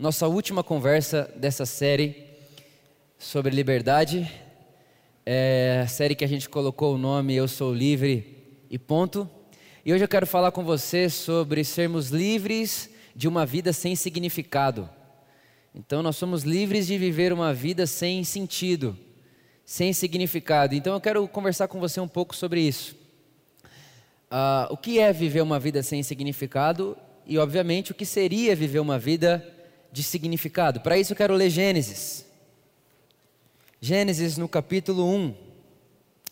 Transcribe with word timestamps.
nossa 0.00 0.26
última 0.26 0.64
conversa 0.64 1.30
dessa 1.36 1.66
série 1.66 2.24
sobre 3.18 3.54
liberdade. 3.54 4.32
É 5.26 5.82
a 5.84 5.86
série 5.86 6.14
que 6.14 6.24
a 6.24 6.26
gente 6.26 6.48
colocou 6.48 6.94
o 6.94 6.98
nome 6.98 7.36
Eu 7.36 7.46
Sou 7.46 7.70
Livre 7.70 8.64
e 8.70 8.78
Ponto. 8.78 9.28
E 9.84 9.92
hoje 9.92 10.02
eu 10.02 10.08
quero 10.08 10.26
falar 10.26 10.52
com 10.52 10.64
você 10.64 11.10
sobre 11.10 11.62
sermos 11.64 12.08
livres 12.08 12.88
de 13.14 13.28
uma 13.28 13.44
vida 13.44 13.74
sem 13.74 13.94
significado. 13.94 14.88
Então, 15.74 16.02
nós 16.02 16.16
somos 16.16 16.44
livres 16.44 16.86
de 16.86 16.96
viver 16.96 17.30
uma 17.30 17.52
vida 17.52 17.86
sem 17.86 18.24
sentido, 18.24 18.96
sem 19.66 19.92
significado. 19.92 20.74
Então, 20.74 20.94
eu 20.94 21.00
quero 21.00 21.28
conversar 21.28 21.68
com 21.68 21.78
você 21.78 22.00
um 22.00 22.08
pouco 22.08 22.34
sobre 22.34 22.62
isso. 22.62 22.96
Uh, 24.32 24.72
o 24.72 24.78
que 24.78 24.98
é 24.98 25.12
viver 25.12 25.42
uma 25.42 25.60
vida 25.60 25.82
sem 25.82 26.02
significado 26.02 26.96
e, 27.26 27.36
obviamente, 27.36 27.92
o 27.92 27.94
que 27.94 28.06
seria 28.06 28.56
viver 28.56 28.78
uma 28.78 28.98
vida 28.98 29.59
de 29.92 30.02
significado. 30.02 30.80
Para 30.80 30.98
isso, 30.98 31.12
eu 31.12 31.16
quero 31.16 31.34
ler 31.34 31.50
Gênesis. 31.50 32.24
Gênesis 33.80 34.36
no 34.36 34.48
capítulo 34.48 35.06
1. 35.06 35.34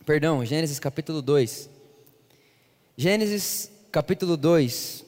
Perdão, 0.04 0.44
Gênesis 0.44 0.78
capítulo 0.78 1.22
2. 1.22 1.68
Gênesis 2.96 3.70
capítulo 3.90 4.36
2. 4.36 5.04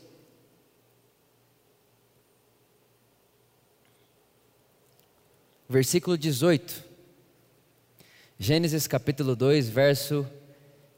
Versículo 5.69 6.19
18. 6.19 6.85
Gênesis 8.39 8.87
capítulo 8.87 9.37
2, 9.37 9.69
verso 9.69 10.27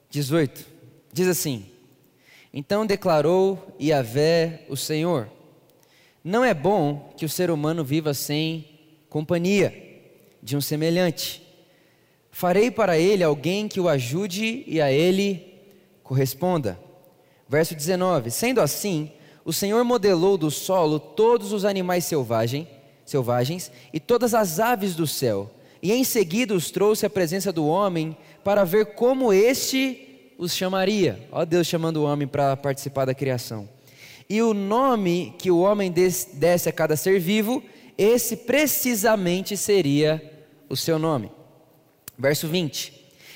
18. 0.09 0.65
Diz 1.12 1.27
assim: 1.27 1.66
Então 2.55 2.87
declarou 2.87 3.77
Yahvé 3.80 4.65
o 4.69 4.77
Senhor: 4.77 5.29
Não 6.24 6.44
é 6.44 6.54
bom 6.54 7.12
que 7.16 7.24
o 7.24 7.28
ser 7.28 7.50
humano 7.50 7.84
viva 7.84 8.14
sem 8.14 8.68
companhia 9.08 9.74
de 10.42 10.56
um 10.56 10.60
semelhante. 10.60 11.42
Farei 12.30 12.70
para 12.70 12.96
ele 12.98 13.23
alguém 13.23 13.68
que 13.68 13.80
o 13.80 13.88
ajude 13.88 14.64
e 14.66 14.80
a 14.80 14.90
ele 14.90 15.60
corresponda. 16.02 16.79
Verso 17.48 17.74
19: 17.74 18.30
Sendo 18.30 18.60
assim, 18.60 19.10
o 19.45 19.52
Senhor 19.52 19.84
modelou 19.84 20.38
do 20.38 20.51
solo 20.51 20.98
todos 20.98 21.52
os 21.52 21.64
animais 21.64 22.04
selvagem, 22.04 22.68
selvagens 23.04 23.70
e 23.92 24.01
todas 24.01 24.32
as 24.32 24.60
aves 24.60 24.95
do 24.95 25.07
céu, 25.07 25.51
e 25.82 25.92
em 25.92 26.04
seguida 26.04 26.54
os 26.54 26.70
trouxe 26.70 27.04
à 27.04 27.10
presença 27.10 27.52
do 27.52 27.66
homem 27.66 28.16
para 28.45 28.64
ver 28.64 28.95
como 28.95 29.32
este 29.32 30.34
os 30.38 30.54
chamaria. 30.54 31.29
Ó 31.30 31.45
Deus 31.45 31.66
chamando 31.66 31.98
o 31.98 32.04
homem 32.04 32.26
para 32.26 32.57
participar 32.57 33.04
da 33.04 33.14
criação. 33.14 33.68
E 34.28 34.40
o 34.42 34.54
nome 34.54 35.34
que 35.38 35.51
o 35.51 35.60
homem 35.60 35.90
desse 35.90 36.68
a 36.68 36.73
cada 36.73 36.96
ser 36.96 37.18
vivo, 37.18 37.62
esse 37.96 38.37
precisamente 38.37 39.56
seria 39.56 40.23
o 40.68 40.76
seu 40.76 40.98
nome. 40.98 41.30
Verso 42.18 42.48
20: 42.48 42.92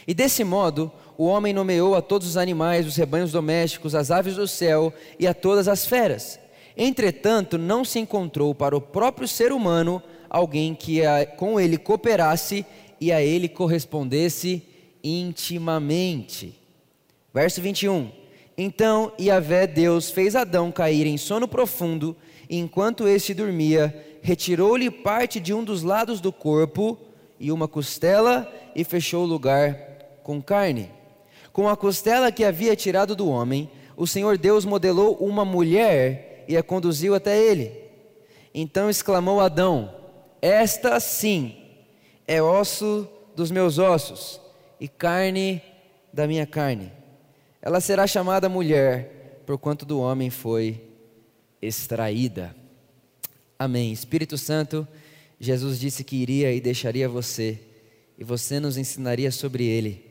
E 0.07 0.15
desse 0.15 0.45
modo 0.45 0.91
o 1.19 1.27
homem 1.27 1.53
nomeou 1.53 1.95
a 1.95 2.03
todos 2.03 2.29
os 2.29 2.37
animais, 2.37 2.87
os 2.87 2.97
rebanhos 2.97 3.33
domésticos, 3.33 3.95
as 3.95 4.11
aves 4.11 4.37
do 4.37 4.47
céu 4.47 4.93
e 5.19 5.27
a 5.27 5.35
todas 5.35 5.69
as 5.69 5.87
feras. 5.87 6.39
Entretanto, 6.77 7.57
não 7.57 7.85
se 7.85 7.99
encontrou 7.99 8.55
para 8.55 8.77
o 8.77 8.81
próprio 8.81 9.27
ser 9.27 9.51
humano 9.51 10.03
alguém 10.29 10.75
que 10.75 11.05
a, 11.05 11.25
com 11.25 11.59
ele 11.59 11.79
cooperasse 11.79 12.67
e 13.01 13.11
a 13.11 13.23
ele 13.23 13.49
correspondesse 13.49 14.63
intimamente. 15.03 16.61
Verso 17.33 17.63
21. 17.63 18.11
Então 18.57 19.13
Yahvé 19.21 19.67
Deus 19.67 20.11
fez 20.11 20.35
Adão 20.35 20.73
cair 20.73 21.07
em 21.07 21.19
sono 21.19 21.47
profundo, 21.47 22.17
e 22.49 22.59
enquanto 22.59 23.07
este 23.07 23.35
dormia, 23.35 24.19
retirou-lhe 24.23 24.91
parte 24.91 25.39
de 25.39 25.53
um 25.53 25.63
dos 25.63 25.83
lados 25.83 26.21
do 26.21 26.33
corpo 26.33 26.99
e 27.39 27.53
uma 27.53 27.69
costela 27.69 28.51
e 28.75 28.83
fechou 28.83 29.25
o 29.25 29.27
lugar 29.27 29.77
com 30.23 30.41
carne. 30.41 30.91
Com 31.53 31.69
a 31.69 31.77
costela 31.77 32.33
que 32.33 32.45
havia 32.45 32.75
tirado 32.77 33.15
do 33.15 33.29
homem, 33.29 33.71
o 33.97 34.07
Senhor 34.07 34.39
Deus 34.39 34.65
modelou 34.65 35.17
uma 35.17 35.45
mulher 35.45 36.45
e 36.49 36.57
a 36.57 36.63
conduziu 36.63 37.15
até 37.15 37.39
ele. 37.39 37.73
Então 38.55 38.89
exclamou 38.89 39.41
Adão: 39.41 39.95
Esta 40.41 40.99
sim 41.01 41.57
é 42.27 42.43
osso 42.43 43.09
dos 43.35 43.51
meus 43.51 43.79
ossos 43.79 44.41
e 44.81 44.89
carne 44.89 45.63
da 46.13 46.27
minha 46.27 46.47
carne. 46.47 46.96
Ela 47.67 47.81
será 47.81 48.07
chamada 48.07 48.49
mulher, 48.49 49.43
porquanto 49.45 49.85
do 49.85 49.99
homem 49.99 50.31
foi 50.31 50.85
extraída. 51.61 52.55
Amém. 53.59 53.91
Espírito 53.91 54.39
Santo, 54.39 54.87
Jesus 55.41 55.81
disse 55.81 56.05
que 56.05 56.15
iria 56.15 56.53
e 56.53 56.61
deixaria 56.61 57.09
você, 57.09 57.59
e 58.17 58.23
você 58.23 58.61
nos 58.61 58.77
ensinaria 58.77 59.33
sobre 59.33 59.65
ele. 59.67 60.07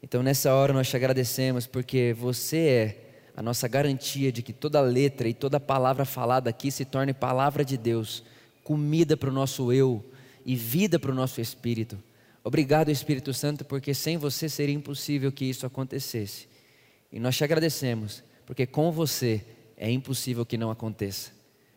Então, 0.00 0.22
nessa 0.22 0.54
hora, 0.54 0.72
nós 0.72 0.88
te 0.88 0.94
agradecemos 0.94 1.66
porque 1.66 2.14
você 2.16 2.58
é 2.58 3.04
a 3.36 3.42
nossa 3.42 3.66
garantia 3.66 4.30
de 4.30 4.40
que 4.40 4.52
toda 4.52 4.80
letra 4.80 5.28
e 5.28 5.34
toda 5.34 5.58
palavra 5.58 6.04
falada 6.04 6.50
aqui 6.50 6.70
se 6.70 6.84
torne 6.84 7.12
palavra 7.12 7.64
de 7.64 7.76
Deus, 7.76 8.22
comida 8.62 9.16
para 9.16 9.28
o 9.28 9.32
nosso 9.32 9.72
eu 9.72 10.04
e 10.44 10.54
vida 10.54 11.00
para 11.00 11.10
o 11.10 11.16
nosso 11.16 11.40
espírito. 11.40 11.98
Obrigado, 12.44 12.92
Espírito 12.92 13.34
Santo, 13.34 13.64
porque 13.64 13.92
sem 13.92 14.16
você 14.16 14.48
seria 14.48 14.76
impossível 14.76 15.32
que 15.32 15.46
isso 15.46 15.66
acontecesse. 15.66 16.54
E 17.16 17.18
nós 17.18 17.34
te 17.34 17.42
agradecemos, 17.42 18.22
porque 18.44 18.66
com 18.66 18.92
você 18.92 19.42
é 19.74 19.90
impossível 19.90 20.44
que 20.44 20.58
não 20.58 20.70
aconteça. 20.70 21.30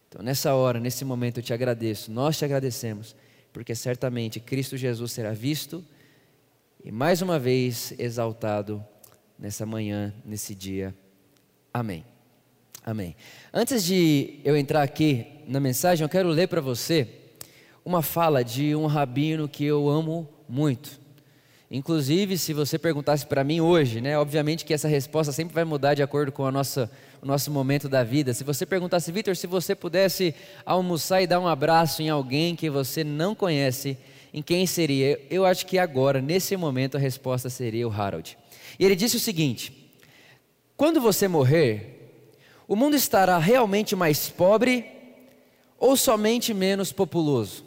Então, 0.09 0.21
nessa 0.21 0.53
hora, 0.53 0.81
nesse 0.81 1.05
momento, 1.05 1.39
eu 1.39 1.43
te 1.43 1.53
agradeço, 1.53 2.11
nós 2.11 2.37
te 2.37 2.43
agradecemos, 2.43 3.15
porque 3.53 3.73
certamente 3.73 4.41
Cristo 4.41 4.75
Jesus 4.75 5.13
será 5.13 5.31
visto 5.31 5.81
e 6.83 6.91
mais 6.91 7.21
uma 7.21 7.39
vez 7.39 7.93
exaltado 7.97 8.85
nessa 9.39 9.65
manhã, 9.65 10.13
nesse 10.25 10.53
dia. 10.53 10.93
Amém. 11.73 12.03
Amém. 12.85 13.15
Antes 13.53 13.85
de 13.85 14.41
eu 14.43 14.57
entrar 14.57 14.83
aqui 14.83 15.25
na 15.47 15.61
mensagem, 15.61 16.03
eu 16.03 16.09
quero 16.09 16.27
ler 16.27 16.49
para 16.49 16.59
você 16.59 17.07
uma 17.85 18.01
fala 18.01 18.43
de 18.43 18.75
um 18.75 18.87
rabino 18.87 19.47
que 19.47 19.63
eu 19.63 19.87
amo 19.87 20.27
muito. 20.49 20.99
Inclusive, 21.71 22.35
se 22.35 22.51
você 22.51 22.79
perguntasse 22.79 23.27
para 23.27 23.43
mim 23.43 23.61
hoje, 23.61 24.01
né, 24.01 24.17
obviamente 24.17 24.65
que 24.65 24.73
essa 24.73 24.87
resposta 24.87 25.31
sempre 25.31 25.53
vai 25.53 25.63
mudar 25.63 25.93
de 25.93 26.01
acordo 26.01 26.31
com 26.31 26.43
a 26.43 26.51
nossa, 26.51 26.89
o 27.21 27.27
nosso 27.27 27.51
momento 27.51 27.87
da 27.87 28.03
vida. 28.03 28.33
Se 28.33 28.43
você 28.43 28.65
perguntasse, 28.65 29.11
Vitor, 29.11 29.35
se 29.35 29.45
você 29.45 29.75
pudesse 29.75 30.33
almoçar 30.65 31.21
e 31.21 31.27
dar 31.27 31.39
um 31.39 31.47
abraço 31.47 32.01
em 32.01 32.09
alguém 32.09 32.55
que 32.55 32.71
você 32.71 33.03
não 33.03 33.35
conhece, 33.35 33.95
em 34.33 34.41
quem 34.41 34.65
seria? 34.65 35.21
Eu 35.29 35.45
acho 35.45 35.67
que 35.67 35.77
agora, 35.77 36.19
nesse 36.21 36.57
momento, 36.57 36.97
a 36.97 36.99
resposta 36.99 37.51
seria 37.51 37.87
o 37.87 37.91
Harold. 37.91 38.35
E 38.79 38.85
ele 38.85 38.95
disse 38.95 39.17
o 39.17 39.19
seguinte: 39.19 39.93
quando 40.75 40.99
você 40.99 41.27
morrer, 41.27 42.13
o 42.67 42.75
mundo 42.75 42.95
estará 42.95 43.37
realmente 43.37 43.95
mais 43.95 44.27
pobre 44.27 44.85
ou 45.77 45.95
somente 45.95 46.51
menos 46.51 46.91
populoso? 46.91 47.63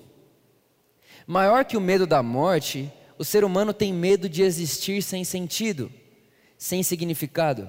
Maior 1.24 1.64
que 1.64 1.76
o 1.76 1.80
medo 1.80 2.06
da 2.06 2.20
morte, 2.20 2.90
o 3.18 3.24
ser 3.24 3.44
humano 3.44 3.72
tem 3.72 3.92
medo 3.92 4.28
de 4.28 4.42
existir 4.42 5.02
sem 5.02 5.24
sentido, 5.24 5.92
sem 6.56 6.82
significado. 6.82 7.68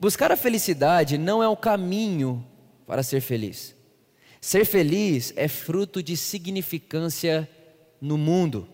Buscar 0.00 0.30
a 0.30 0.36
felicidade 0.36 1.18
não 1.18 1.42
é 1.42 1.48
o 1.48 1.56
caminho 1.56 2.46
para 2.86 3.02
ser 3.02 3.20
feliz. 3.20 3.74
Ser 4.40 4.64
feliz 4.64 5.32
é 5.36 5.48
fruto 5.48 6.02
de 6.02 6.16
significância 6.16 7.48
no 8.00 8.16
mundo. 8.16 8.68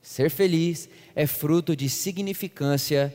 Ser 0.00 0.30
feliz 0.30 0.88
é 1.14 1.26
fruto 1.26 1.74
de 1.74 1.88
significância 1.88 3.14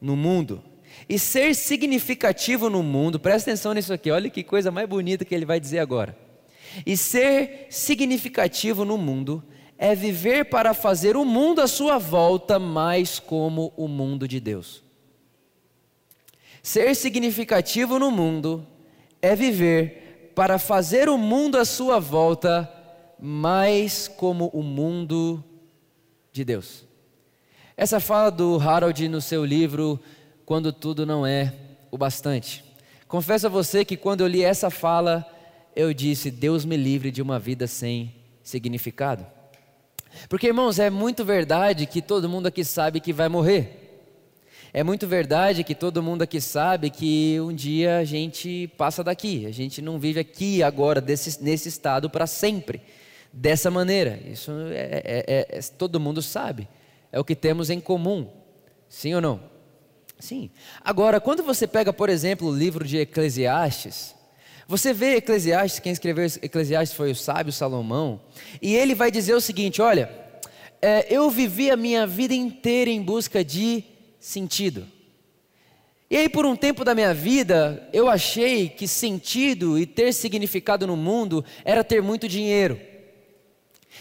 no 0.00 0.14
mundo. 0.14 0.62
E 1.08 1.18
ser 1.18 1.54
significativo 1.54 2.68
no 2.68 2.82
mundo, 2.82 3.18
presta 3.18 3.50
atenção 3.50 3.72
nisso 3.72 3.92
aqui, 3.92 4.10
olha 4.10 4.28
que 4.28 4.42
coisa 4.42 4.70
mais 4.70 4.88
bonita 4.88 5.24
que 5.24 5.34
ele 5.34 5.46
vai 5.46 5.58
dizer 5.58 5.78
agora. 5.78 6.16
E 6.84 6.96
ser 6.96 7.66
significativo 7.70 8.84
no 8.84 8.98
mundo 8.98 9.42
é 9.82 9.94
viver 9.94 10.44
para 10.44 10.74
fazer 10.74 11.16
o 11.16 11.24
mundo 11.24 11.62
à 11.62 11.66
sua 11.66 11.96
volta 11.96 12.58
mais 12.58 13.18
como 13.18 13.72
o 13.78 13.88
mundo 13.88 14.28
de 14.28 14.38
Deus. 14.38 14.82
Ser 16.62 16.94
significativo 16.94 17.98
no 17.98 18.10
mundo 18.10 18.66
é 19.22 19.34
viver 19.34 20.32
para 20.34 20.58
fazer 20.58 21.08
o 21.08 21.16
mundo 21.16 21.56
à 21.56 21.64
sua 21.64 21.98
volta 21.98 22.70
mais 23.18 24.06
como 24.06 24.48
o 24.48 24.62
mundo 24.62 25.42
de 26.30 26.44
Deus. 26.44 26.84
Essa 27.74 28.00
fala 28.00 28.30
do 28.30 28.60
Harold 28.60 29.08
no 29.08 29.22
seu 29.22 29.46
livro 29.46 29.98
Quando 30.44 30.74
Tudo 30.74 31.06
Não 31.06 31.26
É 31.26 31.54
o 31.90 31.96
Bastante. 31.96 32.62
Confesso 33.08 33.46
a 33.46 33.50
você 33.50 33.82
que 33.82 33.96
quando 33.96 34.20
eu 34.20 34.26
li 34.26 34.44
essa 34.44 34.68
fala, 34.68 35.26
eu 35.74 35.94
disse: 35.94 36.30
Deus 36.30 36.66
me 36.66 36.76
livre 36.76 37.10
de 37.10 37.22
uma 37.22 37.38
vida 37.38 37.66
sem 37.66 38.14
significado. 38.42 39.39
Porque, 40.28 40.48
irmãos, 40.48 40.78
é 40.78 40.90
muito 40.90 41.24
verdade 41.24 41.86
que 41.86 42.02
todo 42.02 42.28
mundo 42.28 42.46
aqui 42.46 42.64
sabe 42.64 43.00
que 43.00 43.12
vai 43.12 43.28
morrer. 43.28 43.80
É 44.72 44.84
muito 44.84 45.06
verdade 45.06 45.64
que 45.64 45.74
todo 45.74 46.02
mundo 46.02 46.22
aqui 46.22 46.40
sabe 46.40 46.90
que 46.90 47.40
um 47.40 47.52
dia 47.52 47.98
a 47.98 48.04
gente 48.04 48.68
passa 48.76 49.02
daqui, 49.02 49.44
a 49.46 49.50
gente 49.50 49.82
não 49.82 49.98
vive 49.98 50.20
aqui 50.20 50.62
agora 50.62 51.00
desse, 51.00 51.42
nesse 51.42 51.68
estado 51.68 52.08
para 52.08 52.24
sempre, 52.24 52.80
dessa 53.32 53.68
maneira. 53.68 54.20
Isso 54.24 54.52
é, 54.70 55.02
é, 55.04 55.24
é, 55.26 55.58
é, 55.58 55.60
todo 55.76 55.98
mundo 55.98 56.22
sabe, 56.22 56.68
é 57.10 57.18
o 57.18 57.24
que 57.24 57.34
temos 57.34 57.68
em 57.68 57.80
comum, 57.80 58.30
sim 58.88 59.12
ou 59.12 59.20
não? 59.20 59.40
Sim. 60.20 60.50
Agora, 60.84 61.18
quando 61.18 61.42
você 61.42 61.66
pega, 61.66 61.92
por 61.92 62.08
exemplo, 62.08 62.46
o 62.46 62.54
livro 62.54 62.84
de 62.84 62.98
Eclesiastes, 62.98 64.14
você 64.70 64.92
vê 64.92 65.16
Eclesiastes, 65.16 65.80
quem 65.80 65.90
escreveu 65.90 66.24
Eclesiastes 66.40 66.96
foi 66.96 67.10
o 67.10 67.16
sábio 67.16 67.52
Salomão, 67.52 68.20
e 68.62 68.76
ele 68.76 68.94
vai 68.94 69.10
dizer 69.10 69.34
o 69.34 69.40
seguinte: 69.40 69.82
olha, 69.82 70.08
é, 70.80 71.12
eu 71.12 71.28
vivi 71.28 71.72
a 71.72 71.76
minha 71.76 72.06
vida 72.06 72.34
inteira 72.34 72.88
em 72.88 73.02
busca 73.02 73.44
de 73.44 73.82
sentido. 74.20 74.86
E 76.08 76.16
aí, 76.16 76.28
por 76.28 76.46
um 76.46 76.54
tempo 76.54 76.84
da 76.84 76.94
minha 76.94 77.12
vida, 77.12 77.88
eu 77.92 78.08
achei 78.08 78.68
que 78.68 78.86
sentido 78.86 79.76
e 79.76 79.84
ter 79.84 80.14
significado 80.14 80.86
no 80.86 80.96
mundo 80.96 81.44
era 81.64 81.82
ter 81.82 82.00
muito 82.00 82.28
dinheiro. 82.28 82.80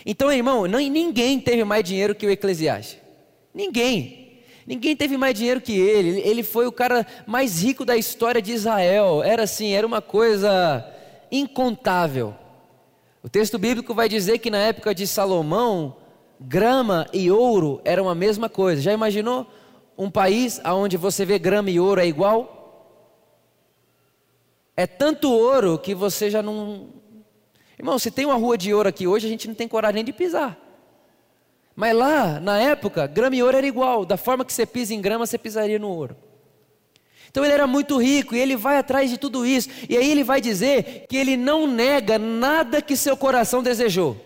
Então, 0.06 0.32
irmão, 0.32 0.68
ninguém 0.68 1.40
teve 1.40 1.64
mais 1.64 1.84
dinheiro 1.84 2.14
que 2.14 2.28
o 2.28 2.30
Eclesiastes. 2.30 3.00
Ninguém. 3.52 4.29
Ninguém 4.70 4.96
teve 4.96 5.18
mais 5.18 5.34
dinheiro 5.34 5.60
que 5.60 5.78
ele. 5.78 6.22
Ele 6.22 6.44
foi 6.44 6.66
o 6.66 6.72
cara 6.72 7.06
mais 7.28 7.62
rico 7.62 7.84
da 7.84 7.98
história 7.98 8.42
de 8.42 8.54
Israel. 8.54 9.22
Era 9.22 9.44
assim, 9.44 9.74
era 9.74 9.86
uma 9.86 10.02
coisa 10.02 10.86
incontável. 11.30 12.34
O 13.22 13.28
texto 13.28 13.58
bíblico 13.58 13.94
vai 13.94 14.08
dizer 14.08 14.38
que 14.38 14.50
na 14.50 14.60
época 14.60 14.96
de 14.96 15.06
Salomão, 15.06 15.98
grama 16.40 17.06
e 17.12 17.30
ouro 17.30 17.82
eram 17.84 18.08
a 18.08 18.16
mesma 18.16 18.48
coisa. 18.48 18.82
Já 18.82 18.94
imaginou? 18.94 19.46
um 20.00 20.10
país 20.10 20.62
onde 20.64 20.96
você 20.96 21.26
vê 21.26 21.38
grama 21.38 21.70
e 21.70 21.78
ouro 21.78 22.00
é 22.00 22.08
igual? 22.08 22.56
É 24.78 24.88
tanto 24.88 25.30
ouro 25.30 25.78
que 25.78 25.94
você 25.94 26.30
já 26.30 26.42
não. 26.42 26.88
Irmão, 27.78 28.00
se 28.00 28.10
tem 28.10 28.26
uma 28.26 28.36
rua 28.36 28.58
de 28.58 28.74
ouro 28.74 28.88
aqui 28.88 29.06
hoje, 29.06 29.28
a 29.28 29.30
gente 29.30 29.50
não 29.50 29.54
tem 29.54 29.68
coragem 29.68 29.96
nem 29.96 30.06
de 30.06 30.14
pisar. 30.14 30.58
Mas 31.80 31.96
lá, 31.96 32.42
na 32.42 32.60
época, 32.60 33.08
grama 33.08 33.38
e 33.38 33.42
ouro 33.42 33.56
era 33.56 33.66
igual. 33.66 34.04
Da 34.04 34.18
forma 34.18 34.44
que 34.44 34.52
você 34.52 34.66
pisa 34.66 34.94
em 34.94 35.00
grama, 35.00 35.26
você 35.26 35.38
pisaria 35.38 35.80
no 35.80 35.88
ouro. 35.88 36.14
Então 37.32 37.46
ele 37.46 37.54
era 37.54 37.66
muito 37.66 37.96
rico 37.96 38.36
e 38.36 38.38
ele 38.38 38.58
vai 38.58 38.76
atrás 38.76 39.10
de 39.10 39.18
tudo 39.18 39.46
isso. 39.46 39.70
E 39.88 39.96
aí 39.96 40.12
ele 40.12 40.22
vai 40.22 40.42
dizer 40.42 41.06
que 41.08 41.16
ele 41.16 41.38
não 41.38 41.66
nega 41.66 42.20
nada 42.20 42.82
que 42.82 42.98
seu 42.98 43.16
coração 43.16 43.64
desejou. 43.64 44.18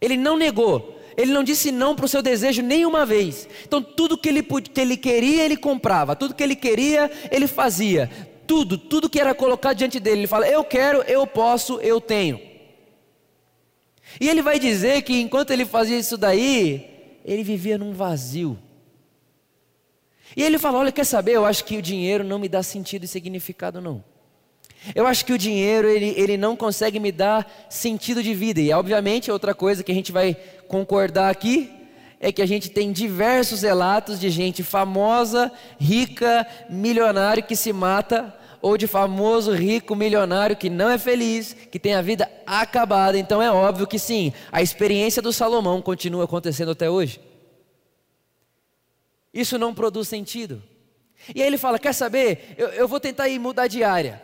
Ele 0.00 0.16
não 0.16 0.36
negou. 0.36 1.00
Ele 1.16 1.32
não 1.32 1.44
disse 1.44 1.70
não 1.70 1.94
para 1.94 2.06
o 2.06 2.08
seu 2.08 2.20
desejo 2.20 2.62
nenhuma 2.62 3.06
vez. 3.06 3.48
Então, 3.64 3.80
tudo 3.80 4.18
que 4.18 4.28
ele, 4.28 4.42
que 4.42 4.80
ele 4.80 4.96
queria, 4.96 5.44
ele 5.44 5.56
comprava. 5.56 6.16
Tudo 6.16 6.34
que 6.34 6.42
ele 6.42 6.56
queria, 6.56 7.08
ele 7.30 7.46
fazia. 7.46 8.10
Tudo, 8.44 8.76
tudo 8.76 9.08
que 9.08 9.20
era 9.20 9.32
colocado 9.36 9.76
diante 9.76 10.00
dele. 10.00 10.22
Ele 10.22 10.26
fala: 10.26 10.48
Eu 10.48 10.64
quero, 10.64 11.02
eu 11.02 11.28
posso, 11.28 11.78
eu 11.80 12.00
tenho. 12.00 12.55
E 14.20 14.28
ele 14.28 14.42
vai 14.42 14.58
dizer 14.58 15.02
que 15.02 15.20
enquanto 15.20 15.50
ele 15.50 15.64
fazia 15.64 15.98
isso 15.98 16.16
daí, 16.16 17.18
ele 17.24 17.42
vivia 17.42 17.76
num 17.76 17.92
vazio. 17.92 18.58
E 20.36 20.42
ele 20.42 20.58
fala: 20.58 20.78
Olha, 20.78 20.92
quer 20.92 21.04
saber? 21.04 21.32
Eu 21.32 21.44
acho 21.44 21.64
que 21.64 21.76
o 21.76 21.82
dinheiro 21.82 22.24
não 22.24 22.38
me 22.38 22.48
dá 22.48 22.62
sentido 22.62 23.04
e 23.04 23.08
significado, 23.08 23.80
não. 23.80 24.02
Eu 24.94 25.06
acho 25.06 25.24
que 25.24 25.32
o 25.32 25.38
dinheiro 25.38 25.88
ele, 25.88 26.14
ele 26.16 26.36
não 26.36 26.54
consegue 26.54 27.00
me 27.00 27.10
dar 27.10 27.66
sentido 27.68 28.22
de 28.22 28.34
vida. 28.34 28.60
E 28.60 28.72
obviamente 28.72 29.30
outra 29.30 29.54
coisa 29.54 29.82
que 29.82 29.90
a 29.90 29.94
gente 29.94 30.12
vai 30.12 30.36
concordar 30.68 31.30
aqui 31.30 31.70
é 32.20 32.30
que 32.30 32.40
a 32.40 32.46
gente 32.46 32.70
tem 32.70 32.92
diversos 32.92 33.62
relatos 33.62 34.18
de 34.18 34.30
gente 34.30 34.62
famosa, 34.62 35.50
rica, 35.78 36.46
milionário 36.70 37.42
que 37.42 37.56
se 37.56 37.72
mata, 37.72 38.34
ou 38.60 38.76
de 38.76 38.86
famoso 38.86 39.52
rico 39.52 39.94
milionário 39.94 40.56
que 40.56 40.70
não 40.70 40.90
é 40.90 40.98
feliz, 40.98 41.52
que 41.52 41.78
tem 41.78 41.94
a 41.94 42.02
vida 42.02 42.30
acabada. 42.46 43.18
Então 43.18 43.42
é 43.42 43.50
óbvio 43.50 43.86
que 43.86 43.98
sim, 43.98 44.32
a 44.50 44.62
experiência 44.62 45.22
do 45.22 45.32
Salomão 45.32 45.82
continua 45.82 46.24
acontecendo 46.24 46.72
até 46.72 46.90
hoje. 46.90 47.20
Isso 49.32 49.58
não 49.58 49.74
produz 49.74 50.08
sentido. 50.08 50.62
E 51.34 51.42
aí 51.42 51.46
ele 51.46 51.58
fala: 51.58 51.78
Quer 51.78 51.92
saber? 51.92 52.54
Eu, 52.56 52.68
eu 52.68 52.88
vou 52.88 53.00
tentar 53.00 53.28
ir 53.28 53.38
mudar 53.38 53.66
de 53.66 53.84
área. 53.84 54.22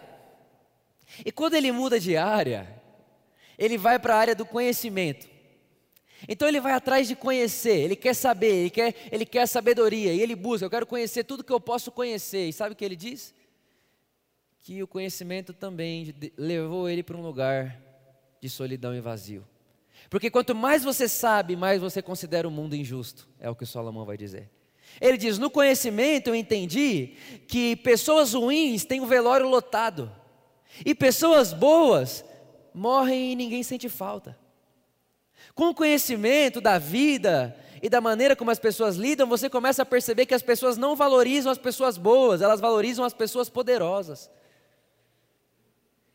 E 1.25 1.31
quando 1.31 1.55
ele 1.55 1.71
muda 1.71 2.01
de 2.01 2.17
área, 2.17 2.67
ele 3.59 3.77
vai 3.77 3.99
para 3.99 4.15
a 4.15 4.19
área 4.19 4.35
do 4.35 4.47
conhecimento. 4.47 5.31
Então 6.29 6.47
ele 6.47 6.61
vai 6.61 6.73
atrás 6.73 7.09
de 7.09 7.17
conhecer, 7.17 7.81
ele 7.81 7.97
quer 7.97 8.15
saber, 8.15 8.55
ele 8.55 8.71
quer, 8.71 8.95
ele 9.11 9.27
quer 9.27 9.47
sabedoria, 9.47 10.13
e 10.13 10.21
ele 10.21 10.37
busca, 10.37 10.65
eu 10.65 10.71
quero 10.71 10.87
conhecer 10.87 11.25
tudo 11.25 11.43
que 11.43 11.53
eu 11.53 11.61
posso 11.61 11.91
conhecer. 11.91 12.49
E 12.49 12.53
sabe 12.53 12.73
o 12.73 12.77
que 12.77 12.85
ele 12.85 12.97
diz? 12.97 13.35
Que 14.63 14.83
o 14.83 14.87
conhecimento 14.87 15.53
também 15.53 16.15
levou 16.37 16.89
ele 16.89 17.03
para 17.03 17.17
um 17.17 17.23
lugar 17.23 17.81
de 18.41 18.49
solidão 18.49 18.95
e 18.95 19.01
vazio. 19.01 19.47
Porque 20.09 20.31
quanto 20.31 20.55
mais 20.55 20.85
você 20.85 21.09
sabe, 21.09 21.57
mais 21.57 21.81
você 21.81 22.01
considera 22.01 22.47
o 22.47 22.51
mundo 22.51 22.75
injusto, 22.77 23.29
é 23.41 23.51
o 23.51 23.55
que 23.55 23.67
Salomão 23.67 24.05
vai 24.05 24.17
dizer. 24.17 24.51
Ele 25.01 25.17
diz: 25.17 25.39
No 25.39 25.51
conhecimento 25.51 26.29
eu 26.29 26.35
entendi 26.35 27.15
que 27.49 27.77
pessoas 27.77 28.35
ruins 28.35 28.85
têm 28.85 29.01
o 29.01 29.07
velório 29.07 29.49
lotado. 29.49 30.11
E 30.85 30.95
pessoas 30.95 31.53
boas 31.53 32.25
morrem 32.73 33.33
e 33.33 33.37
ninguém 33.37 33.63
sente 33.63 33.89
falta. 33.89 34.39
Com 35.55 35.71
o 35.71 35.75
conhecimento 35.75 36.61
da 36.61 36.79
vida 36.79 37.57
e 37.83 37.89
da 37.89 38.01
maneira 38.01 38.37
como 38.37 38.51
as 38.51 38.59
pessoas 38.59 38.97
lidam, 38.97 39.29
você 39.29 39.51
começa 39.51 39.83
a 39.83 39.87
perceber 39.87 40.25
que 40.25 40.35
as 40.35 40.43
pessoas 40.43 40.79
não 40.79 40.97
valorizam 40.97 41.51
as 41.51 41.59
pessoas 41.59 41.99
boas, 41.99 42.41
elas 42.41 42.61
valorizam 42.61 43.05
as 43.05 43.13
pessoas 43.13 43.49
poderosas. 43.51 44.31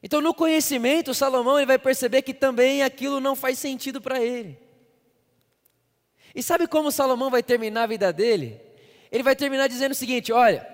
Então, 0.02 0.22
no 0.22 0.34
conhecimento, 0.34 1.14
Salomão 1.14 1.58
ele 1.58 1.66
vai 1.66 1.80
perceber 1.80 2.22
que 2.22 2.34
também 2.34 2.84
aquilo 2.84 3.20
não 3.20 3.36
faz 3.36 3.58
sentido 3.58 4.00
para 4.00 4.22
ele. 4.22 4.58
E 6.36 6.44
sabe 6.44 6.68
como 6.68 6.92
Salomão 6.92 7.30
vai 7.30 7.42
terminar 7.42 7.84
a 7.84 7.88
vida 7.88 8.14
dele? 8.14 8.62
Ele 9.12 9.24
vai 9.24 9.36
terminar 9.36 9.68
dizendo 9.68 9.92
o 9.92 9.96
seguinte: 9.96 10.32
olha, 10.32 10.68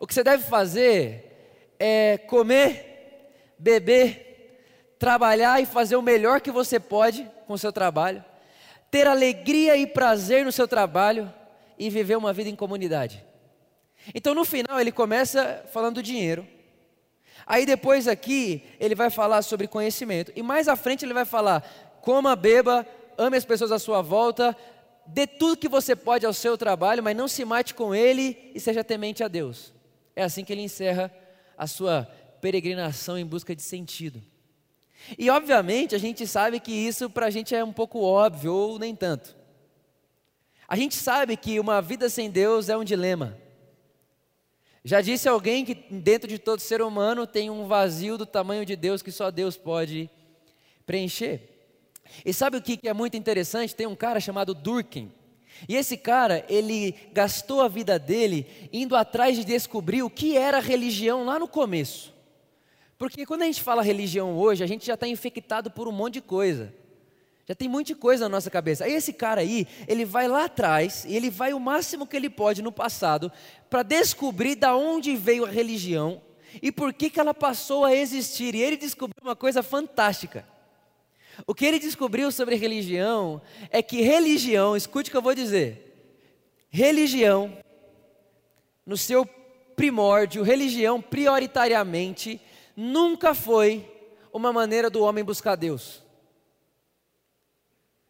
o 0.00 0.06
que 0.06 0.14
você 0.14 0.24
deve 0.24 0.42
fazer 0.44 1.76
é 1.78 2.18
comer 2.18 2.88
beber, 3.58 4.94
trabalhar 4.98 5.60
e 5.60 5.66
fazer 5.66 5.96
o 5.96 6.02
melhor 6.02 6.40
que 6.40 6.50
você 6.50 6.78
pode 6.78 7.28
com 7.46 7.54
o 7.54 7.58
seu 7.58 7.72
trabalho, 7.72 8.24
ter 8.90 9.06
alegria 9.06 9.76
e 9.76 9.86
prazer 9.86 10.44
no 10.44 10.52
seu 10.52 10.68
trabalho 10.68 11.32
e 11.78 11.90
viver 11.90 12.16
uma 12.16 12.32
vida 12.32 12.48
em 12.48 12.56
comunidade. 12.56 13.24
Então 14.14 14.34
no 14.34 14.44
final 14.44 14.80
ele 14.80 14.92
começa 14.92 15.64
falando 15.72 15.96
do 15.96 16.02
dinheiro. 16.02 16.46
Aí 17.48 17.64
depois 17.64 18.06
aqui 18.06 18.62
ele 18.78 18.94
vai 18.94 19.08
falar 19.08 19.40
sobre 19.40 19.66
conhecimento. 19.66 20.30
E 20.36 20.42
mais 20.42 20.68
à 20.68 20.76
frente 20.76 21.06
ele 21.06 21.14
vai 21.14 21.24
falar: 21.24 21.62
coma, 22.02 22.36
beba, 22.36 22.86
ame 23.16 23.38
as 23.38 23.44
pessoas 23.46 23.72
à 23.72 23.78
sua 23.78 24.02
volta, 24.02 24.54
dê 25.06 25.26
tudo 25.26 25.56
que 25.56 25.66
você 25.66 25.96
pode 25.96 26.26
ao 26.26 26.34
seu 26.34 26.58
trabalho, 26.58 27.02
mas 27.02 27.16
não 27.16 27.26
se 27.26 27.42
mate 27.46 27.72
com 27.74 27.94
ele 27.94 28.52
e 28.54 28.60
seja 28.60 28.84
temente 28.84 29.24
a 29.24 29.28
Deus. 29.28 29.72
É 30.14 30.22
assim 30.22 30.44
que 30.44 30.52
ele 30.52 30.60
encerra 30.60 31.10
a 31.56 31.66
sua 31.66 32.06
peregrinação 32.38 33.16
em 33.16 33.24
busca 33.24 33.56
de 33.56 33.62
sentido. 33.62 34.22
E 35.16 35.30
obviamente 35.30 35.94
a 35.94 35.98
gente 35.98 36.26
sabe 36.26 36.60
que 36.60 36.72
isso 36.72 37.08
para 37.08 37.26
a 37.26 37.30
gente 37.30 37.54
é 37.54 37.64
um 37.64 37.72
pouco 37.72 38.02
óbvio 38.02 38.52
ou 38.52 38.78
nem 38.78 38.94
tanto. 38.94 39.34
A 40.68 40.76
gente 40.76 40.96
sabe 40.96 41.34
que 41.34 41.58
uma 41.58 41.80
vida 41.80 42.10
sem 42.10 42.30
Deus 42.30 42.68
é 42.68 42.76
um 42.76 42.84
dilema. 42.84 43.38
Já 44.88 45.02
disse 45.02 45.28
alguém 45.28 45.66
que 45.66 45.74
dentro 45.74 46.26
de 46.26 46.38
todo 46.38 46.60
ser 46.60 46.80
humano 46.80 47.26
tem 47.26 47.50
um 47.50 47.66
vazio 47.66 48.16
do 48.16 48.24
tamanho 48.24 48.64
de 48.64 48.74
Deus 48.74 49.02
que 49.02 49.12
só 49.12 49.30
Deus 49.30 49.54
pode 49.54 50.08
preencher. 50.86 51.42
E 52.24 52.32
sabe 52.32 52.56
o 52.56 52.62
que 52.62 52.88
é 52.88 52.94
muito 52.94 53.14
interessante? 53.14 53.76
Tem 53.76 53.86
um 53.86 53.94
cara 53.94 54.18
chamado 54.18 54.54
Durkheim. 54.54 55.12
E 55.68 55.76
esse 55.76 55.94
cara, 55.94 56.42
ele 56.48 56.94
gastou 57.12 57.60
a 57.60 57.68
vida 57.68 57.98
dele 57.98 58.46
indo 58.72 58.96
atrás 58.96 59.36
de 59.36 59.44
descobrir 59.44 60.02
o 60.02 60.08
que 60.08 60.38
era 60.38 60.58
religião 60.58 61.22
lá 61.22 61.38
no 61.38 61.46
começo. 61.46 62.14
Porque 62.96 63.26
quando 63.26 63.42
a 63.42 63.44
gente 63.44 63.62
fala 63.62 63.82
religião 63.82 64.38
hoje, 64.38 64.64
a 64.64 64.66
gente 64.66 64.86
já 64.86 64.94
está 64.94 65.06
infectado 65.06 65.70
por 65.70 65.86
um 65.86 65.92
monte 65.92 66.14
de 66.14 66.22
coisa. 66.22 66.72
Já 67.48 67.54
tem 67.54 67.66
muita 67.66 67.94
coisa 67.94 68.24
na 68.24 68.28
nossa 68.28 68.50
cabeça. 68.50 68.84
Aí 68.84 68.92
esse 68.92 69.10
cara 69.10 69.40
aí, 69.40 69.66
ele 69.86 70.04
vai 70.04 70.28
lá 70.28 70.44
atrás 70.44 71.06
e 71.08 71.16
ele 71.16 71.30
vai 71.30 71.54
o 71.54 71.58
máximo 71.58 72.06
que 72.06 72.14
ele 72.14 72.28
pode 72.28 72.60
no 72.60 72.70
passado 72.70 73.32
para 73.70 73.82
descobrir 73.82 74.54
da 74.54 74.76
onde 74.76 75.16
veio 75.16 75.46
a 75.46 75.48
religião 75.48 76.20
e 76.60 76.70
por 76.70 76.92
que, 76.92 77.08
que 77.08 77.18
ela 77.18 77.32
passou 77.32 77.86
a 77.86 77.94
existir. 77.94 78.54
E 78.54 78.60
ele 78.60 78.76
descobriu 78.76 79.22
uma 79.22 79.34
coisa 79.34 79.62
fantástica. 79.62 80.46
O 81.46 81.54
que 81.54 81.64
ele 81.64 81.78
descobriu 81.78 82.30
sobre 82.30 82.54
religião 82.54 83.40
é 83.70 83.80
que 83.80 84.02
religião, 84.02 84.76
escute 84.76 85.08
o 85.08 85.10
que 85.10 85.16
eu 85.16 85.22
vou 85.22 85.34
dizer. 85.34 85.86
Religião, 86.68 87.56
no 88.84 88.98
seu 88.98 89.24
primórdio, 89.74 90.42
religião 90.42 91.00
prioritariamente 91.00 92.38
nunca 92.76 93.32
foi 93.32 93.90
uma 94.34 94.52
maneira 94.52 94.90
do 94.90 95.02
homem 95.02 95.24
buscar 95.24 95.56
Deus. 95.56 96.06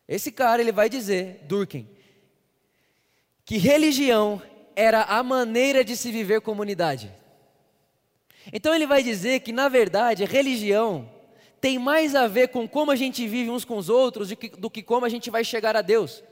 Esse 0.09 0.33
cara, 0.33 0.63
ele 0.63 0.73
vai 0.73 0.89
dizer, 0.89 1.41
Durkheim, 1.43 1.87
que 3.45 3.59
religião 3.59 4.41
era 4.75 5.03
a 5.03 5.23
maneira 5.23 5.85
de 5.85 5.97
se 5.97 6.11
viver 6.11 6.41
comunidade. 6.41 7.13
Então 8.53 8.75
ele 8.75 8.87
vai 8.87 9.03
dizer 9.03 9.41
que, 9.41 9.53
na 9.53 9.69
verdade, 9.69 10.25
religião 10.25 11.09
tem 11.61 11.79
mais 11.79 12.15
a 12.15 12.27
ver 12.27 12.49
com 12.49 12.67
como 12.67 12.91
a 12.91 12.97
gente 12.97 13.27
vive 13.27 13.51
uns 13.51 13.65
com 13.65 13.77
os 13.77 13.89
outros 13.89 14.29
do 14.31 14.37
que, 14.37 14.49
do 14.49 14.71
que 14.71 14.83
como 14.83 15.05
a 15.05 15.09
gente 15.09 15.31
vai 15.31 15.45
chegar 15.45 15.77
a 15.77 15.83
Deus. 15.83 16.23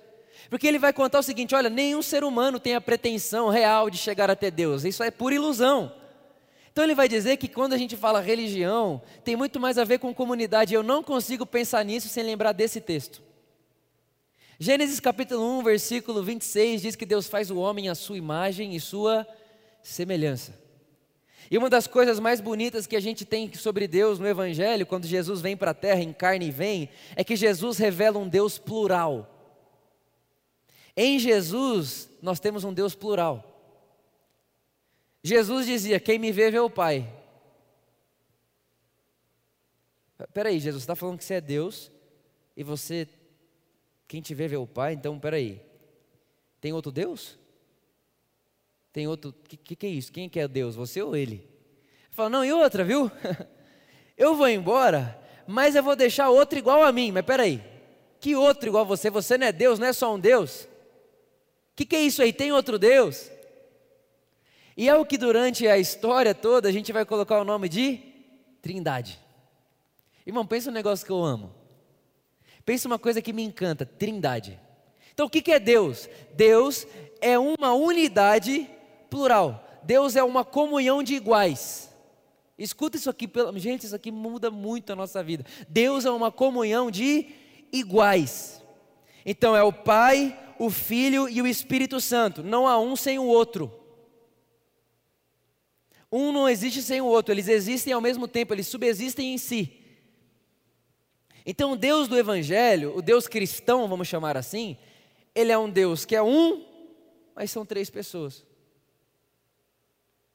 Porque 0.49 0.67
ele 0.67 0.79
vai 0.79 0.93
contar 0.93 1.19
o 1.19 1.23
seguinte: 1.23 1.55
olha, 1.55 1.69
nenhum 1.69 2.01
ser 2.01 2.25
humano 2.25 2.61
tem 2.61 2.75
a 2.75 2.81
pretensão 2.81 3.49
real 3.49 3.91
de 3.91 3.99
chegar 3.99 4.31
até 4.31 4.51
Deus, 4.51 4.85
isso 4.85 5.03
é 5.03 5.11
pura 5.11 5.35
ilusão. 5.35 5.93
Então 6.73 6.85
ele 6.85 6.95
vai 6.95 7.09
dizer 7.09 7.39
que 7.39 7.49
quando 7.49 7.73
a 7.73 7.79
gente 7.79 7.97
fala 7.97 8.21
religião, 8.21 9.03
tem 9.25 9.35
muito 9.35 9.59
mais 9.59 9.79
a 9.79 9.85
ver 9.85 9.99
com 9.99 10.15
comunidade. 10.15 10.75
Eu 10.75 10.83
não 10.83 11.03
consigo 11.03 11.47
pensar 11.47 11.83
nisso 11.85 12.09
sem 12.09 12.23
lembrar 12.23 12.53
desse 12.53 12.81
texto. 12.81 13.23
Gênesis 14.59 15.01
capítulo 15.01 15.59
1, 15.59 15.63
versículo 15.63 16.23
26 16.23 16.81
diz 16.81 16.97
que 16.97 17.05
Deus 17.05 17.27
faz 17.27 17.51
o 17.51 17.59
homem 17.59 17.91
à 17.91 17.95
sua 17.95 18.17
imagem 18.17 18.75
e 18.75 18.81
sua 18.81 19.27
semelhança. 19.83 20.59
E 21.51 21.59
uma 21.59 21.69
das 21.69 21.87
coisas 21.87 22.19
mais 22.19 22.41
bonitas 22.41 22.87
que 22.87 22.97
a 22.97 23.01
gente 23.01 23.25
tem 23.25 23.53
sobre 23.55 23.87
Deus 23.87 24.19
no 24.19 24.27
Evangelho, 24.27 24.87
quando 24.87 25.07
Jesus 25.07 25.43
vem 25.43 25.57
para 25.57 25.73
a 25.73 25.75
terra, 25.75 26.01
em 26.01 26.13
carne 26.13 26.49
e 26.49 26.51
vem, 26.51 26.89
é 27.15 27.23
que 27.23 27.37
Jesus 27.37 27.77
revela 27.77 28.19
um 28.19 28.27
Deus 28.29 28.59
plural. 28.59 29.31
Em 30.97 31.19
Jesus, 31.19 32.09
nós 32.23 32.41
temos 32.41 32.65
um 32.65 32.73
Deus 32.73 32.95
plural. 32.95 33.53
Jesus 35.23 35.67
dizia: 35.67 36.01
Quem 36.01 36.19
me 36.19 36.33
vê, 36.33 36.51
vê 36.51 36.59
o 36.59 36.71
Pai. 36.71 37.13
Peraí, 40.33 40.59
Jesus, 40.59 40.83
você 40.83 40.85
está 40.85 40.97
falando 40.97 41.19
que 41.19 41.25
você 41.25 41.35
é 41.35 41.41
Deus 41.43 41.93
e 42.57 42.65
você, 42.65 43.07
quem 44.09 44.21
te 44.21 44.35
vê, 44.35 44.49
vê 44.49 44.57
o 44.57 44.67
Pai? 44.67 44.93
Então, 44.93 45.19
peraí, 45.19 45.61
tem 46.61 46.73
outro 46.73 46.93
Deus? 46.93 47.39
Tem 48.93 49.07
outro, 49.07 49.31
o 49.31 49.33
que, 49.33 49.57
que, 49.57 49.77
que, 49.77 49.87
é 49.87 49.91
isso? 49.91 50.13
Quem 50.13 50.29
que 50.29 50.41
é 50.41 50.49
Deus, 50.49 50.75
você 50.75 51.03
ou 51.03 51.17
ele? 51.17 51.35
Ele 51.35 51.49
fala, 52.11 52.31
não, 52.31 52.45
e 52.45 52.53
outra, 52.53 52.83
viu? 52.83 53.11
Eu 54.17 54.35
vou 54.35 54.49
embora, 54.49 55.21
mas 55.47 55.77
eu 55.77 55.83
vou 55.83 55.95
deixar 55.95 56.31
outro 56.31 56.59
igual 56.59 56.83
a 56.83 56.91
mim. 56.91 57.13
Mas 57.13 57.27
peraí, 57.27 57.63
que 58.19 58.35
outro 58.35 58.69
igual 58.69 58.85
a 58.85 58.87
você? 58.87 59.11
Você 59.11 59.37
não 59.37 59.47
é 59.47 59.53
Deus, 59.53 59.79
não 59.79 59.87
é 59.87 59.93
só 59.93 60.15
um 60.15 60.19
Deus? 60.19 60.63
O 60.63 60.69
que, 61.77 61.85
que 61.85 61.95
é 61.95 62.01
isso 62.01 62.23
aí? 62.23 62.33
Tem 62.33 62.51
outro 62.51 62.79
Deus? 62.79 63.31
E 64.75 64.89
é 64.89 64.97
o 64.97 65.05
que 65.05 65.19
durante 65.19 65.69
a 65.69 65.77
história 65.77 66.35
toda 66.35 66.71
a 66.71 66.73
gente 66.73 66.93
vai 66.93 67.05
colocar 67.05 67.39
o 67.39 67.45
nome 67.45 67.69
de 67.69 68.01
Trindade. 68.63 69.21
Irmão, 70.27 70.47
pensa 70.47 70.71
um 70.71 70.73
negócio 70.73 71.05
que 71.05 71.13
eu 71.13 71.23
amo. 71.23 71.55
Pensa 72.67 72.89
uma 72.89 72.99
coisa 72.99 73.23
que 73.23 73.33
me 73.33 73.43
encanta: 73.43 73.87
Trindade. 73.87 74.61
Então 75.15 75.27
o 75.27 75.31
que 75.31 75.51
é 75.51 75.59
Deus? 75.59 76.11
Deus 76.35 76.87
é 77.23 77.39
uma 77.39 77.73
unidade 77.73 78.69
plural. 79.09 79.65
Deus 79.85 80.17
é 80.17 80.23
uma 80.23 80.45
comunhão 80.45 81.03
de 81.03 81.15
iguais. 81.15 81.91
Escuta 82.59 82.97
isso 82.97 83.09
aqui, 83.09 83.31
gente, 83.55 83.87
isso 83.87 83.95
aqui 83.95 84.11
muda 84.11 84.51
muito 84.51 84.93
a 84.93 84.97
nossa 84.97 85.23
vida. 85.23 85.47
Deus 85.69 86.05
é 86.05 86.11
uma 86.11 86.33
comunhão 86.33 86.91
de 86.91 87.27
iguais. 87.73 88.63
Então 89.25 89.55
é 89.55 89.63
o 89.63 89.73
Pai, 89.73 90.37
o 90.59 90.69
Filho 90.69 91.29
e 91.29 91.41
o 91.41 91.47
Espírito 91.47 92.01
Santo. 92.01 92.43
Não 92.43 92.67
há 92.67 92.79
um 92.81 92.97
sem 92.97 93.19
o 93.19 93.25
outro. 93.25 93.73
Um 96.11 96.33
não 96.33 96.49
existe 96.49 96.83
sem 96.83 97.01
o 97.01 97.07
outro, 97.07 97.33
eles 97.33 97.49
existem 97.49 97.93
ao 97.93 98.01
mesmo 98.01 98.27
tempo, 98.27 98.55
eles 98.55 98.67
subsistem 98.67 99.35
em 99.35 99.39
si. 99.39 99.86
Então, 101.47 101.73
o 101.73 101.77
Deus 101.77 102.09
do 102.09 102.19
Evangelho, 102.19 102.97
o 102.97 103.01
Deus 103.01 103.29
cristão, 103.29 103.87
vamos 103.87 104.09
chamar 104.09 104.37
assim, 104.37 104.77
ele 105.33 105.53
é 105.53 105.57
um 105.57 105.71
Deus 105.71 106.05
que 106.05 106.17
é 106.17 106.23
um, 106.23 106.67
mas 107.37 107.53
são 107.53 107.65
três 107.65 107.89
pessoas. 107.89 108.45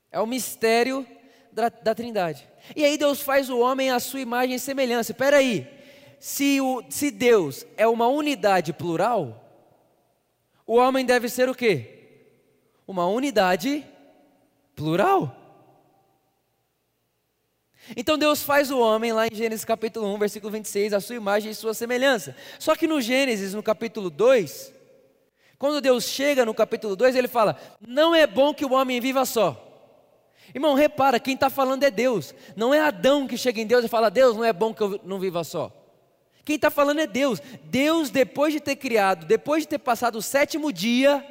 É 0.09 0.21
o 0.21 0.25
mistério 0.25 1.05
da, 1.51 1.67
da 1.67 1.93
Trindade. 1.93 2.47
E 2.75 2.85
aí 2.85 2.97
Deus 2.97 3.21
faz 3.21 3.49
o 3.49 3.59
homem 3.59 3.91
à 3.91 3.99
sua 3.99 4.21
imagem 4.21 4.55
e 4.55 4.59
semelhança. 4.59 5.11
Espera 5.11 5.37
aí, 5.37 5.67
se, 6.17 6.61
o, 6.61 6.81
se 6.89 7.11
Deus 7.11 7.65
é 7.75 7.85
uma 7.85 8.07
unidade 8.07 8.71
plural, 8.71 9.37
o 10.65 10.75
homem 10.75 11.05
deve 11.05 11.27
ser 11.27 11.49
o 11.49 11.55
quê? 11.55 12.27
Uma 12.87 13.05
unidade 13.07 13.85
plural. 14.75 15.35
Então 17.95 18.17
Deus 18.17 18.41
faz 18.43 18.71
o 18.71 18.79
homem 18.79 19.11
lá 19.11 19.27
em 19.27 19.35
Gênesis 19.35 19.65
capítulo 19.65 20.13
1, 20.15 20.17
versículo 20.17 20.51
26, 20.51 20.93
a 20.93 20.99
sua 20.99 21.15
imagem 21.15 21.51
e 21.51 21.55
sua 21.55 21.73
semelhança. 21.73 22.35
Só 22.59 22.75
que 22.75 22.87
no 22.87 23.01
Gênesis, 23.01 23.53
no 23.53 23.61
capítulo 23.63 24.09
2, 24.09 24.73
quando 25.57 25.81
Deus 25.81 26.05
chega 26.05 26.45
no 26.45 26.53
capítulo 26.53 26.95
2, 26.95 27.15
ele 27.15 27.27
fala: 27.27 27.57
Não 27.85 28.15
é 28.15 28.25
bom 28.25 28.53
que 28.53 28.65
o 28.65 28.73
homem 28.73 28.99
viva 28.99 29.25
só. 29.25 29.67
Irmão, 30.53 30.73
repara, 30.73 31.19
quem 31.19 31.35
está 31.35 31.49
falando 31.49 31.83
é 31.83 31.91
Deus. 31.91 32.33
Não 32.55 32.73
é 32.73 32.79
Adão 32.79 33.27
que 33.27 33.37
chega 33.37 33.61
em 33.61 33.67
Deus 33.67 33.85
e 33.85 33.87
fala: 33.87 34.09
Deus, 34.09 34.35
não 34.35 34.43
é 34.43 34.51
bom 34.51 34.73
que 34.73 34.81
eu 34.81 34.99
não 35.03 35.19
viva 35.19 35.43
só. 35.43 35.71
Quem 36.43 36.55
está 36.55 36.69
falando 36.69 36.99
é 36.99 37.07
Deus. 37.07 37.41
Deus, 37.65 38.09
depois 38.09 38.53
de 38.53 38.59
ter 38.59 38.75
criado, 38.75 39.25
depois 39.25 39.63
de 39.63 39.69
ter 39.69 39.77
passado 39.77 40.17
o 40.17 40.21
sétimo 40.21 40.73
dia, 40.73 41.25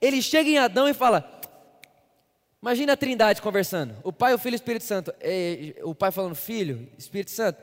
ele 0.00 0.20
chega 0.20 0.50
em 0.50 0.58
Adão 0.58 0.88
e 0.88 0.94
fala: 0.94 1.33
Imagina 2.64 2.94
a 2.94 2.96
trindade 2.96 3.42
conversando. 3.42 3.94
O 4.02 4.10
Pai, 4.10 4.32
o 4.32 4.38
Filho 4.38 4.54
e 4.54 4.56
o 4.56 4.62
Espírito 4.62 4.84
Santo. 4.84 5.14
É, 5.20 5.74
o 5.82 5.94
Pai 5.94 6.10
falando, 6.10 6.34
Filho, 6.34 6.88
Espírito 6.96 7.30
Santo, 7.30 7.62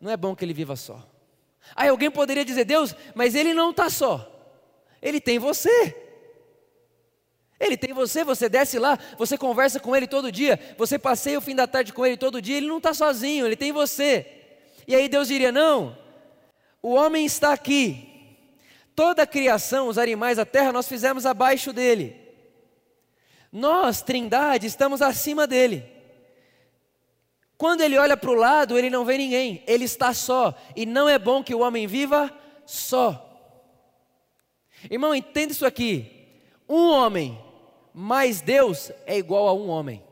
não 0.00 0.08
é 0.08 0.16
bom 0.16 0.36
que 0.36 0.44
ele 0.44 0.54
viva 0.54 0.76
só. 0.76 1.04
Aí 1.74 1.88
alguém 1.88 2.08
poderia 2.12 2.44
dizer, 2.44 2.64
Deus, 2.64 2.94
mas 3.12 3.34
ele 3.34 3.52
não 3.52 3.70
está 3.70 3.90
só. 3.90 4.24
Ele 5.02 5.20
tem 5.20 5.40
você. 5.40 5.96
Ele 7.58 7.76
tem 7.76 7.92
você, 7.92 8.22
você 8.22 8.48
desce 8.48 8.78
lá, 8.78 8.96
você 9.18 9.36
conversa 9.36 9.80
com 9.80 9.96
ele 9.96 10.06
todo 10.06 10.30
dia, 10.30 10.60
você 10.78 10.96
passeia 10.96 11.38
o 11.38 11.40
fim 11.40 11.56
da 11.56 11.66
tarde 11.66 11.92
com 11.92 12.06
ele 12.06 12.16
todo 12.16 12.40
dia, 12.40 12.56
ele 12.56 12.68
não 12.68 12.78
está 12.78 12.94
sozinho, 12.94 13.46
ele 13.46 13.56
tem 13.56 13.72
você. 13.72 14.44
E 14.86 14.94
aí 14.94 15.08
Deus 15.08 15.26
diria: 15.26 15.50
não, 15.50 15.98
o 16.80 16.94
homem 16.94 17.26
está 17.26 17.52
aqui, 17.52 18.38
toda 18.94 19.24
a 19.24 19.26
criação, 19.26 19.88
os 19.88 19.98
animais, 19.98 20.38
a 20.38 20.46
terra, 20.46 20.70
nós 20.70 20.86
fizemos 20.86 21.26
abaixo 21.26 21.72
dele. 21.72 22.25
Nós, 23.56 24.02
Trindade, 24.02 24.66
estamos 24.66 25.00
acima 25.00 25.46
dele. 25.46 25.82
Quando 27.56 27.80
ele 27.80 27.96
olha 27.96 28.14
para 28.14 28.30
o 28.30 28.34
lado, 28.34 28.76
ele 28.76 28.90
não 28.90 29.02
vê 29.02 29.16
ninguém, 29.16 29.64
ele 29.66 29.86
está 29.86 30.12
só, 30.12 30.54
e 30.76 30.84
não 30.84 31.08
é 31.08 31.18
bom 31.18 31.42
que 31.42 31.54
o 31.54 31.60
homem 31.60 31.86
viva 31.86 32.30
só. 32.66 33.22
Irmão, 34.90 35.14
entenda 35.14 35.52
isso 35.52 35.64
aqui: 35.64 36.38
um 36.68 36.90
homem 36.90 37.42
mais 37.94 38.42
Deus 38.42 38.92
é 39.06 39.16
igual 39.16 39.48
a 39.48 39.54
um 39.54 39.70
homem. 39.70 40.04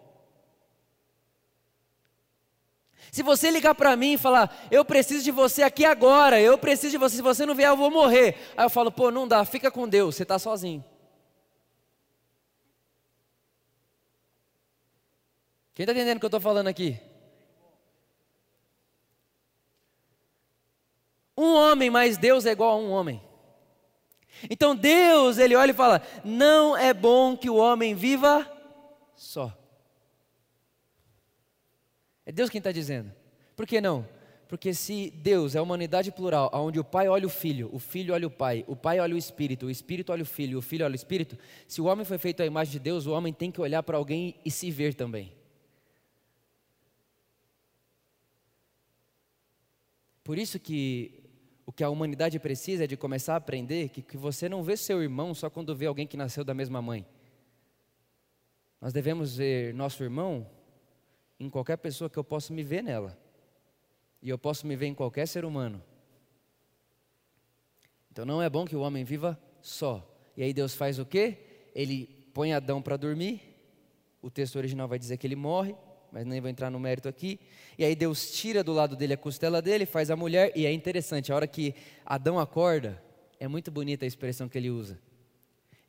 Se 3.12 3.22
você 3.22 3.50
ligar 3.50 3.74
para 3.74 3.94
mim 3.94 4.14
e 4.14 4.18
falar, 4.18 4.66
eu 4.70 4.86
preciso 4.86 5.22
de 5.22 5.30
você 5.30 5.62
aqui 5.62 5.84
agora, 5.84 6.40
eu 6.40 6.56
preciso 6.56 6.92
de 6.92 6.98
você, 6.98 7.16
se 7.16 7.22
você 7.22 7.44
não 7.44 7.54
vier, 7.54 7.68
eu 7.68 7.76
vou 7.76 7.90
morrer. 7.90 8.36
Aí 8.56 8.64
eu 8.64 8.70
falo, 8.70 8.90
pô, 8.90 9.10
não 9.10 9.28
dá, 9.28 9.44
fica 9.44 9.70
com 9.70 9.86
Deus, 9.86 10.16
você 10.16 10.22
está 10.22 10.38
sozinho. 10.38 10.82
Quem 15.74 15.82
está 15.82 15.92
entendendo 15.92 16.18
o 16.18 16.20
que 16.20 16.26
eu 16.26 16.28
estou 16.28 16.40
falando 16.40 16.68
aqui? 16.68 17.00
Um 21.36 21.52
homem 21.54 21.90
mais 21.90 22.16
Deus 22.16 22.46
é 22.46 22.52
igual 22.52 22.70
a 22.70 22.76
um 22.76 22.90
homem. 22.90 23.20
Então 24.48 24.76
Deus, 24.76 25.38
ele 25.38 25.56
olha 25.56 25.72
e 25.72 25.74
fala: 25.74 26.00
não 26.24 26.76
é 26.76 26.94
bom 26.94 27.36
que 27.36 27.50
o 27.50 27.56
homem 27.56 27.94
viva 27.94 28.50
só. 29.16 29.52
É 32.24 32.30
Deus 32.30 32.48
quem 32.48 32.58
está 32.58 32.70
dizendo. 32.70 33.12
Por 33.56 33.66
que 33.66 33.80
não? 33.80 34.06
Porque 34.48 34.72
se 34.72 35.10
Deus 35.10 35.56
é 35.56 35.60
uma 35.60 35.74
unidade 35.74 36.12
plural, 36.12 36.50
onde 36.52 36.78
o 36.78 36.84
Pai 36.84 37.08
olha 37.08 37.26
o 37.26 37.30
Filho, 37.30 37.68
o 37.72 37.78
Filho 37.80 38.14
olha 38.14 38.26
o 38.26 38.30
Pai, 38.30 38.64
o 38.68 38.76
Pai 38.76 39.00
olha 39.00 39.14
o 39.14 39.18
Espírito, 39.18 39.66
o 39.66 39.70
Espírito 39.70 40.12
olha 40.12 40.22
o 40.22 40.26
Filho, 40.26 40.58
o 40.58 40.62
Filho 40.62 40.84
olha 40.84 40.92
o 40.92 40.96
Espírito, 40.96 41.36
se 41.66 41.80
o 41.80 41.86
homem 41.86 42.04
foi 42.04 42.18
feito 42.18 42.42
à 42.42 42.46
imagem 42.46 42.72
de 42.72 42.78
Deus, 42.78 43.06
o 43.06 43.12
homem 43.12 43.32
tem 43.32 43.50
que 43.50 43.60
olhar 43.60 43.82
para 43.82 43.96
alguém 43.96 44.36
e 44.44 44.50
se 44.50 44.70
ver 44.70 44.94
também. 44.94 45.32
Por 50.24 50.38
isso 50.38 50.58
que 50.58 51.22
o 51.66 51.72
que 51.72 51.84
a 51.84 51.90
humanidade 51.90 52.38
precisa 52.38 52.84
é 52.84 52.86
de 52.86 52.96
começar 52.96 53.34
a 53.34 53.36
aprender 53.36 53.90
que, 53.90 54.02
que 54.02 54.16
você 54.16 54.48
não 54.48 54.62
vê 54.62 54.76
seu 54.76 55.02
irmão 55.02 55.34
só 55.34 55.48
quando 55.48 55.76
vê 55.76 55.86
alguém 55.86 56.06
que 56.06 56.16
nasceu 56.16 56.44
da 56.44 56.54
mesma 56.54 56.82
mãe. 56.82 57.06
Nós 58.80 58.92
devemos 58.92 59.36
ver 59.36 59.72
nosso 59.72 60.02
irmão 60.02 60.50
em 61.38 61.48
qualquer 61.48 61.76
pessoa 61.76 62.10
que 62.10 62.18
eu 62.18 62.24
possa 62.24 62.52
me 62.52 62.62
ver 62.62 62.82
nela. 62.82 63.18
E 64.20 64.28
eu 64.28 64.38
posso 64.38 64.66
me 64.66 64.76
ver 64.76 64.86
em 64.86 64.94
qualquer 64.94 65.26
ser 65.26 65.44
humano. 65.44 65.82
Então 68.10 68.24
não 68.24 68.42
é 68.42 68.48
bom 68.48 68.64
que 68.64 68.76
o 68.76 68.80
homem 68.80 69.04
viva 69.04 69.38
só. 69.60 70.06
E 70.36 70.42
aí 70.42 70.52
Deus 70.52 70.74
faz 70.74 70.98
o 70.98 71.06
quê? 71.06 71.70
Ele 71.74 72.06
põe 72.32 72.52
Adão 72.52 72.80
para 72.80 72.96
dormir. 72.96 73.40
O 74.20 74.30
texto 74.30 74.56
original 74.56 74.88
vai 74.88 74.98
dizer 74.98 75.16
que 75.16 75.26
ele 75.26 75.36
morre 75.36 75.74
mas 76.14 76.24
nem 76.24 76.40
vou 76.40 76.48
entrar 76.48 76.70
no 76.70 76.78
mérito 76.78 77.08
aqui. 77.08 77.40
E 77.76 77.84
aí 77.84 77.96
Deus 77.96 78.30
tira 78.30 78.62
do 78.62 78.72
lado 78.72 78.94
dele 78.94 79.14
a 79.14 79.16
costela 79.16 79.60
dele, 79.60 79.84
faz 79.84 80.12
a 80.12 80.16
mulher, 80.16 80.52
e 80.54 80.64
é 80.64 80.72
interessante, 80.72 81.32
a 81.32 81.34
hora 81.34 81.46
que 81.48 81.74
Adão 82.06 82.38
acorda, 82.38 83.02
é 83.40 83.48
muito 83.48 83.68
bonita 83.68 84.04
a 84.04 84.06
expressão 84.06 84.48
que 84.48 84.56
ele 84.56 84.70
usa. 84.70 84.96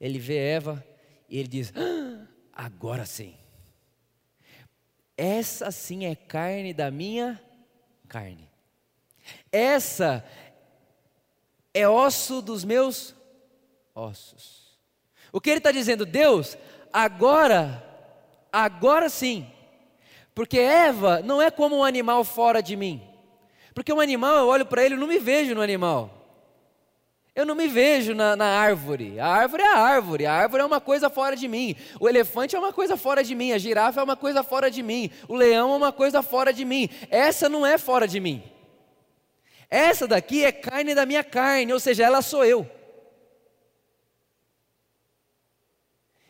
Ele 0.02 0.18
vê 0.18 0.38
Eva 0.38 0.84
E 1.30 1.38
ele 1.38 1.48
diz: 1.48 1.72
ah, 1.76 2.26
agora 2.52 3.06
sim. 3.06 3.36
Essa 5.16 5.70
sim 5.70 6.06
é 6.06 6.16
carne 6.16 6.74
da 6.74 6.90
minha 6.90 7.40
carne. 8.10 8.50
Essa 9.52 10.26
é 11.72 11.88
osso 11.88 12.42
dos 12.42 12.66
meus 12.66 13.14
ossos. 13.94 14.76
O 15.32 15.40
que 15.40 15.52
ele 15.52 15.60
está 15.60 15.72
dizendo, 15.72 16.04
Deus, 16.04 16.58
agora, 16.92 17.84
agora 18.52 19.08
sim, 19.08 19.48
porque 20.36 20.60
Eva 20.60 21.22
não 21.24 21.42
é 21.42 21.50
como 21.50 21.78
um 21.78 21.84
animal 21.84 22.26
fora 22.26 22.62
de 22.62 22.76
mim. 22.76 23.02
Porque 23.74 23.92
um 23.92 24.02
animal, 24.02 24.36
eu 24.38 24.48
olho 24.48 24.66
para 24.66 24.86
ele 24.86 24.96
e 24.96 24.98
não 24.98 25.08
me 25.08 25.18
vejo 25.18 25.56
no 25.56 25.62
animal. 25.62 26.12
Eu 27.34 27.46
não 27.46 27.56
me 27.56 27.68
vejo 27.68 28.14
na, 28.14 28.36
na, 28.36 28.46
árvore. 28.46 29.18
A 29.20 29.28
árvore 29.28 29.64
é 29.64 29.68
a 29.68 29.78
árvore. 29.78 30.26
A 30.26 30.34
árvore 30.34 30.62
é 30.62 30.66
uma 30.66 30.82
coisa 30.82 31.10
fora 31.10 31.36
de 31.36 31.48
mim. 31.48 31.76
O 32.00 32.08
elefante 32.08 32.56
é 32.56 32.60
uma 32.60 32.72
coisa 32.72 32.96
fora 32.98 33.24
de 33.24 33.34
mim. 33.34 33.54
A 33.54 33.58
girafa 33.58 34.00
é 34.00 34.04
uma 34.04 34.16
coisa 34.16 34.44
fora 34.44 34.70
de 34.70 34.84
mim. 34.84 35.10
O 35.28 35.36
leão 35.36 35.74
é 35.74 35.78
uma 35.78 35.92
coisa 35.92 36.22
fora 36.22 36.54
de 36.54 36.64
mim. 36.64 36.90
Essa 37.10 37.50
não 37.50 37.66
é 37.66 37.78
fora 37.78 38.08
de 38.08 38.20
mim. 38.20 38.44
Essa 39.70 40.08
daqui 40.08 40.46
é 40.46 40.52
carne 40.52 40.94
da 40.94 41.06
minha 41.06 41.24
carne, 41.24 41.74
ou 41.74 41.80
seja, 41.80 42.04
ela 42.04 42.22
sou 42.22 42.46
eu. 42.46 42.70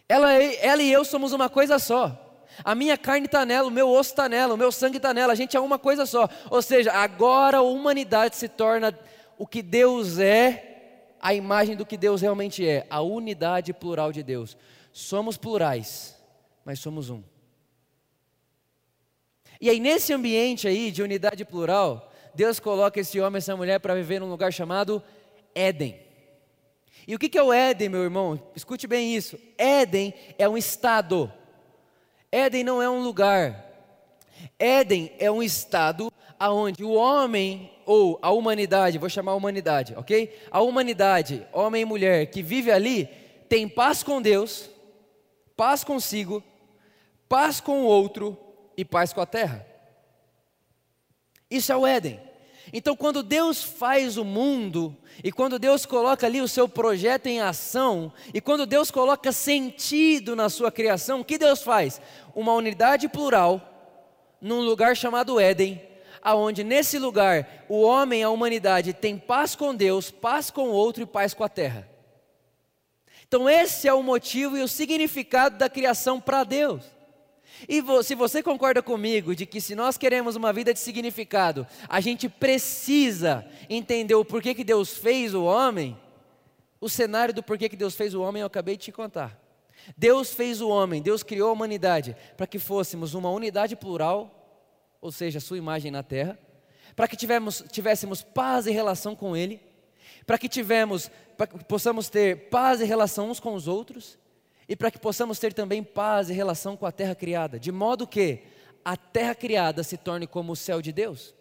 Ela, 0.07 0.33
ela 0.33 0.81
e 0.81 0.91
eu 0.91 1.03
somos 1.03 1.33
uma 1.33 1.49
coisa 1.49 1.77
só. 1.77 2.24
A 2.63 2.73
minha 2.75 2.97
carne 2.97 3.25
está 3.25 3.45
nela, 3.45 3.67
o 3.67 3.71
meu 3.71 3.89
osso 3.89 4.11
está 4.11 4.29
nela, 4.29 4.53
o 4.53 4.57
meu 4.57 4.71
sangue 4.71 4.97
está 4.97 5.13
nela, 5.13 5.33
a 5.33 5.35
gente 5.35 5.57
é 5.57 5.59
uma 5.59 5.77
coisa 5.77 6.05
só. 6.05 6.29
Ou 6.49 6.61
seja, 6.61 6.91
agora 6.91 7.57
a 7.57 7.61
humanidade 7.61 8.35
se 8.35 8.47
torna 8.47 8.97
o 9.37 9.45
que 9.45 9.61
Deus 9.61 10.19
é 10.19 10.71
a 11.19 11.33
imagem 11.33 11.75
do 11.75 11.85
que 11.85 11.97
Deus 11.97 12.21
realmente 12.21 12.67
é, 12.67 12.85
a 12.89 13.01
unidade 13.01 13.73
plural 13.73 14.11
de 14.11 14.21
Deus. 14.21 14.55
Somos 14.91 15.37
plurais, 15.37 16.15
mas 16.63 16.79
somos 16.79 17.09
um. 17.09 17.23
E 19.59 19.69
aí, 19.69 19.79
nesse 19.79 20.13
ambiente 20.13 20.67
aí 20.67 20.91
de 20.91 21.01
unidade 21.01 21.43
plural, 21.43 22.11
Deus 22.33 22.59
coloca 22.59 22.99
esse 22.99 23.19
homem 23.19 23.37
e 23.37 23.39
essa 23.39 23.55
mulher 23.55 23.79
para 23.79 23.95
viver 23.95 24.19
num 24.19 24.29
lugar 24.29 24.53
chamado 24.53 25.01
Éden. 25.53 25.99
E 27.07 27.15
o 27.15 27.19
que 27.19 27.37
é 27.37 27.43
o 27.43 27.53
Éden, 27.53 27.89
meu 27.89 28.03
irmão? 28.03 28.39
Escute 28.55 28.87
bem 28.87 29.15
isso. 29.15 29.37
Éden 29.57 30.13
é 30.37 30.47
um 30.49 30.57
estado. 30.57 31.31
Éden 32.31 32.63
não 32.63 32.81
é 32.81 32.89
um 32.89 33.03
lugar. 33.03 33.65
Éden 34.59 35.11
é 35.19 35.29
um 35.29 35.41
estado 35.41 36.11
aonde 36.39 36.83
o 36.83 36.93
homem 36.93 37.71
ou 37.85 38.19
a 38.21 38.31
humanidade, 38.31 38.97
vou 38.97 39.09
chamar 39.09 39.33
a 39.33 39.35
humanidade, 39.35 39.93
ok? 39.95 40.35
A 40.49 40.61
humanidade, 40.61 41.45
homem 41.53 41.83
e 41.83 41.85
mulher 41.85 42.25
que 42.27 42.41
vive 42.41 42.71
ali, 42.71 43.05
tem 43.47 43.69
paz 43.69 44.01
com 44.01 44.21
Deus, 44.21 44.69
paz 45.55 45.83
consigo, 45.83 46.43
paz 47.29 47.59
com 47.61 47.83
o 47.83 47.85
outro 47.85 48.37
e 48.75 48.83
paz 48.83 49.13
com 49.13 49.21
a 49.21 49.25
terra. 49.25 49.65
Isso 51.49 51.71
é 51.71 51.75
o 51.75 51.85
Éden. 51.85 52.19
Então, 52.77 52.93
quando 52.93 53.23
Deus 53.23 53.63
faz 53.63 54.17
o 54.17 54.25
mundo, 54.25 54.93
e 55.23 55.31
quando 55.31 55.57
Deus 55.57 55.85
coloca 55.85 56.25
ali 56.27 56.41
o 56.41 56.47
seu 56.47 56.67
projeto 56.67 57.27
em 57.27 57.39
ação, 57.39 58.11
e 58.33 58.41
quando 58.41 58.65
Deus 58.65 58.91
coloca 58.91 59.31
sentido 59.31 60.35
na 60.35 60.49
sua 60.49 60.69
criação, 60.69 61.21
o 61.21 61.23
que 61.23 61.37
Deus 61.37 61.63
faz? 61.63 62.01
Uma 62.35 62.51
unidade 62.51 63.07
plural, 63.07 63.61
num 64.41 64.59
lugar 64.59 64.93
chamado 64.93 65.39
Éden, 65.39 65.81
aonde 66.21 66.65
nesse 66.65 66.99
lugar 66.99 67.65
o 67.69 67.81
homem, 67.81 68.23
a 68.23 68.29
humanidade 68.29 68.91
tem 68.91 69.17
paz 69.17 69.55
com 69.55 69.73
Deus, 69.73 70.11
paz 70.11 70.51
com 70.51 70.63
o 70.63 70.73
outro 70.73 71.03
e 71.03 71.05
paz 71.05 71.33
com 71.33 71.45
a 71.45 71.49
terra. 71.49 71.89
Então 73.25 73.49
esse 73.49 73.87
é 73.87 73.93
o 73.93 74.03
motivo 74.03 74.57
e 74.57 74.61
o 74.61 74.67
significado 74.67 75.57
da 75.57 75.69
criação 75.69 76.19
para 76.19 76.43
Deus. 76.43 76.83
E 77.67 77.81
se 78.03 78.15
você 78.15 78.43
concorda 78.43 78.81
comigo 78.81 79.35
de 79.35 79.45
que 79.45 79.61
se 79.61 79.75
nós 79.75 79.97
queremos 79.97 80.35
uma 80.35 80.51
vida 80.51 80.73
de 80.73 80.79
significado, 80.79 81.65
a 81.87 81.99
gente 82.01 82.27
precisa 82.27 83.45
entender 83.69 84.15
o 84.15 84.25
porquê 84.25 84.53
que 84.53 84.63
Deus 84.63 84.97
fez 84.97 85.33
o 85.33 85.43
homem, 85.43 85.97
o 86.79 86.89
cenário 86.89 87.33
do 87.33 87.41
porquê 87.41 87.69
que 87.69 87.75
Deus 87.75 87.95
fez 87.95 88.13
o 88.13 88.21
homem 88.21 88.41
eu 88.41 88.47
acabei 88.47 88.77
de 88.77 88.85
te 88.85 88.91
contar. 88.91 89.41
Deus 89.97 90.33
fez 90.33 90.61
o 90.61 90.69
homem, 90.69 91.01
Deus 91.01 91.23
criou 91.23 91.49
a 91.49 91.53
humanidade 91.53 92.15
para 92.35 92.47
que 92.47 92.59
fôssemos 92.59 93.13
uma 93.13 93.29
unidade 93.29 93.75
plural 93.75 94.35
ou 95.05 95.11
seja, 95.11 95.39
sua 95.39 95.59
imagem 95.59 95.91
na 95.91 96.01
terra, 96.01 96.35
para 96.95 97.07
que 97.07 97.15
tivemos, 97.15 97.63
tivéssemos 97.71 98.23
paz 98.23 98.65
em 98.65 98.71
relação 98.71 99.15
com 99.15 99.37
Ele, 99.37 99.61
para 100.25 100.39
que 100.39 100.49
tivemos, 100.49 101.11
para 101.37 101.45
que 101.45 101.63
possamos 101.65 102.09
ter 102.09 102.49
paz 102.49 102.81
em 102.81 102.85
relação 102.85 103.29
uns 103.29 103.39
com 103.39 103.53
os 103.53 103.67
outros, 103.67 104.17
e 104.67 104.75
para 104.75 104.89
que 104.89 104.99
possamos 104.99 105.39
ter 105.39 105.53
também 105.53 105.83
paz 105.83 106.29
em 106.29 106.33
relação 106.33 106.75
com 106.75 106.85
a 106.85 106.91
terra 106.91 107.15
criada, 107.15 107.59
de 107.59 107.71
modo 107.71 108.07
que 108.07 108.43
a 108.83 108.97
terra 108.97 109.35
criada 109.35 109.83
se 109.83 109.97
torne 109.97 110.27
como 110.27 110.53
o 110.53 110.55
céu 110.55 110.81
de 110.81 110.91
Deus. 110.91 111.33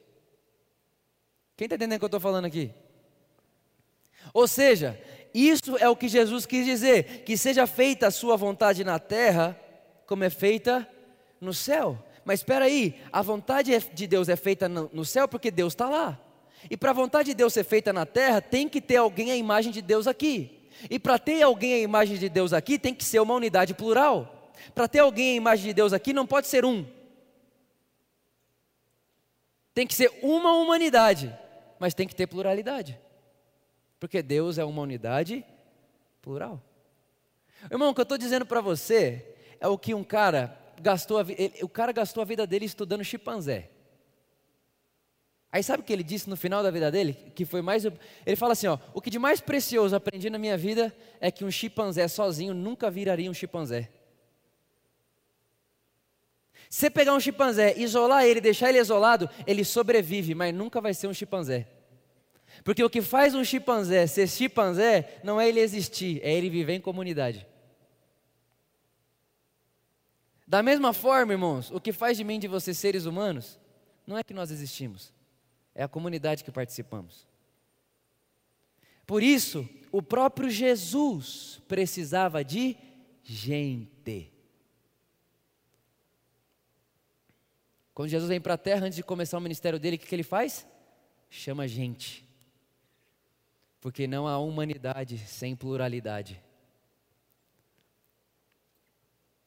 Quem 1.56 1.66
está 1.66 1.76
entendendo 1.76 1.96
o 1.96 2.00
que 2.00 2.04
eu 2.04 2.08
estou 2.08 2.20
falando 2.20 2.46
aqui? 2.46 2.70
Ou 4.32 4.48
seja, 4.48 5.00
isso 5.32 5.76
é 5.78 5.88
o 5.88 5.96
que 5.96 6.08
Jesus 6.08 6.46
quis 6.46 6.64
dizer: 6.64 7.24
que 7.24 7.36
seja 7.36 7.66
feita 7.66 8.06
a 8.06 8.10
sua 8.10 8.36
vontade 8.36 8.82
na 8.82 8.98
terra, 8.98 9.58
como 10.06 10.24
é 10.24 10.30
feita 10.30 10.88
no 11.40 11.52
céu. 11.52 11.98
Mas 12.24 12.40
espera 12.40 12.64
aí, 12.64 12.98
a 13.12 13.20
vontade 13.20 13.74
é 13.74 13.78
de 13.78 14.06
Deus 14.06 14.28
é 14.28 14.36
feita 14.36 14.68
no 14.68 15.04
céu 15.04 15.28
porque 15.28 15.50
Deus 15.50 15.74
está 15.74 15.88
lá. 15.88 16.18
E 16.70 16.76
para 16.76 16.90
a 16.90 16.94
vontade 16.94 17.26
de 17.26 17.34
Deus 17.34 17.52
ser 17.52 17.64
feita 17.64 17.92
na 17.92 18.06
terra, 18.06 18.40
tem 18.40 18.68
que 18.68 18.80
ter 18.80 18.96
alguém 18.96 19.30
a 19.30 19.36
imagem 19.36 19.70
de 19.70 19.82
Deus 19.82 20.06
aqui. 20.06 20.63
E 20.90 20.98
para 20.98 21.18
ter 21.18 21.42
alguém 21.42 21.74
a 21.74 21.78
imagem 21.78 22.16
de 22.18 22.28
Deus 22.28 22.52
aqui, 22.52 22.78
tem 22.78 22.94
que 22.94 23.04
ser 23.04 23.20
uma 23.20 23.34
unidade 23.34 23.74
plural. 23.74 24.52
Para 24.74 24.88
ter 24.88 25.00
alguém 25.00 25.32
a 25.32 25.36
imagem 25.36 25.66
de 25.66 25.74
Deus 25.74 25.92
aqui, 25.92 26.12
não 26.12 26.26
pode 26.26 26.46
ser 26.46 26.64
um. 26.64 26.86
Tem 29.74 29.86
que 29.86 29.94
ser 29.94 30.12
uma 30.22 30.52
humanidade, 30.52 31.36
mas 31.78 31.94
tem 31.94 32.06
que 32.06 32.14
ter 32.14 32.26
pluralidade. 32.26 32.98
Porque 33.98 34.22
Deus 34.22 34.58
é 34.58 34.64
uma 34.64 34.82
unidade 34.82 35.44
plural. 36.22 36.62
Irmão, 37.70 37.90
o 37.90 37.94
que 37.94 38.00
eu 38.00 38.04
estou 38.04 38.18
dizendo 38.18 38.46
para 38.46 38.60
você 38.60 39.36
é 39.58 39.66
o 39.66 39.78
que 39.78 39.94
um 39.94 40.04
cara 40.04 40.58
gastou 40.80 41.18
a, 41.18 41.24
o 41.62 41.68
cara 41.68 41.92
gastou 41.92 42.20
a 42.20 42.24
vida 42.24 42.46
dele 42.46 42.66
estudando 42.66 43.02
chimpanzé. 43.04 43.70
Aí 45.54 45.62
sabe 45.62 45.82
o 45.82 45.86
que 45.86 45.92
ele 45.92 46.02
disse 46.02 46.28
no 46.28 46.36
final 46.36 46.64
da 46.64 46.70
vida 46.72 46.90
dele? 46.90 47.16
Que 47.32 47.44
foi 47.44 47.62
mais. 47.62 47.84
Ele 47.84 48.34
fala 48.34 48.54
assim: 48.54 48.66
ó, 48.66 48.76
o 48.92 49.00
que 49.00 49.08
de 49.08 49.20
mais 49.20 49.40
precioso 49.40 49.94
aprendi 49.94 50.28
na 50.28 50.36
minha 50.36 50.56
vida 50.56 50.92
é 51.20 51.30
que 51.30 51.44
um 51.44 51.50
chimpanzé 51.50 52.08
sozinho 52.08 52.52
nunca 52.52 52.90
viraria 52.90 53.30
um 53.30 53.34
chimpanzé. 53.34 53.88
Se 56.68 56.80
você 56.80 56.90
pegar 56.90 57.14
um 57.14 57.20
chimpanzé, 57.20 57.72
isolar 57.78 58.24
ele, 58.24 58.40
deixar 58.40 58.68
ele 58.68 58.80
isolado, 58.80 59.30
ele 59.46 59.64
sobrevive, 59.64 60.34
mas 60.34 60.52
nunca 60.52 60.80
vai 60.80 60.92
ser 60.92 61.06
um 61.06 61.14
chimpanzé. 61.14 61.68
Porque 62.64 62.82
o 62.82 62.90
que 62.90 63.00
faz 63.00 63.32
um 63.32 63.44
chimpanzé 63.44 64.08
ser 64.08 64.28
chimpanzé 64.28 65.20
não 65.22 65.40
é 65.40 65.48
ele 65.48 65.60
existir, 65.60 66.20
é 66.24 66.34
ele 66.34 66.50
viver 66.50 66.72
em 66.72 66.80
comunidade. 66.80 67.46
Da 70.44 70.64
mesma 70.64 70.92
forma, 70.92 71.32
irmãos, 71.32 71.70
o 71.70 71.80
que 71.80 71.92
faz 71.92 72.16
de 72.16 72.24
mim 72.24 72.40
de 72.40 72.48
vocês 72.48 72.76
seres 72.76 73.04
humanos 73.04 73.56
não 74.04 74.18
é 74.18 74.24
que 74.24 74.34
nós 74.34 74.50
existimos, 74.50 75.13
é 75.74 75.82
a 75.82 75.88
comunidade 75.88 76.44
que 76.44 76.50
participamos. 76.50 77.26
Por 79.06 79.22
isso, 79.22 79.68
o 79.92 80.02
próprio 80.02 80.48
Jesus 80.48 81.60
precisava 81.68 82.44
de 82.44 82.76
gente. 83.22 84.32
Quando 87.92 88.08
Jesus 88.08 88.28
vem 88.28 88.40
para 88.40 88.54
a 88.54 88.58
terra, 88.58 88.86
antes 88.86 88.96
de 88.96 89.02
começar 89.02 89.38
o 89.38 89.40
ministério 89.40 89.78
dele, 89.78 89.96
o 89.96 89.98
que, 89.98 90.06
que 90.06 90.14
ele 90.14 90.22
faz? 90.22 90.66
Chama 91.28 91.68
gente. 91.68 92.24
Porque 93.80 94.06
não 94.06 94.26
há 94.26 94.38
humanidade 94.38 95.18
sem 95.18 95.54
pluralidade. 95.54 96.42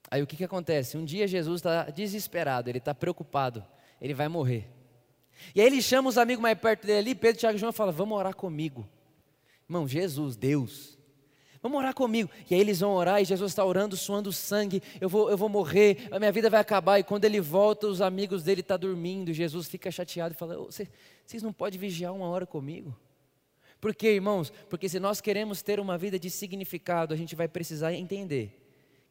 Aí 0.10 0.22
o 0.22 0.28
que, 0.28 0.38
que 0.38 0.44
acontece? 0.44 0.98
Um 0.98 1.04
dia 1.04 1.28
Jesus 1.28 1.60
está 1.60 1.90
desesperado, 1.90 2.70
ele 2.70 2.78
está 2.78 2.96
preocupado, 2.96 3.66
ele 4.00 4.13
vai 4.13 4.28
morrer. 4.28 4.77
E 5.54 5.62
aí 5.62 5.67
ele 5.67 5.82
chama 5.82 6.10
os 6.10 6.17
amigos 6.17 6.41
mais 6.41 6.58
perto 6.58 6.86
dele 6.86 7.00
ali, 7.00 7.15
Pedro, 7.15 7.39
Tiago 7.39 7.56
e 7.56 7.60
João, 7.60 7.69
e 7.69 7.73
fala: 7.73 7.91
Vamos 7.91 8.17
orar 8.17 8.36
comigo. 8.36 8.88
Irmão, 9.69 9.88
Jesus, 9.88 10.36
Deus, 10.36 10.97
vamos 11.62 11.78
orar 11.78 11.93
comigo. 11.93 12.30
E 12.50 12.56
aí 12.56 12.62
eles 12.62 12.80
vão 12.80 12.93
orar 12.93 13.21
e 13.21 13.26
Jesus 13.26 13.52
está 13.52 13.65
orando, 13.65 13.97
suando 13.97 14.32
sangue. 14.32 14.82
Eu 15.02 15.10
vou, 15.10 15.30
eu 15.30 15.38
vou 15.38 15.50
morrer, 15.50 16.08
a 16.10 16.19
minha 16.19 16.32
vida 16.32 16.50
vai 16.50 16.60
acabar. 16.60 17.00
E 17.00 17.04
quando 17.04 17.26
ele 17.26 17.41
volta, 17.41 17.88
os 17.88 18.02
amigos 18.02 18.43
dele 18.43 18.62
estão 18.62 18.78
tá 18.78 18.82
dormindo. 18.82 19.34
Jesus 19.34 19.67
fica 19.67 19.91
chateado 19.91 20.34
e 20.34 20.38
fala: 20.38 20.56
Vocês 20.58 21.43
não 21.43 21.52
podem 21.52 21.80
vigiar 21.80 22.13
uma 22.13 22.28
hora 22.28 22.45
comigo? 22.45 22.97
Por 23.80 23.93
quê, 23.93 24.13
irmãos? 24.13 24.52
Porque 24.69 24.89
se 24.89 25.00
nós 25.00 25.21
queremos 25.21 25.62
ter 25.62 25.80
uma 25.80 25.97
vida 25.97 26.17
de 26.17 26.30
significado, 26.30 27.13
a 27.13 27.17
gente 27.17 27.36
vai 27.36 27.47
precisar 27.47 27.93
entender 27.93 28.63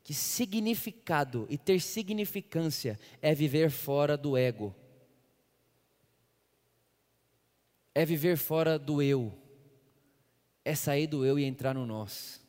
que 0.02 0.14
significado 0.14 1.46
e 1.50 1.58
ter 1.58 1.80
significância 1.80 2.98
é 3.20 3.34
viver 3.34 3.70
fora 3.70 4.16
do 4.16 4.36
ego, 4.36 4.74
é 7.96 8.04
viver 8.04 8.36
fora 8.36 8.78
do 8.78 9.00
eu, 9.00 9.32
é 10.62 10.74
sair 10.74 11.06
do 11.06 11.24
eu 11.24 11.38
e 11.38 11.44
entrar 11.44 11.72
no 11.72 11.86
nós. 11.86 12.42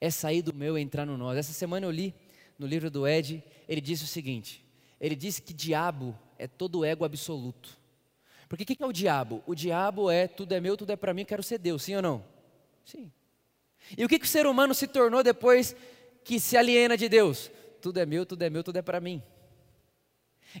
É 0.00 0.10
sair 0.10 0.40
do 0.40 0.54
meu 0.54 0.78
e 0.78 0.80
entrar 0.80 1.04
no 1.04 1.18
nós. 1.18 1.36
Essa 1.36 1.52
semana 1.52 1.84
eu 1.84 1.90
li 1.90 2.14
no 2.58 2.66
livro 2.66 2.90
do 2.90 3.06
Ed, 3.06 3.44
ele 3.68 3.82
disse 3.82 4.04
o 4.04 4.06
seguinte: 4.06 4.64
ele 4.98 5.14
disse 5.14 5.42
que 5.42 5.52
diabo 5.52 6.18
é 6.38 6.46
todo 6.46 6.86
ego 6.86 7.04
absoluto. 7.04 7.78
Porque 8.48 8.62
o 8.62 8.66
que, 8.66 8.76
que 8.76 8.82
é 8.82 8.86
o 8.86 8.94
diabo? 8.94 9.42
O 9.46 9.54
diabo 9.54 10.10
é 10.10 10.26
tudo 10.26 10.54
é 10.54 10.60
meu, 10.60 10.74
tudo 10.74 10.92
é 10.92 10.96
para 10.96 11.12
mim, 11.12 11.22
quero 11.22 11.42
ser 11.42 11.58
Deus, 11.58 11.82
sim 11.82 11.96
ou 11.96 12.02
não? 12.02 12.24
Sim. 12.82 13.12
E 13.94 14.02
o 14.02 14.08
que, 14.08 14.18
que 14.18 14.24
o 14.24 14.28
ser 14.28 14.46
humano 14.46 14.74
se 14.74 14.86
tornou 14.86 15.22
depois 15.22 15.76
que 16.24 16.40
se 16.40 16.56
aliena 16.56 16.96
de 16.96 17.10
Deus? 17.10 17.50
Tudo 17.82 18.00
é 18.00 18.06
meu, 18.06 18.24
tudo 18.24 18.42
é 18.42 18.48
meu, 18.48 18.64
tudo 18.64 18.78
é 18.78 18.82
para 18.82 19.00
mim. 19.00 19.22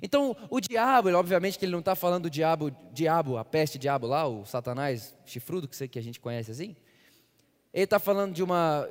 Então, 0.02 0.36
o 0.50 0.60
diabo, 0.60 1.10
obviamente 1.10 1.58
que 1.58 1.64
ele 1.64 1.72
não 1.72 1.80
está 1.80 1.94
falando 1.94 2.24
do 2.24 2.30
diabo, 2.30 2.70
diabo, 2.92 3.36
a 3.36 3.44
peste 3.44 3.78
diabo 3.78 4.06
lá, 4.06 4.26
o 4.26 4.44
satanás 4.44 5.14
chifrudo, 5.24 5.68
que, 5.68 5.88
que 5.88 5.98
a 5.98 6.02
gente 6.02 6.20
conhece 6.20 6.50
assim. 6.50 6.76
Ele 7.72 7.84
está 7.84 7.98
falando 7.98 8.34
de 8.34 8.42
uma, 8.42 8.88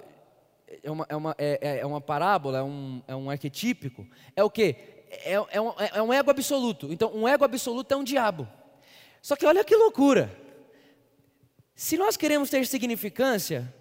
é 0.84 0.92
uma, 0.92 1.06
é 1.10 1.16
uma, 1.16 1.36
é, 1.38 1.60
é, 1.62 1.78
é 1.80 1.86
uma 1.86 2.02
parábola, 2.02 2.60
é 2.60 2.64
um, 2.64 3.02
é 3.08 3.16
um 3.16 3.30
arquetípico. 3.30 4.08
É 4.36 4.44
o 4.44 4.50
quê? 4.50 4.76
É, 5.10 5.34
é, 5.34 5.62
um, 5.62 5.74
é 5.78 6.02
um 6.02 6.14
ego 6.14 6.32
absoluto. 6.32 6.92
Então, 6.92 7.12
um 7.14 7.28
ego 7.28 7.44
absoluto 7.44 7.94
é 7.94 7.98
um 7.98 8.04
diabo. 8.04 8.48
Só 9.22 9.36
que 9.36 9.46
olha 9.46 9.64
que 9.64 9.76
loucura. 9.76 10.32
Se 11.76 11.98
nós 11.98 12.16
queremos 12.16 12.50
ter 12.50 12.66
significância, 12.66 13.74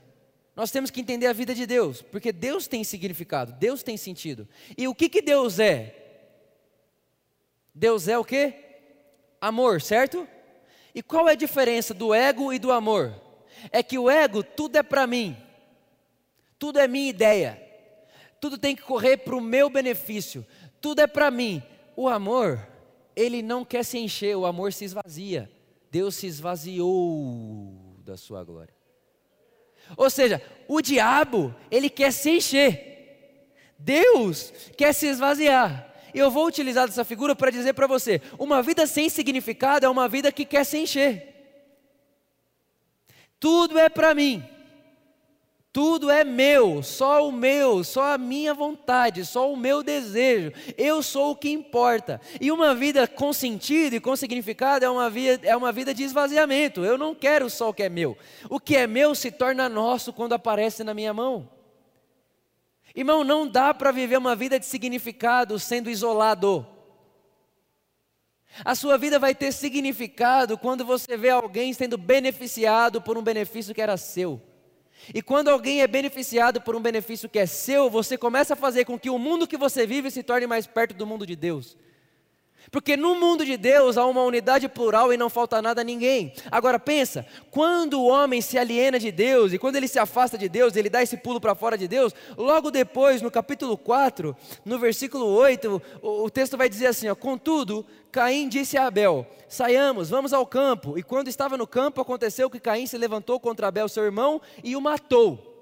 nós 0.56 0.70
temos 0.70 0.90
que 0.90 1.00
entender 1.00 1.26
a 1.26 1.32
vida 1.32 1.54
de 1.54 1.66
Deus, 1.66 2.02
porque 2.02 2.32
Deus 2.32 2.66
tem 2.66 2.84
significado, 2.84 3.52
Deus 3.52 3.82
tem 3.82 3.96
sentido. 3.96 4.48
E 4.76 4.86
o 4.88 4.94
que, 4.94 5.08
que 5.08 5.20
Deus 5.20 5.58
é? 5.58 6.03
Deus 7.74 8.06
é 8.06 8.16
o 8.16 8.24
que? 8.24 8.54
Amor, 9.40 9.82
certo? 9.82 10.28
E 10.94 11.02
qual 11.02 11.28
é 11.28 11.32
a 11.32 11.36
diferença 11.36 11.92
do 11.92 12.14
ego 12.14 12.52
e 12.52 12.58
do 12.58 12.70
amor? 12.70 13.12
É 13.72 13.82
que 13.82 13.98
o 13.98 14.08
ego, 14.08 14.42
tudo 14.42 14.76
é 14.76 14.82
para 14.82 15.06
mim, 15.06 15.36
tudo 16.58 16.78
é 16.78 16.86
minha 16.86 17.10
ideia, 17.10 17.60
tudo 18.40 18.56
tem 18.56 18.76
que 18.76 18.82
correr 18.82 19.16
para 19.16 19.34
o 19.34 19.40
meu 19.40 19.68
benefício, 19.68 20.46
tudo 20.80 21.00
é 21.00 21.06
para 21.06 21.30
mim. 21.30 21.62
O 21.96 22.08
amor, 22.08 22.66
ele 23.16 23.42
não 23.42 23.64
quer 23.64 23.84
se 23.84 23.98
encher, 23.98 24.36
o 24.36 24.46
amor 24.46 24.72
se 24.72 24.84
esvazia. 24.84 25.50
Deus 25.90 26.16
se 26.16 26.26
esvaziou 26.26 27.96
da 28.04 28.16
sua 28.16 28.42
glória. 28.42 28.74
Ou 29.96 30.10
seja, 30.10 30.42
o 30.66 30.80
diabo, 30.80 31.54
ele 31.70 31.88
quer 31.88 32.12
se 32.12 32.30
encher. 32.30 33.48
Deus 33.78 34.52
quer 34.76 34.92
se 34.92 35.06
esvaziar. 35.06 35.93
Eu 36.14 36.30
vou 36.30 36.46
utilizar 36.46 36.88
essa 36.88 37.04
figura 37.04 37.34
para 37.34 37.50
dizer 37.50 37.72
para 37.74 37.86
você: 37.86 38.22
uma 38.38 38.62
vida 38.62 38.86
sem 38.86 39.08
significado 39.08 39.84
é 39.84 39.88
uma 39.88 40.08
vida 40.08 40.30
que 40.30 40.44
quer 40.44 40.64
se 40.64 40.78
encher. 40.78 41.34
Tudo 43.40 43.78
é 43.78 43.88
para 43.88 44.14
mim. 44.14 44.42
Tudo 45.74 46.08
é 46.08 46.22
meu, 46.22 46.84
só 46.84 47.28
o 47.28 47.32
meu, 47.32 47.82
só 47.82 48.14
a 48.14 48.16
minha 48.16 48.54
vontade, 48.54 49.24
só 49.24 49.52
o 49.52 49.56
meu 49.56 49.82
desejo. 49.82 50.52
Eu 50.78 51.02
sou 51.02 51.32
o 51.32 51.36
que 51.36 51.50
importa. 51.50 52.20
E 52.40 52.52
uma 52.52 52.76
vida 52.76 53.08
com 53.08 53.32
sentido 53.32 53.96
e 53.96 54.00
com 54.00 54.14
significado 54.14 54.84
é 54.84 54.88
uma 54.88 55.10
vida, 55.10 55.44
é 55.44 55.56
uma 55.56 55.72
vida 55.72 55.92
de 55.92 56.04
esvaziamento. 56.04 56.84
Eu 56.84 56.96
não 56.96 57.12
quero 57.12 57.50
só 57.50 57.70
o 57.70 57.74
que 57.74 57.82
é 57.82 57.88
meu. 57.88 58.16
O 58.48 58.60
que 58.60 58.76
é 58.76 58.86
meu 58.86 59.16
se 59.16 59.32
torna 59.32 59.68
nosso 59.68 60.12
quando 60.12 60.32
aparece 60.34 60.84
na 60.84 60.94
minha 60.94 61.12
mão. 61.12 61.48
Irmão, 62.94 63.24
não 63.24 63.48
dá 63.48 63.74
para 63.74 63.90
viver 63.90 64.16
uma 64.16 64.36
vida 64.36 64.58
de 64.58 64.66
significado 64.66 65.58
sendo 65.58 65.90
isolado. 65.90 66.66
A 68.64 68.74
sua 68.74 68.96
vida 68.96 69.18
vai 69.18 69.34
ter 69.34 69.50
significado 69.52 70.56
quando 70.56 70.84
você 70.84 71.16
vê 71.16 71.30
alguém 71.30 71.72
sendo 71.72 71.98
beneficiado 71.98 73.02
por 73.02 73.18
um 73.18 73.22
benefício 73.22 73.74
que 73.74 73.82
era 73.82 73.96
seu. 73.96 74.40
E 75.12 75.20
quando 75.20 75.48
alguém 75.48 75.82
é 75.82 75.86
beneficiado 75.88 76.60
por 76.60 76.76
um 76.76 76.80
benefício 76.80 77.28
que 77.28 77.38
é 77.38 77.46
seu, 77.46 77.90
você 77.90 78.16
começa 78.16 78.54
a 78.54 78.56
fazer 78.56 78.84
com 78.84 78.98
que 78.98 79.10
o 79.10 79.18
mundo 79.18 79.46
que 79.46 79.56
você 79.56 79.86
vive 79.86 80.10
se 80.10 80.22
torne 80.22 80.46
mais 80.46 80.66
perto 80.66 80.94
do 80.94 81.06
mundo 81.06 81.26
de 81.26 81.34
Deus. 81.34 81.76
Porque 82.70 82.96
no 82.96 83.14
mundo 83.14 83.44
de 83.44 83.56
Deus 83.56 83.96
há 83.96 84.06
uma 84.06 84.22
unidade 84.22 84.68
plural 84.68 85.12
e 85.12 85.16
não 85.16 85.30
falta 85.30 85.60
nada 85.60 85.80
a 85.80 85.84
ninguém. 85.84 86.32
Agora 86.50 86.78
pensa, 86.78 87.26
quando 87.50 88.00
o 88.00 88.06
homem 88.06 88.40
se 88.40 88.58
aliena 88.58 88.98
de 88.98 89.12
Deus 89.12 89.52
e 89.52 89.58
quando 89.58 89.76
ele 89.76 89.88
se 89.88 89.98
afasta 89.98 90.36
de 90.36 90.48
Deus, 90.48 90.76
ele 90.76 90.90
dá 90.90 91.02
esse 91.02 91.16
pulo 91.16 91.40
para 91.40 91.54
fora 91.54 91.78
de 91.78 91.86
Deus, 91.86 92.14
logo 92.36 92.70
depois, 92.70 93.22
no 93.22 93.30
capítulo 93.30 93.76
4, 93.76 94.36
no 94.64 94.78
versículo 94.78 95.26
8, 95.26 95.82
o, 96.02 96.24
o 96.24 96.30
texto 96.30 96.56
vai 96.56 96.68
dizer 96.68 96.86
assim: 96.86 97.08
ó, 97.08 97.14
Contudo, 97.14 97.86
Caim 98.10 98.48
disse 98.48 98.76
a 98.76 98.86
Abel: 98.86 99.26
Saiamos, 99.48 100.10
vamos 100.10 100.32
ao 100.32 100.46
campo. 100.46 100.98
E 100.98 101.02
quando 101.02 101.28
estava 101.28 101.56
no 101.56 101.66
campo, 101.66 102.00
aconteceu 102.00 102.50
que 102.50 102.60
Caim 102.60 102.86
se 102.86 102.98
levantou 102.98 103.38
contra 103.40 103.68
Abel, 103.68 103.88
seu 103.88 104.04
irmão, 104.04 104.40
e 104.62 104.76
o 104.76 104.80
matou. 104.80 105.53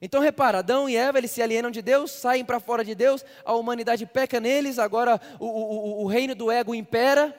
Então 0.00 0.20
repara, 0.20 0.58
Adão 0.58 0.88
e 0.88 0.96
Eva 0.96 1.18
eles 1.18 1.30
se 1.30 1.42
alienam 1.42 1.70
de 1.70 1.82
Deus, 1.82 2.10
saem 2.10 2.44
para 2.44 2.58
fora 2.58 2.82
de 2.82 2.94
Deus, 2.94 3.24
a 3.44 3.54
humanidade 3.54 4.06
peca 4.06 4.40
neles, 4.40 4.78
agora 4.78 5.20
o, 5.38 5.46
o, 5.46 6.04
o 6.04 6.06
reino 6.06 6.34
do 6.34 6.50
ego 6.50 6.74
impera. 6.74 7.36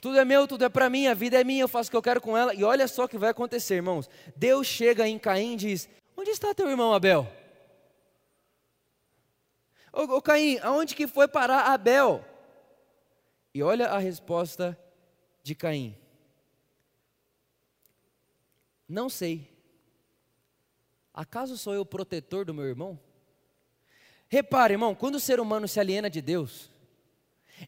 Tudo 0.00 0.18
é 0.18 0.24
meu, 0.24 0.46
tudo 0.46 0.64
é 0.64 0.68
para 0.68 0.88
mim, 0.88 1.08
a 1.08 1.14
vida 1.14 1.40
é 1.40 1.44
minha, 1.44 1.62
eu 1.62 1.68
faço 1.68 1.88
o 1.88 1.90
que 1.90 1.96
eu 1.96 2.02
quero 2.02 2.20
com 2.20 2.36
ela. 2.36 2.54
E 2.54 2.62
olha 2.62 2.86
só 2.86 3.04
o 3.04 3.08
que 3.08 3.18
vai 3.18 3.30
acontecer, 3.30 3.74
irmãos. 3.74 4.08
Deus 4.36 4.66
chega 4.66 5.06
em 5.06 5.18
Caim 5.18 5.54
e 5.54 5.56
diz: 5.56 5.88
Onde 6.16 6.30
está 6.30 6.54
teu 6.54 6.70
irmão 6.70 6.94
Abel? 6.94 7.30
Ô, 9.92 10.02
ô 10.02 10.22
Caim, 10.22 10.58
aonde 10.62 10.94
que 10.94 11.06
foi 11.06 11.26
parar 11.26 11.72
Abel? 11.72 12.24
E 13.52 13.62
olha 13.62 13.88
a 13.88 13.98
resposta 13.98 14.78
de 15.42 15.54
Caim: 15.54 15.96
Não 18.88 19.08
sei. 19.10 19.50
Acaso 21.20 21.58
sou 21.58 21.74
eu 21.74 21.84
protetor 21.84 22.46
do 22.46 22.54
meu 22.54 22.64
irmão? 22.64 22.98
Repare, 24.26 24.72
irmão, 24.72 24.94
quando 24.94 25.16
o 25.16 25.20
ser 25.20 25.38
humano 25.38 25.68
se 25.68 25.78
aliena 25.78 26.08
de 26.08 26.22
Deus, 26.22 26.70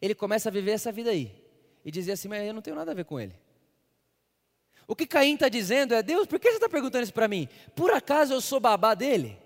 ele 0.01 0.15
começa 0.15 0.49
a 0.49 0.53
viver 0.53 0.71
essa 0.71 0.91
vida 0.91 1.11
aí 1.11 1.31
e 1.85 1.91
dizer 1.91 2.12
assim: 2.12 2.29
Mas 2.29 2.47
eu 2.47 2.55
não 2.55 2.62
tenho 2.62 2.75
nada 2.75 2.93
a 2.93 2.95
ver 2.95 3.05
com 3.05 3.21
ele. 3.21 3.35
O 4.87 4.97
que 4.97 5.07
Caim 5.07 5.35
está 5.35 5.51
dizendo 5.51 5.93
é: 5.93 6.03
Deus, 6.03 6.27
por 6.27 6.41
que 6.41 6.49
você 6.49 6.57
está 6.57 6.67
perguntando 6.67 7.03
isso 7.03 7.12
para 7.12 7.29
mim? 7.29 7.47
Por 7.77 7.91
acaso 7.91 8.33
eu 8.33 8.41
sou 8.41 8.59
babá 8.59 8.95
dele? 8.95 9.37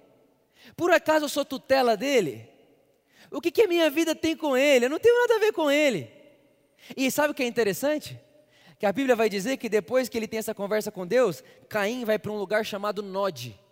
Por 0.76 0.92
acaso 0.92 1.24
eu 1.24 1.28
sou 1.28 1.44
tutela 1.44 1.96
dele? 1.96 2.48
O 3.28 3.40
que, 3.40 3.50
que 3.50 3.62
a 3.62 3.66
minha 3.66 3.90
vida 3.90 4.14
tem 4.14 4.36
com 4.36 4.56
ele? 4.56 4.84
Eu 4.84 4.90
não 4.90 5.00
tenho 5.00 5.20
nada 5.20 5.34
a 5.34 5.40
ver 5.40 5.52
com 5.52 5.68
ele. 5.68 6.08
E 6.96 7.10
sabe 7.10 7.32
o 7.32 7.34
que 7.34 7.42
é 7.42 7.46
interessante? 7.46 8.16
Que 8.78 8.86
a 8.86 8.92
Bíblia 8.92 9.16
vai 9.16 9.28
dizer 9.28 9.56
que 9.56 9.68
depois 9.68 10.08
que 10.08 10.16
ele 10.16 10.28
tem 10.28 10.38
essa 10.38 10.54
conversa 10.54 10.92
com 10.92 11.04
Deus, 11.04 11.42
Caim 11.68 12.04
vai 12.04 12.20
para 12.20 12.30
um 12.30 12.38
lugar 12.38 12.64
chamado 12.64 13.02
Nod. 13.02 13.65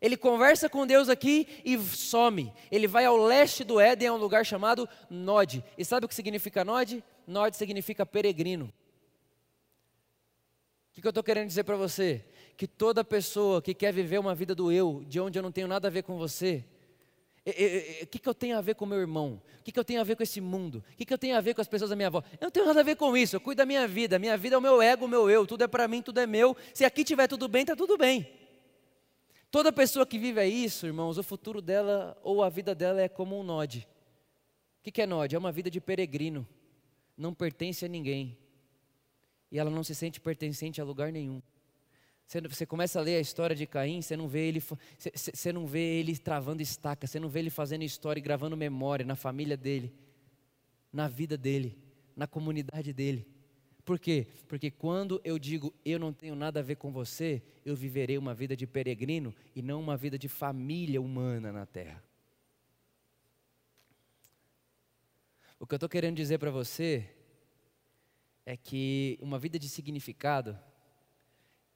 Ele 0.00 0.16
conversa 0.16 0.68
com 0.68 0.86
Deus 0.86 1.08
aqui 1.08 1.46
e 1.64 1.78
some. 1.78 2.52
Ele 2.70 2.86
vai 2.86 3.04
ao 3.04 3.16
leste 3.16 3.64
do 3.64 3.80
Éden, 3.80 4.08
a 4.08 4.14
um 4.14 4.16
lugar 4.16 4.44
chamado 4.44 4.88
Nod. 5.10 5.64
E 5.76 5.84
sabe 5.84 6.06
o 6.06 6.08
que 6.08 6.14
significa 6.14 6.64
Nod? 6.64 7.02
Nod 7.26 7.56
significa 7.56 8.06
peregrino. 8.06 8.72
O 10.96 11.00
que, 11.00 11.06
eu 11.06 11.10
estou 11.10 11.22
querendo 11.22 11.46
dizer 11.46 11.62
para 11.62 11.76
você? 11.76 12.24
Que 12.56 12.66
toda 12.66 13.04
pessoa 13.04 13.62
que 13.62 13.72
quer 13.72 13.92
viver 13.92 14.18
uma 14.18 14.34
vida 14.34 14.54
do 14.54 14.72
eu, 14.72 15.04
de 15.06 15.20
onde 15.20 15.38
eu 15.38 15.42
não 15.42 15.52
tenho 15.52 15.68
nada 15.68 15.86
a 15.86 15.90
ver 15.90 16.02
com 16.02 16.18
você, 16.18 16.64
o 18.02 18.06
que, 18.06 18.18
que 18.18 18.28
eu 18.28 18.34
tenho 18.34 18.58
a 18.58 18.60
ver 18.60 18.74
com 18.74 18.84
meu 18.84 18.98
irmão? 18.98 19.40
O 19.60 19.62
que, 19.62 19.72
que 19.72 19.78
eu 19.78 19.84
tenho 19.84 20.00
a 20.00 20.04
ver 20.04 20.16
com 20.16 20.22
esse 20.22 20.40
mundo? 20.40 20.84
O 20.92 20.96
que, 20.96 21.04
que 21.04 21.14
eu 21.14 21.18
tenho 21.18 21.36
a 21.36 21.40
ver 21.40 21.54
com 21.54 21.60
as 21.60 21.68
pessoas 21.68 21.90
da 21.90 21.96
minha 21.96 22.08
avó? 22.08 22.22
Eu 22.32 22.46
não 22.46 22.50
tenho 22.50 22.66
nada 22.66 22.80
a 22.80 22.82
ver 22.82 22.96
com 22.96 23.16
isso, 23.16 23.36
eu 23.36 23.40
cuido 23.40 23.58
da 23.58 23.66
minha 23.66 23.86
vida. 23.86 24.18
Minha 24.18 24.36
vida 24.36 24.56
é 24.56 24.58
o 24.58 24.60
meu 24.60 24.82
ego, 24.82 25.04
o 25.04 25.08
meu 25.08 25.30
eu, 25.30 25.46
tudo 25.46 25.64
é 25.64 25.68
para 25.68 25.86
mim, 25.88 26.02
tudo 26.02 26.18
é 26.20 26.26
meu. 26.26 26.56
Se 26.74 26.84
aqui 26.84 27.04
tiver 27.04 27.26
tudo 27.26 27.48
bem, 27.48 27.62
está 27.62 27.76
tudo 27.76 27.96
bem. 27.96 28.28
Toda 29.50 29.72
pessoa 29.72 30.06
que 30.06 30.18
vive 30.18 30.44
isso, 30.44 30.86
irmãos, 30.86 31.16
o 31.16 31.22
futuro 31.22 31.62
dela 31.62 32.18
ou 32.22 32.42
a 32.42 32.50
vida 32.50 32.74
dela 32.74 33.00
é 33.00 33.08
como 33.08 33.38
um 33.38 33.42
node. 33.42 33.88
O 34.80 34.90
que 34.90 35.02
é 35.02 35.06
node? 35.06 35.34
É 35.34 35.38
uma 35.38 35.52
vida 35.52 35.70
de 35.70 35.80
peregrino. 35.80 36.46
Não 37.16 37.32
pertence 37.32 37.84
a 37.84 37.88
ninguém. 37.88 38.36
E 39.50 39.58
ela 39.58 39.70
não 39.70 39.82
se 39.82 39.94
sente 39.94 40.20
pertencente 40.20 40.80
a 40.80 40.84
lugar 40.84 41.10
nenhum. 41.10 41.42
Você, 42.26 42.66
começa 42.66 42.98
a 42.98 43.02
ler 43.02 43.16
a 43.16 43.20
história 43.20 43.56
de 43.56 43.66
Caim, 43.66 44.02
você 44.02 44.14
não 44.14 44.28
vê 44.28 44.48
ele, 44.48 44.60
você, 44.60 45.10
você 45.14 45.50
não 45.50 45.66
vê 45.66 45.98
ele 45.98 46.14
travando 46.18 46.60
estaca, 46.60 47.06
você 47.06 47.18
não 47.18 47.30
vê 47.30 47.38
ele 47.38 47.48
fazendo 47.48 47.84
história 47.84 48.20
e 48.20 48.22
gravando 48.22 48.54
memória 48.54 49.04
na 49.04 49.16
família 49.16 49.56
dele, 49.56 49.94
na 50.92 51.08
vida 51.08 51.38
dele, 51.38 51.78
na 52.14 52.26
comunidade 52.26 52.92
dele. 52.92 53.26
Por 53.88 53.98
quê? 53.98 54.26
Porque 54.46 54.70
quando 54.70 55.18
eu 55.24 55.38
digo 55.38 55.72
eu 55.82 55.98
não 55.98 56.12
tenho 56.12 56.34
nada 56.34 56.60
a 56.60 56.62
ver 56.62 56.76
com 56.76 56.92
você, 56.92 57.42
eu 57.64 57.74
viverei 57.74 58.18
uma 58.18 58.34
vida 58.34 58.54
de 58.54 58.66
peregrino 58.66 59.34
e 59.56 59.62
não 59.62 59.80
uma 59.80 59.96
vida 59.96 60.18
de 60.18 60.28
família 60.28 61.00
humana 61.00 61.50
na 61.50 61.64
terra. 61.64 62.04
O 65.58 65.66
que 65.66 65.72
eu 65.72 65.78
estou 65.78 65.88
querendo 65.88 66.16
dizer 66.16 66.36
para 66.36 66.50
você 66.50 67.08
é 68.44 68.58
que 68.58 69.18
uma 69.22 69.38
vida 69.38 69.58
de 69.58 69.70
significado, 69.70 70.58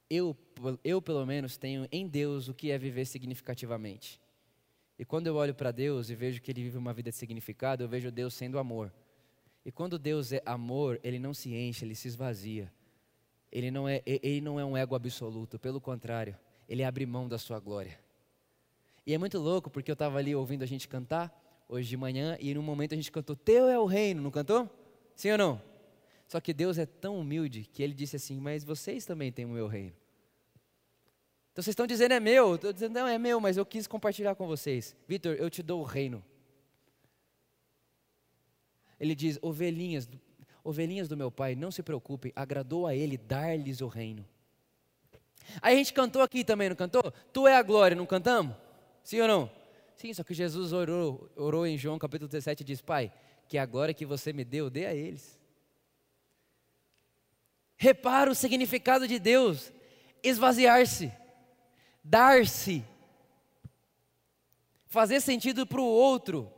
eu, 0.07 0.37
eu 0.83 1.01
pelo 1.01 1.25
menos 1.25 1.57
tenho 1.57 1.87
em 1.91 2.07
Deus 2.07 2.47
o 2.47 2.53
que 2.53 2.69
é 2.69 2.77
viver 2.77 3.05
significativamente. 3.05 4.21
E 4.99 5.03
quando 5.03 5.25
eu 5.25 5.35
olho 5.35 5.55
para 5.55 5.71
Deus 5.71 6.11
e 6.11 6.15
vejo 6.15 6.43
que 6.43 6.51
Ele 6.51 6.61
vive 6.61 6.77
uma 6.77 6.93
vida 6.93 7.09
de 7.09 7.17
significado, 7.17 7.81
eu 7.83 7.89
vejo 7.89 8.11
Deus 8.11 8.35
sendo 8.35 8.59
amor. 8.59 8.93
E 9.65 9.71
quando 9.71 9.97
Deus 9.97 10.31
é 10.33 10.41
amor, 10.45 10.99
ele 11.03 11.19
não 11.19 11.33
se 11.33 11.53
enche, 11.53 11.85
ele 11.85 11.95
se 11.95 12.07
esvazia. 12.07 12.71
Ele 13.51 13.69
não 13.69 13.87
é, 13.87 14.01
ele 14.05 14.41
não 14.41 14.59
é 14.59 14.65
um 14.65 14.75
ego 14.75 14.95
absoluto, 14.95 15.59
pelo 15.59 15.79
contrário, 15.79 16.35
ele 16.67 16.83
abre 16.83 17.05
mão 17.05 17.27
da 17.27 17.37
sua 17.37 17.59
glória. 17.59 17.99
E 19.05 19.13
é 19.13 19.17
muito 19.17 19.37
louco 19.37 19.69
porque 19.69 19.91
eu 19.91 19.93
estava 19.93 20.17
ali 20.17 20.33
ouvindo 20.33 20.63
a 20.63 20.65
gente 20.65 20.87
cantar 20.87 21.31
hoje 21.69 21.87
de 21.89 21.97
manhã 21.97 22.37
e 22.39 22.53
no 22.53 22.63
momento 22.63 22.93
a 22.93 22.95
gente 22.95 23.11
cantou 23.11 23.35
Teu 23.35 23.67
é 23.67 23.77
o 23.77 23.85
reino, 23.85 24.21
não 24.21 24.31
cantou? 24.31 24.69
Sim 25.15 25.31
ou 25.31 25.37
não? 25.37 25.61
Só 26.27 26.39
que 26.41 26.53
Deus 26.53 26.77
é 26.77 26.85
tão 26.85 27.19
humilde 27.19 27.69
que 27.71 27.83
ele 27.83 27.93
disse 27.93 28.15
assim: 28.15 28.39
Mas 28.39 28.63
vocês 28.63 29.05
também 29.05 29.31
têm 29.31 29.45
o 29.45 29.49
meu 29.49 29.67
reino. 29.67 29.93
Então 31.51 31.61
vocês 31.61 31.73
estão 31.73 31.85
dizendo 31.85 32.13
é 32.13 32.19
meu, 32.19 32.55
estou 32.55 32.73
dizendo 32.73 32.93
não 32.93 33.07
é 33.07 33.19
meu, 33.19 33.39
mas 33.39 33.57
eu 33.57 33.65
quis 33.65 33.85
compartilhar 33.85 34.33
com 34.33 34.47
vocês. 34.47 34.95
Vitor, 35.07 35.35
eu 35.35 35.49
te 35.51 35.61
dou 35.61 35.81
o 35.81 35.83
reino. 35.83 36.23
Ele 38.99 39.15
diz: 39.15 39.37
ovelhinhas, 39.41 40.09
ovelhinhas 40.63 41.07
do 41.07 41.17
meu 41.17 41.31
pai, 41.31 41.55
não 41.55 41.71
se 41.71 41.83
preocupem, 41.83 42.31
agradou 42.35 42.87
a 42.87 42.95
ele 42.95 43.17
dar-lhes 43.17 43.81
o 43.81 43.87
reino. 43.87 44.25
Aí 45.61 45.75
a 45.75 45.77
gente 45.77 45.93
cantou 45.93 46.21
aqui 46.21 46.43
também, 46.43 46.69
não 46.69 46.75
cantou? 46.75 47.11
Tu 47.31 47.47
é 47.47 47.55
a 47.55 47.61
glória, 47.61 47.95
não 47.95 48.05
cantamos? 48.05 48.55
Sim 49.03 49.21
ou 49.21 49.27
não? 49.27 49.51
Sim, 49.95 50.13
só 50.13 50.23
que 50.23 50.33
Jesus 50.33 50.73
orou, 50.73 51.29
orou 51.35 51.67
em 51.67 51.77
João 51.77 51.99
capítulo 51.99 52.27
17 52.27 52.61
e 52.61 52.65
diz: 52.65 52.81
Pai, 52.81 53.11
que 53.47 53.57
agora 53.57 53.93
que 53.93 54.05
você 54.05 54.33
me 54.33 54.43
deu, 54.43 54.69
dê 54.69 54.85
a 54.85 54.93
eles. 54.93 55.39
Repara 57.75 58.31
o 58.31 58.35
significado 58.35 59.07
de 59.07 59.19
Deus: 59.19 59.71
esvaziar-se, 60.23 61.11
dar-se, 62.03 62.83
fazer 64.87 65.19
sentido 65.19 65.67
para 65.67 65.81
o 65.81 65.85
outro, 65.85 66.51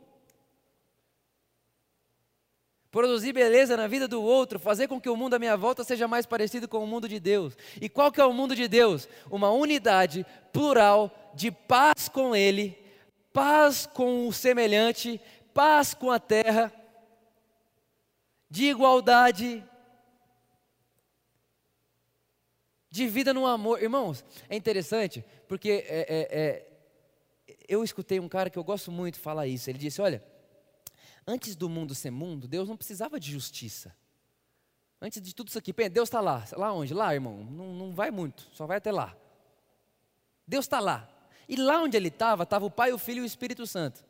produzir 2.96 3.34
beleza 3.34 3.76
na 3.76 3.86
vida 3.86 4.08
do 4.08 4.22
outro, 4.22 4.58
fazer 4.58 4.88
com 4.88 4.98
que 4.98 5.10
o 5.10 5.14
mundo 5.14 5.34
à 5.34 5.38
minha 5.38 5.54
volta 5.54 5.84
seja 5.84 6.08
mais 6.08 6.24
parecido 6.24 6.66
com 6.66 6.82
o 6.82 6.86
mundo 6.86 7.06
de 7.06 7.20
Deus. 7.20 7.54
E 7.78 7.90
qual 7.90 8.10
que 8.10 8.18
é 8.18 8.24
o 8.24 8.32
mundo 8.32 8.56
de 8.56 8.66
Deus? 8.66 9.06
Uma 9.30 9.50
unidade 9.50 10.24
plural 10.50 11.14
de 11.34 11.50
paz 11.50 12.08
com 12.08 12.34
Ele, 12.34 12.74
paz 13.34 13.84
com 13.84 14.26
o 14.26 14.32
semelhante, 14.32 15.20
paz 15.52 15.92
com 15.92 16.10
a 16.10 16.18
terra, 16.18 16.72
de 18.48 18.64
igualdade, 18.64 19.62
de 22.90 23.06
vida 23.08 23.34
no 23.34 23.44
amor. 23.44 23.82
Irmãos, 23.82 24.24
é 24.48 24.56
interessante, 24.56 25.22
porque 25.46 25.84
é, 25.86 25.98
é, 25.98 26.28
é, 26.30 26.66
eu 27.68 27.84
escutei 27.84 28.18
um 28.18 28.28
cara 28.28 28.48
que 28.48 28.58
eu 28.58 28.64
gosto 28.64 28.90
muito 28.90 29.20
falar 29.20 29.46
isso. 29.46 29.68
Ele 29.68 29.78
disse: 29.78 30.00
Olha, 30.00 30.24
antes 31.26 31.56
do 31.56 31.68
mundo 31.68 31.94
ser 31.94 32.10
mundo, 32.10 32.46
Deus 32.46 32.68
não 32.68 32.76
precisava 32.76 33.18
de 33.18 33.32
justiça. 33.32 33.94
Antes 35.00 35.20
de 35.20 35.34
tudo 35.34 35.48
isso 35.48 35.58
aqui, 35.58 35.72
Deus 35.90 36.08
está 36.08 36.20
lá. 36.20 36.44
Lá 36.52 36.72
onde? 36.72 36.94
Lá, 36.94 37.12
irmão. 37.12 37.44
Não, 37.44 37.74
não 37.74 37.92
vai 37.92 38.10
muito, 38.10 38.48
só 38.52 38.66
vai 38.66 38.78
até 38.78 38.90
lá. 38.90 39.16
Deus 40.46 40.64
está 40.64 40.80
lá. 40.80 41.08
E 41.48 41.56
lá 41.56 41.82
onde 41.82 41.96
ele 41.96 42.08
estava, 42.08 42.44
estava 42.44 42.64
o 42.64 42.70
Pai, 42.70 42.92
o 42.92 42.98
Filho 42.98 43.18
e 43.18 43.22
o 43.22 43.26
Espírito 43.26 43.66
Santo. 43.66 44.04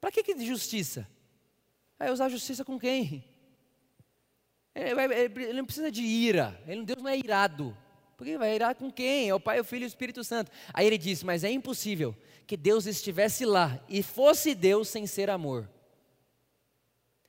Para 0.00 0.12
que, 0.12 0.22
que 0.22 0.46
justiça? 0.46 1.08
Vai 1.98 2.10
usar 2.10 2.28
justiça 2.28 2.64
com 2.64 2.78
quem? 2.78 3.24
Ele 4.74 5.54
não 5.54 5.64
precisa 5.64 5.90
de 5.90 6.02
ira. 6.02 6.60
Ele, 6.66 6.84
Deus 6.84 7.02
não 7.02 7.10
é 7.10 7.18
irado. 7.18 7.76
Porque 8.16 8.36
vai 8.36 8.54
irar 8.54 8.74
com 8.74 8.90
quem? 8.90 9.28
É 9.28 9.34
o 9.34 9.40
Pai, 9.40 9.58
o 9.58 9.64
Filho 9.64 9.82
e 9.82 9.86
o 9.86 9.88
Espírito 9.88 10.22
Santo. 10.22 10.50
Aí 10.72 10.86
ele 10.86 10.98
disse: 10.98 11.24
Mas 11.24 11.42
é 11.42 11.50
impossível 11.50 12.14
que 12.46 12.56
Deus 12.56 12.86
estivesse 12.86 13.44
lá 13.44 13.80
e 13.88 14.02
fosse 14.02 14.54
Deus 14.54 14.88
sem 14.88 15.06
ser 15.06 15.30
amor. 15.30 15.68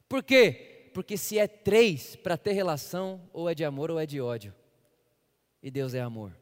Por 0.09 0.23
quê? 0.23 0.89
Porque 0.91 1.15
se 1.15 1.37
é 1.37 1.47
três 1.47 2.15
para 2.15 2.35
ter 2.35 2.53
relação, 2.53 3.29
ou 3.31 3.47
é 3.47 3.53
de 3.53 3.63
amor 3.63 3.91
ou 3.91 3.99
é 3.99 4.07
de 4.07 4.19
ódio. 4.19 4.53
E 5.61 5.69
Deus 5.69 5.93
é 5.93 6.01
amor. 6.01 6.35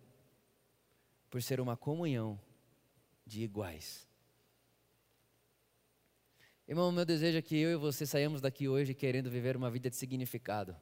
Por 1.29 1.41
ser 1.41 1.59
uma 1.59 1.75
comunhão 1.75 2.39
de 3.25 3.43
iguais. 3.43 4.07
Irmão, 6.65 6.91
meu 6.91 7.05
desejo 7.05 7.37
é 7.37 7.41
que 7.41 7.57
eu 7.57 7.71
e 7.71 7.75
você 7.75 8.05
saímos 8.05 8.39
daqui 8.39 8.67
hoje 8.67 8.93
querendo 8.93 9.29
viver 9.29 9.57
uma 9.57 9.69
vida 9.69 9.89
de 9.89 9.97
significado. 9.97 10.75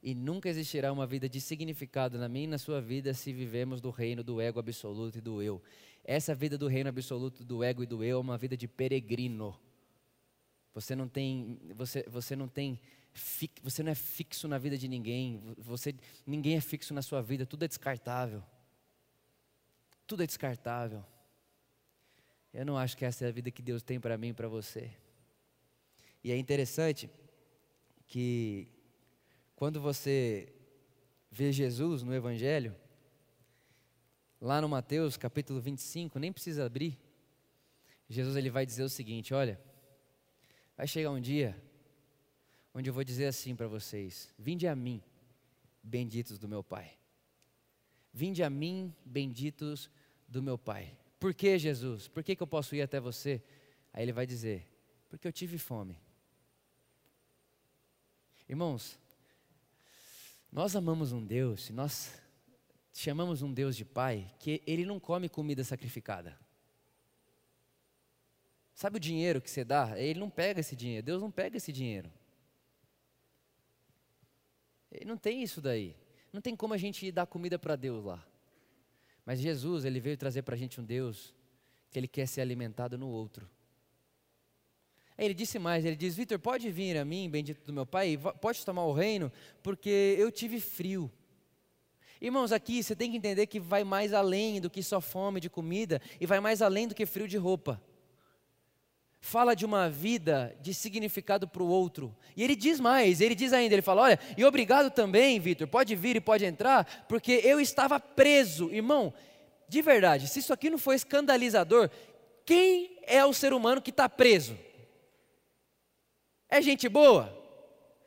E 0.00 0.14
nunca 0.14 0.48
existirá 0.48 0.92
uma 0.92 1.06
vida 1.06 1.28
de 1.28 1.40
significado 1.40 2.18
na 2.18 2.28
minha 2.28 2.44
e 2.44 2.48
na 2.48 2.58
sua 2.58 2.80
vida 2.80 3.12
se 3.14 3.32
vivemos 3.32 3.80
do 3.80 3.90
reino 3.90 4.22
do 4.22 4.40
ego 4.40 4.60
absoluto 4.60 5.18
e 5.18 5.20
do 5.20 5.42
eu. 5.42 5.60
Essa 6.04 6.34
vida 6.34 6.56
do 6.56 6.68
reino 6.68 6.88
absoluto 6.88 7.44
do 7.44 7.64
ego 7.64 7.82
e 7.82 7.86
do 7.86 8.04
eu 8.04 8.18
é 8.18 8.20
uma 8.20 8.38
vida 8.38 8.56
de 8.56 8.68
peregrino. 8.68 9.58
Você 10.80 10.94
não 10.94 11.08
tem, 11.08 11.58
você, 11.74 12.04
você 12.08 12.36
não 12.36 12.46
tem, 12.46 12.80
você 13.60 13.82
não 13.82 13.90
é 13.90 13.96
fixo 13.96 14.46
na 14.46 14.58
vida 14.58 14.78
de 14.78 14.86
ninguém. 14.86 15.42
Você, 15.58 15.92
ninguém 16.24 16.56
é 16.56 16.60
fixo 16.60 16.94
na 16.94 17.02
sua 17.02 17.20
vida. 17.20 17.44
Tudo 17.44 17.64
é 17.64 17.68
descartável. 17.68 18.44
Tudo 20.06 20.22
é 20.22 20.26
descartável. 20.26 21.04
Eu 22.54 22.64
não 22.64 22.78
acho 22.78 22.96
que 22.96 23.04
essa 23.04 23.24
é 23.24 23.28
a 23.28 23.32
vida 23.32 23.50
que 23.50 23.60
Deus 23.60 23.82
tem 23.82 23.98
para 23.98 24.16
mim 24.16 24.28
e 24.28 24.32
para 24.32 24.46
você. 24.46 24.88
E 26.22 26.30
é 26.30 26.36
interessante 26.36 27.10
que 28.06 28.68
quando 29.56 29.80
você 29.80 30.52
vê 31.28 31.50
Jesus 31.50 32.04
no 32.04 32.14
Evangelho, 32.14 32.72
lá 34.40 34.60
no 34.60 34.68
Mateus 34.68 35.16
capítulo 35.16 35.60
25, 35.60 36.20
nem 36.20 36.32
precisa 36.32 36.64
abrir, 36.64 36.96
Jesus 38.08 38.36
ele 38.36 38.48
vai 38.48 38.64
dizer 38.64 38.84
o 38.84 38.88
seguinte: 38.88 39.34
olha, 39.34 39.60
vai 40.78 40.86
chegar 40.86 41.10
um 41.10 41.20
dia 41.20 41.60
onde 42.72 42.88
eu 42.88 42.94
vou 42.94 43.02
dizer 43.02 43.26
assim 43.26 43.56
para 43.56 43.66
vocês: 43.66 44.32
vinde 44.38 44.68
a 44.68 44.76
mim, 44.76 45.02
benditos 45.82 46.38
do 46.38 46.46
meu 46.46 46.62
Pai. 46.62 46.96
Vinde 48.14 48.44
a 48.44 48.48
mim, 48.48 48.94
benditos 49.04 49.90
do 50.28 50.40
meu 50.40 50.56
Pai. 50.56 50.96
Por 51.18 51.34
que, 51.34 51.58
Jesus? 51.58 52.06
Por 52.06 52.22
que, 52.22 52.36
que 52.36 52.42
eu 52.42 52.46
posso 52.46 52.76
ir 52.76 52.82
até 52.82 53.00
você? 53.00 53.42
Aí 53.92 54.04
ele 54.04 54.12
vai 54.12 54.24
dizer: 54.24 54.66
porque 55.08 55.26
eu 55.26 55.32
tive 55.32 55.58
fome. 55.58 55.98
Irmãos, 58.48 58.96
nós 60.50 60.76
amamos 60.76 61.10
um 61.10 61.26
Deus, 61.26 61.70
nós 61.70 62.12
chamamos 62.92 63.42
um 63.42 63.52
Deus 63.52 63.76
de 63.76 63.84
Pai, 63.84 64.32
que 64.38 64.62
Ele 64.64 64.86
não 64.86 65.00
come 65.00 65.28
comida 65.28 65.64
sacrificada. 65.64 66.38
Sabe 68.78 68.96
o 68.96 69.00
dinheiro 69.00 69.40
que 69.40 69.50
você 69.50 69.64
dá? 69.64 69.98
Ele 69.98 70.20
não 70.20 70.30
pega 70.30 70.60
esse 70.60 70.76
dinheiro, 70.76 71.04
Deus 71.04 71.20
não 71.20 71.32
pega 71.32 71.56
esse 71.56 71.72
dinheiro. 71.72 72.08
Ele 74.88 75.04
não 75.04 75.16
tem 75.16 75.42
isso 75.42 75.60
daí. 75.60 75.96
Não 76.32 76.40
tem 76.40 76.54
como 76.54 76.74
a 76.74 76.76
gente 76.76 77.10
dar 77.10 77.26
comida 77.26 77.58
para 77.58 77.74
Deus 77.74 78.04
lá. 78.04 78.24
Mas 79.26 79.40
Jesus, 79.40 79.84
Ele 79.84 79.98
veio 79.98 80.16
trazer 80.16 80.42
para 80.42 80.54
a 80.54 80.56
gente 80.56 80.80
um 80.80 80.84
Deus 80.84 81.34
que 81.90 81.98
Ele 81.98 82.06
quer 82.06 82.28
ser 82.28 82.40
alimentado 82.40 82.96
no 82.96 83.08
outro. 83.08 83.50
Ele 85.18 85.34
disse 85.34 85.58
mais, 85.58 85.84
ele 85.84 85.96
diz, 85.96 86.14
Vitor, 86.14 86.38
pode 86.38 86.70
vir 86.70 86.96
a 86.98 87.04
mim, 87.04 87.28
bendito 87.28 87.66
do 87.66 87.72
meu 87.72 87.84
Pai, 87.84 88.16
pode 88.40 88.64
tomar 88.64 88.84
o 88.84 88.92
reino, 88.92 89.32
porque 89.60 90.14
eu 90.16 90.30
tive 90.30 90.60
frio. 90.60 91.10
Irmãos, 92.20 92.52
aqui 92.52 92.80
você 92.80 92.94
tem 92.94 93.10
que 93.10 93.16
entender 93.16 93.48
que 93.48 93.58
vai 93.58 93.82
mais 93.82 94.12
além 94.12 94.60
do 94.60 94.70
que 94.70 94.84
só 94.84 95.00
fome 95.00 95.40
de 95.40 95.50
comida, 95.50 96.00
e 96.20 96.26
vai 96.26 96.38
mais 96.38 96.62
além 96.62 96.86
do 96.86 96.94
que 96.94 97.04
frio 97.04 97.26
de 97.26 97.36
roupa. 97.36 97.82
Fala 99.20 99.54
de 99.54 99.66
uma 99.66 99.90
vida 99.90 100.56
de 100.60 100.72
significado 100.72 101.48
para 101.48 101.62
o 101.62 101.68
outro. 101.68 102.16
E 102.36 102.42
ele 102.42 102.54
diz 102.54 102.78
mais, 102.78 103.20
ele 103.20 103.34
diz 103.34 103.52
ainda, 103.52 103.74
ele 103.74 103.82
fala, 103.82 104.02
olha, 104.02 104.18
e 104.36 104.44
obrigado 104.44 104.90
também, 104.90 105.40
Vitor, 105.40 105.66
pode 105.66 105.94
vir 105.96 106.16
e 106.16 106.20
pode 106.20 106.44
entrar, 106.44 107.06
porque 107.08 107.40
eu 107.44 107.60
estava 107.60 107.98
preso. 107.98 108.70
Irmão, 108.72 109.12
de 109.68 109.82
verdade, 109.82 110.28
se 110.28 110.38
isso 110.38 110.52
aqui 110.52 110.70
não 110.70 110.78
for 110.78 110.94
escandalizador, 110.94 111.90
quem 112.44 112.98
é 113.06 113.24
o 113.24 113.34
ser 113.34 113.52
humano 113.52 113.82
que 113.82 113.90
está 113.90 114.08
preso? 114.08 114.56
É 116.48 116.62
gente 116.62 116.88
boa? 116.88 117.36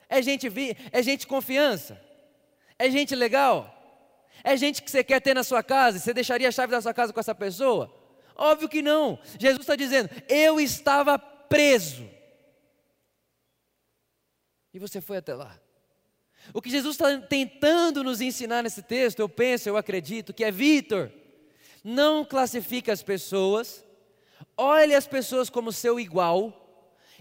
É 0.10 0.22
gente, 0.22 0.50
vi, 0.50 0.76
é 0.92 1.04
gente 1.04 1.28
confiança? 1.28 2.02
É 2.80 2.90
gente 2.90 3.16
legal? 3.16 3.78
É 4.44 4.58
gente 4.58 4.82
que 4.82 4.90
você 4.90 5.04
quer 5.04 5.22
ter 5.22 5.36
na 5.36 5.44
sua 5.44 5.62
casa? 5.62 6.00
Você 6.00 6.14
deixaria 6.14 6.48
a 6.48 6.52
chave 6.52 6.72
da 6.72 6.82
sua 6.82 6.94
casa 6.94 7.14
com 7.14 7.20
essa 7.20 7.36
pessoa? 7.36 8.01
Óbvio 8.36 8.70
que 8.70 8.82
não. 8.82 9.20
Jesus 9.40 9.62
está 9.62 9.76
dizendo: 9.76 10.10
Eu 10.28 10.60
estava 10.60 11.18
preso. 11.18 12.10
E 14.74 14.80
você 14.80 15.02
foi 15.02 15.18
até 15.18 15.34
lá. 15.34 15.60
O 16.54 16.62
que 16.62 16.70
Jesus 16.70 16.96
está 16.96 17.18
tentando 17.20 18.04
nos 18.04 18.22
ensinar 18.22 18.64
nesse 18.64 18.82
texto, 18.82 19.20
eu 19.20 19.30
penso, 19.30 19.70
eu 19.70 19.78
acredito, 19.78 20.34
que 20.34 20.44
é 20.44 20.50
Vitor, 20.50 21.12
não 21.84 22.26
classifique 22.26 22.90
as 22.90 23.04
pessoas, 23.04 23.86
olhe 24.58 24.96
as 24.96 25.06
pessoas 25.06 25.50
como 25.50 25.72
seu 25.72 26.00
igual, 26.00 26.62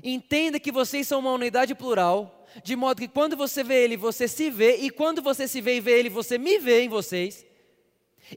Entenda 0.03 0.59
que 0.59 0.73
vocês 0.73 1.07
são 1.07 1.21
uma 1.21 1.33
unidade 1.33 1.75
plural, 1.75 2.47
de 2.65 2.75
modo 2.75 3.01
que 3.01 3.09
quando 3.09 3.37
você 3.37 3.63
vê 3.63 3.85
ele, 3.85 3.97
você 3.97 4.27
se 4.27 4.51
vê, 4.51 4.77
e 4.77 4.91
quando 4.91 5.23
você 5.23 5.47
se 5.47 5.61
vê 5.61 5.77
e 5.77 5.81
vê 5.81 5.99
ele, 5.99 6.09
você 6.09 6.39
me 6.39 6.59
vê 6.59 6.83
em 6.83 6.89
vocês. 6.89 7.45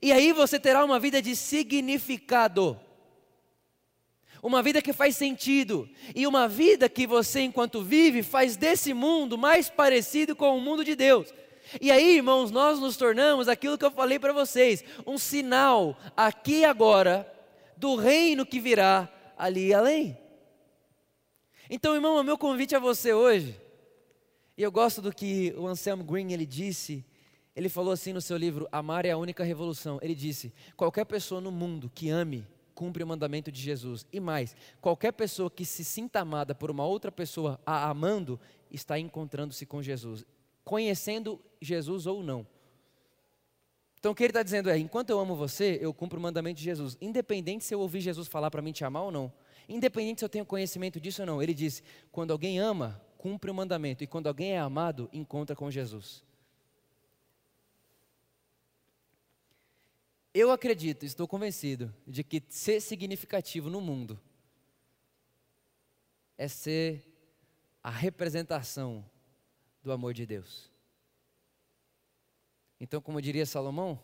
E 0.01 0.11
aí 0.11 0.31
você 0.31 0.59
terá 0.59 0.83
uma 0.83 0.99
vida 0.99 1.21
de 1.21 1.35
significado. 1.35 2.79
Uma 4.41 4.61
vida 4.61 4.81
que 4.81 4.91
faz 4.91 5.15
sentido. 5.15 5.89
E 6.15 6.27
uma 6.27 6.47
vida 6.47 6.89
que 6.89 7.07
você, 7.07 7.41
enquanto 7.41 7.81
vive, 7.81 8.23
faz 8.23 8.57
desse 8.57 8.93
mundo 8.93 9.37
mais 9.37 9.69
parecido 9.69 10.35
com 10.35 10.57
o 10.57 10.61
mundo 10.61 10.83
de 10.83 10.95
Deus. 10.95 11.33
E 11.81 11.91
aí, 11.91 12.17
irmãos, 12.17 12.51
nós 12.51 12.79
nos 12.79 12.97
tornamos 12.97 13.47
aquilo 13.47 13.77
que 13.77 13.85
eu 13.85 13.91
falei 13.91 14.19
para 14.19 14.33
vocês: 14.33 14.83
um 15.07 15.17
sinal 15.17 15.97
aqui 16.15 16.65
agora 16.65 17.31
do 17.77 17.95
reino 17.95 18.45
que 18.45 18.59
virá 18.59 19.09
ali 19.37 19.73
além. 19.73 20.17
Então, 21.69 21.95
irmão, 21.95 22.17
o 22.17 22.23
meu 22.23 22.37
convite 22.37 22.75
a 22.75 22.79
você 22.79 23.13
hoje, 23.13 23.59
e 24.57 24.61
eu 24.61 24.71
gosto 24.71 25.01
do 25.01 25.13
que 25.13 25.53
o 25.57 25.65
Anselmo 25.65 26.03
Green 26.03 26.31
ele 26.31 26.45
disse, 26.45 27.05
ele 27.55 27.69
falou 27.69 27.93
assim 27.93 28.13
no 28.13 28.21
seu 28.21 28.35
livro 28.35 28.67
Amar 28.71 29.05
é 29.05 29.11
a 29.11 29.17
única 29.17 29.43
revolução. 29.43 29.99
Ele 30.01 30.15
disse: 30.15 30.53
qualquer 30.75 31.05
pessoa 31.05 31.39
no 31.39 31.51
mundo 31.51 31.91
que 31.93 32.09
ame 32.09 32.47
cumpre 32.73 33.03
o 33.03 33.07
mandamento 33.07 33.51
de 33.51 33.61
Jesus. 33.61 34.05
E 34.11 34.19
mais, 34.19 34.55
qualquer 34.81 35.11
pessoa 35.11 35.49
que 35.49 35.63
se 35.63 35.83
sinta 35.83 36.19
amada 36.19 36.55
por 36.55 36.71
uma 36.71 36.85
outra 36.85 37.11
pessoa 37.11 37.59
a 37.65 37.87
amando, 37.87 38.39
está 38.71 38.97
encontrando-se 38.97 39.65
com 39.65 39.81
Jesus, 39.81 40.25
conhecendo 40.63 41.39
Jesus 41.61 42.07
ou 42.07 42.23
não. 42.23 42.45
Então 43.99 44.11
o 44.11 44.15
que 44.15 44.23
ele 44.23 44.31
está 44.31 44.41
dizendo 44.41 44.69
é: 44.69 44.77
enquanto 44.77 45.11
eu 45.11 45.19
amo 45.19 45.35
você, 45.35 45.77
eu 45.79 45.93
cumpro 45.93 46.19
o 46.19 46.21
mandamento 46.21 46.57
de 46.57 46.63
Jesus, 46.63 46.97
independente 46.99 47.63
se 47.63 47.75
eu 47.75 47.79
ouvir 47.79 48.01
Jesus 48.01 48.27
falar 48.27 48.49
para 48.49 48.61
mim 48.61 48.71
te 48.71 48.83
amar 48.83 49.03
ou 49.03 49.11
não, 49.11 49.31
independente 49.69 50.19
se 50.19 50.25
eu 50.25 50.29
tenho 50.29 50.45
conhecimento 50.45 50.99
disso 50.99 51.21
ou 51.21 51.25
não. 51.27 51.41
Ele 51.41 51.53
disse: 51.53 51.83
quando 52.11 52.31
alguém 52.31 52.57
ama, 52.57 52.99
cumpre 53.15 53.51
o 53.51 53.53
mandamento, 53.53 54.03
e 54.03 54.07
quando 54.07 54.25
alguém 54.25 54.53
é 54.53 54.59
amado, 54.59 55.07
encontra 55.13 55.55
com 55.55 55.69
Jesus. 55.69 56.23
Eu 60.33 60.51
acredito, 60.51 61.05
estou 61.05 61.27
convencido 61.27 61.93
de 62.07 62.23
que 62.23 62.41
ser 62.49 62.81
significativo 62.81 63.69
no 63.69 63.79
mundo 63.79 64.19
é 66.35 66.47
ser 66.47 67.07
a 67.83 67.91
representação 67.91 69.05
do 69.83 69.91
amor 69.91 70.11
de 70.11 70.25
Deus. 70.25 70.71
Então, 72.79 72.99
como 72.99 73.21
diria 73.21 73.45
Salomão, 73.45 74.01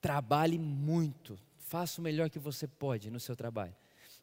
trabalhe 0.00 0.58
muito, 0.60 1.36
faça 1.56 2.00
o 2.00 2.04
melhor 2.04 2.30
que 2.30 2.38
você 2.38 2.68
pode 2.68 3.10
no 3.10 3.18
seu 3.18 3.34
trabalho. 3.34 3.74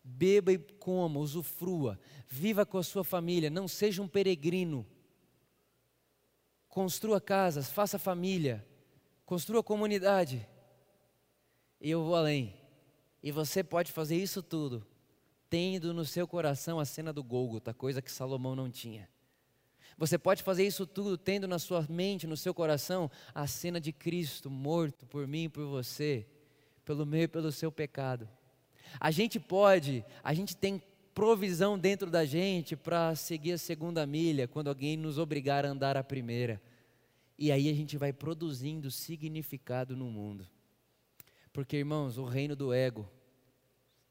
Beba 0.02 0.54
e 0.54 0.58
coma, 0.58 1.20
usufrua, 1.20 2.00
viva 2.30 2.66
com 2.66 2.78
a 2.78 2.84
sua 2.84 3.04
família, 3.04 3.50
não 3.50 3.68
seja 3.68 4.02
um 4.02 4.08
peregrino. 4.08 4.88
Construa 6.70 7.20
casas, 7.20 7.70
faça 7.70 8.00
família, 8.00 8.66
construa 9.26 9.62
comunidade 9.62 10.48
e 11.84 11.92
eu 11.92 12.02
vou 12.02 12.16
além. 12.16 12.56
E 13.22 13.30
você 13.30 13.62
pode 13.62 13.92
fazer 13.92 14.16
isso 14.16 14.42
tudo, 14.42 14.88
tendo 15.50 15.94
no 15.94 16.06
seu 16.06 16.26
coração 16.26 16.80
a 16.80 16.86
cena 16.86 17.12
do 17.12 17.22
Gólgota, 17.22 17.74
coisa 17.74 18.02
que 18.02 18.10
Salomão 18.10 18.56
não 18.56 18.72
tinha. 18.72 19.10
Você 19.98 20.18
pode 20.18 20.42
fazer 20.42 20.66
isso 20.66 20.88
tudo 20.88 21.18
tendo 21.18 21.46
na 21.46 21.60
sua 21.60 21.86
mente, 21.90 22.26
no 22.26 22.38
seu 22.38 22.54
coração, 22.54 23.12
a 23.36 23.46
cena 23.46 23.82
de 23.82 23.92
Cristo 23.92 24.50
morto 24.50 25.06
por 25.06 25.28
mim 25.28 25.44
e 25.44 25.50
por 25.50 25.66
você, 25.66 26.26
pelo 26.86 27.06
meu 27.06 27.24
e 27.24 27.28
pelo 27.28 27.52
seu 27.52 27.72
pecado. 27.72 28.30
A 28.98 29.12
gente 29.12 29.38
pode, 29.40 30.06
a 30.24 30.34
gente 30.34 30.56
tem 30.56 30.82
provisão 31.14 31.78
dentro 31.78 32.10
da 32.10 32.26
gente 32.26 32.76
para 32.76 33.14
seguir 33.14 33.52
a 33.52 33.58
segunda 33.58 34.06
milha 34.06 34.48
quando 34.48 34.70
alguém 34.70 34.96
nos 34.96 35.18
obrigar 35.18 35.66
a 35.66 35.70
andar 35.70 35.98
a 35.98 36.04
primeira. 36.04 36.62
E 37.38 37.52
aí 37.52 37.70
a 37.70 37.74
gente 37.74 37.98
vai 37.98 38.14
produzindo 38.14 38.90
significado 38.90 39.96
no 39.96 40.06
mundo. 40.06 40.48
Porque, 41.54 41.78
irmãos, 41.78 42.18
o 42.18 42.26
reino 42.26 42.56
do 42.56 42.74
ego, 42.74 43.08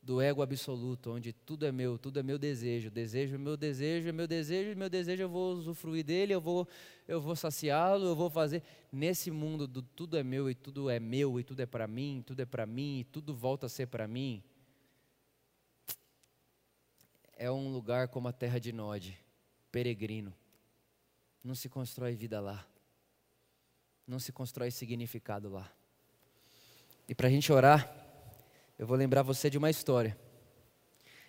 do 0.00 0.20
ego 0.20 0.42
absoluto, 0.42 1.10
onde 1.10 1.32
tudo 1.32 1.66
é 1.66 1.72
meu, 1.72 1.98
tudo 1.98 2.20
é 2.20 2.22
meu 2.22 2.38
desejo, 2.38 2.88
desejo 2.88 3.34
é 3.34 3.38
meu 3.38 3.56
desejo, 3.56 4.08
é 4.08 4.12
meu 4.12 4.28
desejo, 4.28 4.78
meu 4.78 4.88
desejo 4.88 5.22
eu 5.22 5.28
vou 5.28 5.52
usufruir 5.52 6.04
dele, 6.04 6.32
eu 6.32 6.40
vou, 6.40 6.68
eu 7.06 7.20
vou 7.20 7.34
saciá-lo, 7.34 8.06
eu 8.06 8.16
vou 8.16 8.30
fazer. 8.30 8.62
Nesse 8.92 9.30
mundo 9.30 9.66
do 9.66 9.82
tudo 9.82 10.16
é 10.16 10.22
meu 10.22 10.48
e 10.48 10.54
tudo 10.54 10.88
é 10.88 11.00
meu 11.00 11.38
e 11.38 11.42
tudo 11.42 11.60
é 11.60 11.66
para 11.66 11.88
mim, 11.88 12.22
tudo 12.24 12.40
é 12.40 12.46
para 12.46 12.64
mim 12.64 13.00
e 13.00 13.04
tudo 13.04 13.34
volta 13.34 13.66
a 13.66 13.68
ser 13.68 13.86
para 13.86 14.06
mim, 14.06 14.42
é 17.42 17.50
um 17.50 17.72
lugar 17.72 18.06
como 18.06 18.28
a 18.28 18.32
terra 18.32 18.60
de 18.60 18.72
Nod, 18.72 19.18
peregrino. 19.72 20.32
Não 21.42 21.56
se 21.56 21.68
constrói 21.68 22.14
vida 22.14 22.40
lá. 22.40 22.64
Não 24.06 24.20
se 24.20 24.30
constrói 24.30 24.70
significado 24.70 25.48
lá. 25.48 25.68
E 27.08 27.14
para 27.14 27.28
a 27.28 27.30
gente 27.30 27.52
orar, 27.52 27.92
eu 28.78 28.86
vou 28.86 28.96
lembrar 28.96 29.22
você 29.22 29.50
de 29.50 29.58
uma 29.58 29.70
história. 29.70 30.16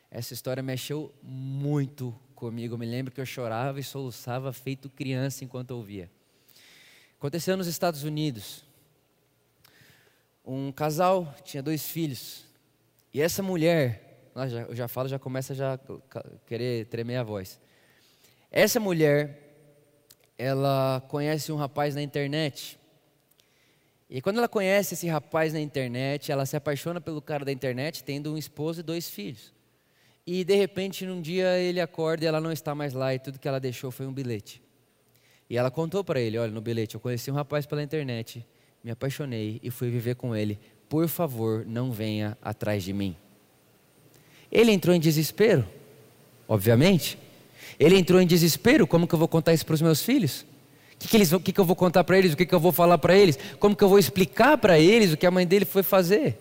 Essa 0.09 0.33
história 0.33 0.61
mexeu 0.61 1.13
muito 1.21 2.17
comigo. 2.35 2.75
Eu 2.75 2.77
me 2.77 2.85
lembro 2.85 3.11
que 3.11 3.19
eu 3.19 3.25
chorava 3.25 3.79
e 3.79 3.83
soluçava 3.83 4.53
feito 4.53 4.89
criança 4.89 5.43
enquanto 5.43 5.71
ouvia. 5.71 6.09
Aconteceu 7.17 7.57
nos 7.57 7.67
Estados 7.67 8.03
Unidos. 8.03 8.63
Um 10.45 10.71
casal 10.71 11.33
tinha 11.43 11.63
dois 11.63 11.87
filhos. 11.87 12.45
E 13.13 13.21
essa 13.21 13.41
mulher, 13.41 14.29
eu 14.67 14.75
já 14.75 14.87
falo, 14.87 15.07
já 15.07 15.17
começa 15.17 15.55
já 15.55 15.79
querer 16.45 16.85
tremer 16.87 17.17
a 17.17 17.23
voz. 17.23 17.59
Essa 18.51 18.79
mulher, 18.79 19.55
ela 20.37 21.01
conhece 21.07 21.51
um 21.51 21.55
rapaz 21.55 21.95
na 21.95 22.01
internet 22.01 22.77
e 24.15 24.21
quando 24.21 24.37
ela 24.37 24.47
conhece 24.47 24.93
esse 24.93 25.07
rapaz 25.07 25.53
na 25.53 25.59
internet, 25.59 26.31
ela 26.31 26.45
se 26.45 26.55
apaixona 26.55 27.01
pelo 27.01 27.19
cara 27.19 27.43
da 27.43 27.51
internet, 27.51 28.03
tendo 28.03 28.31
um 28.31 28.37
esposo 28.37 28.81
e 28.81 28.83
dois 28.83 29.09
filhos. 29.09 29.51
E 30.23 30.43
de 30.43 30.55
repente, 30.55 31.03
num 31.03 31.19
dia 31.19 31.57
ele 31.57 31.81
acorda 31.81 32.23
e 32.23 32.27
ela 32.27 32.39
não 32.39 32.51
está 32.51 32.75
mais 32.75 32.93
lá 32.93 33.15
e 33.15 33.17
tudo 33.17 33.39
que 33.39 33.47
ela 33.47 33.59
deixou 33.59 33.89
foi 33.89 34.05
um 34.05 34.13
bilhete. 34.13 34.61
E 35.49 35.57
ela 35.57 35.71
contou 35.71 36.03
para 36.03 36.21
ele: 36.21 36.37
Olha, 36.37 36.51
no 36.51 36.61
bilhete, 36.61 36.93
eu 36.93 37.01
conheci 37.01 37.31
um 37.31 37.33
rapaz 37.33 37.65
pela 37.65 37.81
internet, 37.81 38.45
me 38.83 38.91
apaixonei 38.91 39.59
e 39.63 39.71
fui 39.71 39.89
viver 39.89 40.13
com 40.13 40.35
ele. 40.35 40.59
Por 40.87 41.07
favor, 41.07 41.65
não 41.65 41.91
venha 41.91 42.37
atrás 42.39 42.83
de 42.83 42.93
mim. 42.93 43.17
Ele 44.51 44.71
entrou 44.71 44.95
em 44.95 44.99
desespero, 44.99 45.67
obviamente. 46.47 47.17
Ele 47.79 47.97
entrou 47.97 48.21
em 48.21 48.27
desespero: 48.27 48.85
como 48.85 49.07
que 49.07 49.15
eu 49.15 49.19
vou 49.19 49.27
contar 49.27 49.55
isso 49.55 49.65
para 49.65 49.73
os 49.73 49.81
meus 49.81 50.03
filhos? 50.03 50.45
Que, 51.03 51.09
que, 51.09 51.17
eles, 51.17 51.33
o 51.33 51.39
que, 51.39 51.51
que 51.51 51.59
eu 51.59 51.65
vou 51.65 51.75
contar 51.75 52.03
para 52.05 52.17
eles? 52.17 52.33
O 52.33 52.37
que, 52.37 52.45
que 52.45 52.55
eu 52.55 52.59
vou 52.59 52.71
falar 52.71 52.97
para 52.97 53.15
eles? 53.15 53.37
Como 53.59 53.75
que 53.75 53.83
eu 53.83 53.89
vou 53.89 53.99
explicar 53.99 54.57
para 54.57 54.79
eles 54.79 55.11
o 55.11 55.17
que 55.17 55.25
a 55.25 55.31
mãe 55.31 55.45
dele 55.45 55.65
foi 55.65 55.83
fazer? 55.83 56.37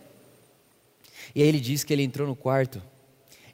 E 1.34 1.42
aí 1.42 1.48
ele 1.48 1.58
diz 1.58 1.82
que 1.82 1.92
ele 1.92 2.04
entrou 2.04 2.28
no 2.28 2.36
quarto 2.36 2.80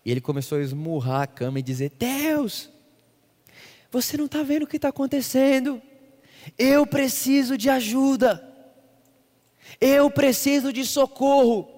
e 0.05 0.11
ele 0.11 0.21
começou 0.21 0.59
a 0.59 0.61
esmurrar 0.61 1.23
a 1.23 1.27
cama 1.27 1.59
e 1.59 1.63
dizer: 1.63 1.93
Deus, 1.99 2.69
você 3.91 4.19
não 4.19 4.27
está 4.27 4.43
vendo 4.43 4.65
o 4.65 4.67
que 4.67 4.77
está 4.77 4.89
acontecendo? 4.89 5.81
Eu 6.59 6.87
preciso 6.87 7.57
de 7.57 7.71
ajuda. 7.71 8.47
Eu 9.81 10.11
preciso 10.11 10.73
de 10.73 10.85
socorro. 10.85 11.69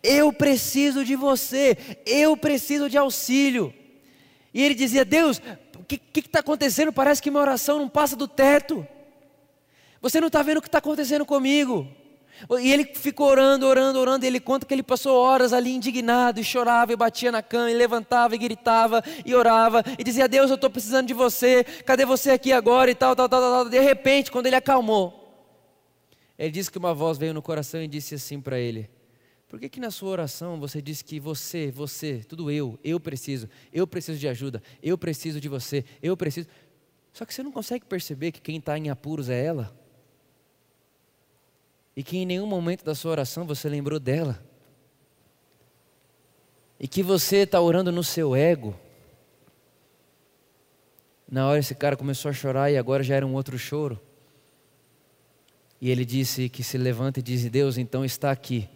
Eu 0.00 0.32
preciso 0.32 1.04
de 1.04 1.16
você. 1.16 1.76
Eu 2.06 2.36
preciso 2.36 2.88
de 2.88 2.96
auxílio. 2.96 3.74
E 4.52 4.62
ele 4.62 4.74
dizia: 4.76 5.04
Deus, 5.04 5.42
o 5.84 6.12
que 6.12 6.20
está 6.20 6.40
acontecendo? 6.40 6.92
Parece 6.92 7.22
que 7.22 7.30
minha 7.30 7.42
oração 7.42 7.78
não 7.78 7.88
passa 7.88 8.16
do 8.16 8.26
teto. 8.26 8.86
Você 10.00 10.20
não 10.20 10.26
está 10.26 10.42
vendo 10.42 10.58
o 10.58 10.62
que 10.62 10.68
está 10.68 10.78
acontecendo 10.78 11.24
comigo. 11.24 11.86
E 12.60 12.72
ele 12.72 12.84
ficou 12.84 13.28
orando, 13.28 13.66
orando, 13.66 13.98
orando, 13.98 14.24
e 14.24 14.28
ele 14.28 14.40
conta 14.40 14.66
que 14.66 14.74
ele 14.74 14.82
passou 14.82 15.16
horas 15.16 15.52
ali 15.52 15.72
indignado, 15.72 16.40
e 16.40 16.44
chorava, 16.44 16.92
e 16.92 16.96
batia 16.96 17.30
na 17.30 17.42
cama, 17.42 17.70
e 17.70 17.74
levantava, 17.74 18.34
e 18.34 18.38
gritava, 18.38 19.02
e 19.24 19.34
orava, 19.34 19.84
e 19.98 20.02
dizia: 20.02 20.28
Deus, 20.28 20.50
eu 20.50 20.56
estou 20.56 20.68
precisando 20.68 21.06
de 21.06 21.14
você, 21.14 21.62
cadê 21.62 22.04
você 22.04 22.32
aqui 22.32 22.52
agora? 22.52 22.90
E 22.90 22.94
tal, 22.94 23.14
tal, 23.14 23.28
tal, 23.28 23.40
tal. 23.40 23.68
De 23.68 23.80
repente, 23.80 24.32
quando 24.32 24.46
ele 24.46 24.56
acalmou, 24.56 25.46
ele 26.36 26.50
disse 26.50 26.70
que 26.70 26.78
uma 26.78 26.92
voz 26.92 27.16
veio 27.16 27.32
no 27.32 27.40
coração 27.40 27.80
e 27.80 27.86
disse 27.86 28.16
assim 28.16 28.40
para 28.40 28.58
ele: 28.58 28.90
por 29.48 29.60
que, 29.60 29.68
que 29.68 29.80
na 29.80 29.90
sua 29.90 30.10
oração 30.10 30.58
você 30.58 30.80
diz 30.80 31.02
que 31.02 31.20
você, 31.20 31.70
você, 31.70 32.24
tudo 32.26 32.50
eu, 32.50 32.78
eu 32.82 32.98
preciso, 32.98 33.48
eu 33.72 33.86
preciso 33.86 34.18
de 34.18 34.26
ajuda, 34.26 34.62
eu 34.82 34.96
preciso 34.96 35.40
de 35.40 35.48
você, 35.48 35.84
eu 36.02 36.16
preciso. 36.16 36.48
Só 37.12 37.24
que 37.24 37.32
você 37.32 37.42
não 37.42 37.52
consegue 37.52 37.84
perceber 37.84 38.32
que 38.32 38.40
quem 38.40 38.56
está 38.56 38.76
em 38.76 38.90
apuros 38.90 39.28
é 39.28 39.44
ela? 39.44 39.76
E 41.94 42.02
que 42.02 42.16
em 42.16 42.26
nenhum 42.26 42.46
momento 42.46 42.84
da 42.84 42.94
sua 42.94 43.12
oração 43.12 43.46
você 43.46 43.68
lembrou 43.68 44.00
dela? 44.00 44.44
E 46.80 46.88
que 46.88 47.02
você 47.02 47.38
está 47.38 47.60
orando 47.60 47.92
no 47.92 48.02
seu 48.02 48.34
ego? 48.34 48.74
Na 51.30 51.46
hora 51.46 51.60
esse 51.60 51.74
cara 51.74 51.96
começou 51.96 52.28
a 52.28 52.34
chorar 52.34 52.70
e 52.72 52.76
agora 52.76 53.02
já 53.02 53.14
era 53.14 53.26
um 53.26 53.34
outro 53.34 53.56
choro. 53.56 54.00
E 55.80 55.90
ele 55.90 56.04
disse 56.04 56.48
que 56.48 56.64
se 56.64 56.76
levanta 56.76 57.20
e 57.20 57.22
diz: 57.22 57.48
Deus, 57.48 57.78
então 57.78 58.04
está 58.04 58.32
aqui 58.32 58.68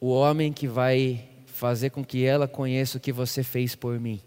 o 0.00 0.08
homem 0.08 0.52
que 0.52 0.66
vai 0.66 1.28
fazer 1.46 1.90
com 1.90 2.02
que 2.02 2.24
ela 2.24 2.48
conheça 2.48 2.96
o 2.96 3.00
que 3.00 3.12
você 3.12 3.42
fez 3.42 3.74
por 3.74 4.00
mim. 4.00 4.20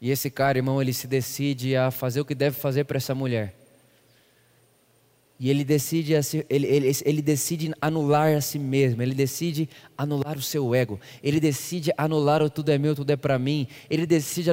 E 0.00 0.10
esse 0.10 0.30
cara, 0.30 0.56
irmão, 0.56 0.80
ele 0.80 0.94
se 0.94 1.06
decide 1.06 1.76
a 1.76 1.90
fazer 1.90 2.22
o 2.22 2.24
que 2.24 2.34
deve 2.34 2.56
fazer 2.56 2.84
para 2.84 2.96
essa 2.96 3.14
mulher. 3.14 3.54
E 5.38 5.48
ele 5.48 5.64
decide, 5.64 6.12
ele, 6.50 6.66
ele, 6.66 6.92
ele 7.02 7.22
decide 7.22 7.72
anular 7.80 8.34
a 8.34 8.40
si 8.42 8.58
mesmo, 8.58 9.02
ele 9.02 9.14
decide 9.14 9.68
anular 9.96 10.36
o 10.36 10.42
seu 10.42 10.74
ego, 10.74 11.00
ele 11.22 11.40
decide 11.40 11.90
anular 11.96 12.42
o 12.42 12.50
tudo 12.50 12.70
é 12.70 12.76
meu, 12.76 12.94
tudo 12.94 13.10
é 13.10 13.16
para 13.16 13.38
mim, 13.38 13.66
ele 13.88 14.04
decide 14.04 14.50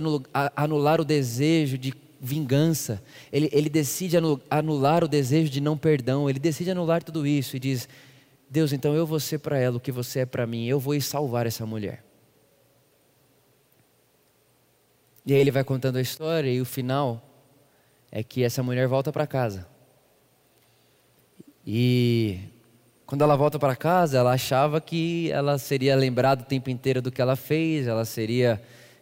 anular 0.56 1.02
o 1.02 1.06
desejo 1.06 1.78
de 1.78 1.94
vingança, 2.22 3.04
ele, 3.34 3.50
ele 3.52 3.70
decide 3.70 4.16
anular 4.50 5.04
o 5.04 5.10
desejo 5.10 5.52
de 5.52 5.60
não 5.60 5.78
perdão, 5.78 6.30
ele 6.30 6.40
decide 6.40 6.72
anular 6.72 7.04
tudo 7.04 7.28
isso 7.28 7.58
e 7.58 7.60
diz: 7.60 7.90
Deus, 8.50 8.72
então 8.72 8.96
eu 8.96 9.06
vou 9.06 9.20
ser 9.20 9.40
para 9.40 9.58
ela 9.58 9.78
o 9.78 9.80
que 9.80 9.92
você 9.92 10.20
é 10.20 10.26
para 10.26 10.48
mim, 10.48 10.66
eu 10.66 10.80
vou 10.80 10.96
ir 10.96 11.02
salvar 11.02 11.46
essa 11.46 11.66
mulher. 11.66 12.04
E 15.26 15.34
aí 15.34 15.40
ele 15.40 15.52
vai 15.52 15.64
contando 15.64 15.98
a 15.98 16.02
história 16.02 16.50
e 16.50 16.62
o 16.62 16.66
final 16.66 17.22
é 18.10 18.24
que 18.24 18.44
essa 18.44 18.64
mulher 18.64 18.88
volta 18.88 19.12
para 19.12 19.28
casa. 19.28 19.68
E 21.66 22.40
quando 23.06 23.24
ela 23.24 23.36
volta 23.36 23.60
para 23.60 23.76
casa, 23.76 24.18
ela 24.18 24.32
achava 24.32 24.80
que 24.80 25.30
ela 25.32 25.58
seria 25.58 25.98
lembrada 25.98 26.44
o 26.44 26.46
tempo 26.46 26.70
inteiro 26.70 27.02
do 27.02 27.12
que 27.12 27.22
ela 27.22 27.36
fez, 27.36 27.86
ela 27.88 28.06
seria 28.06 28.62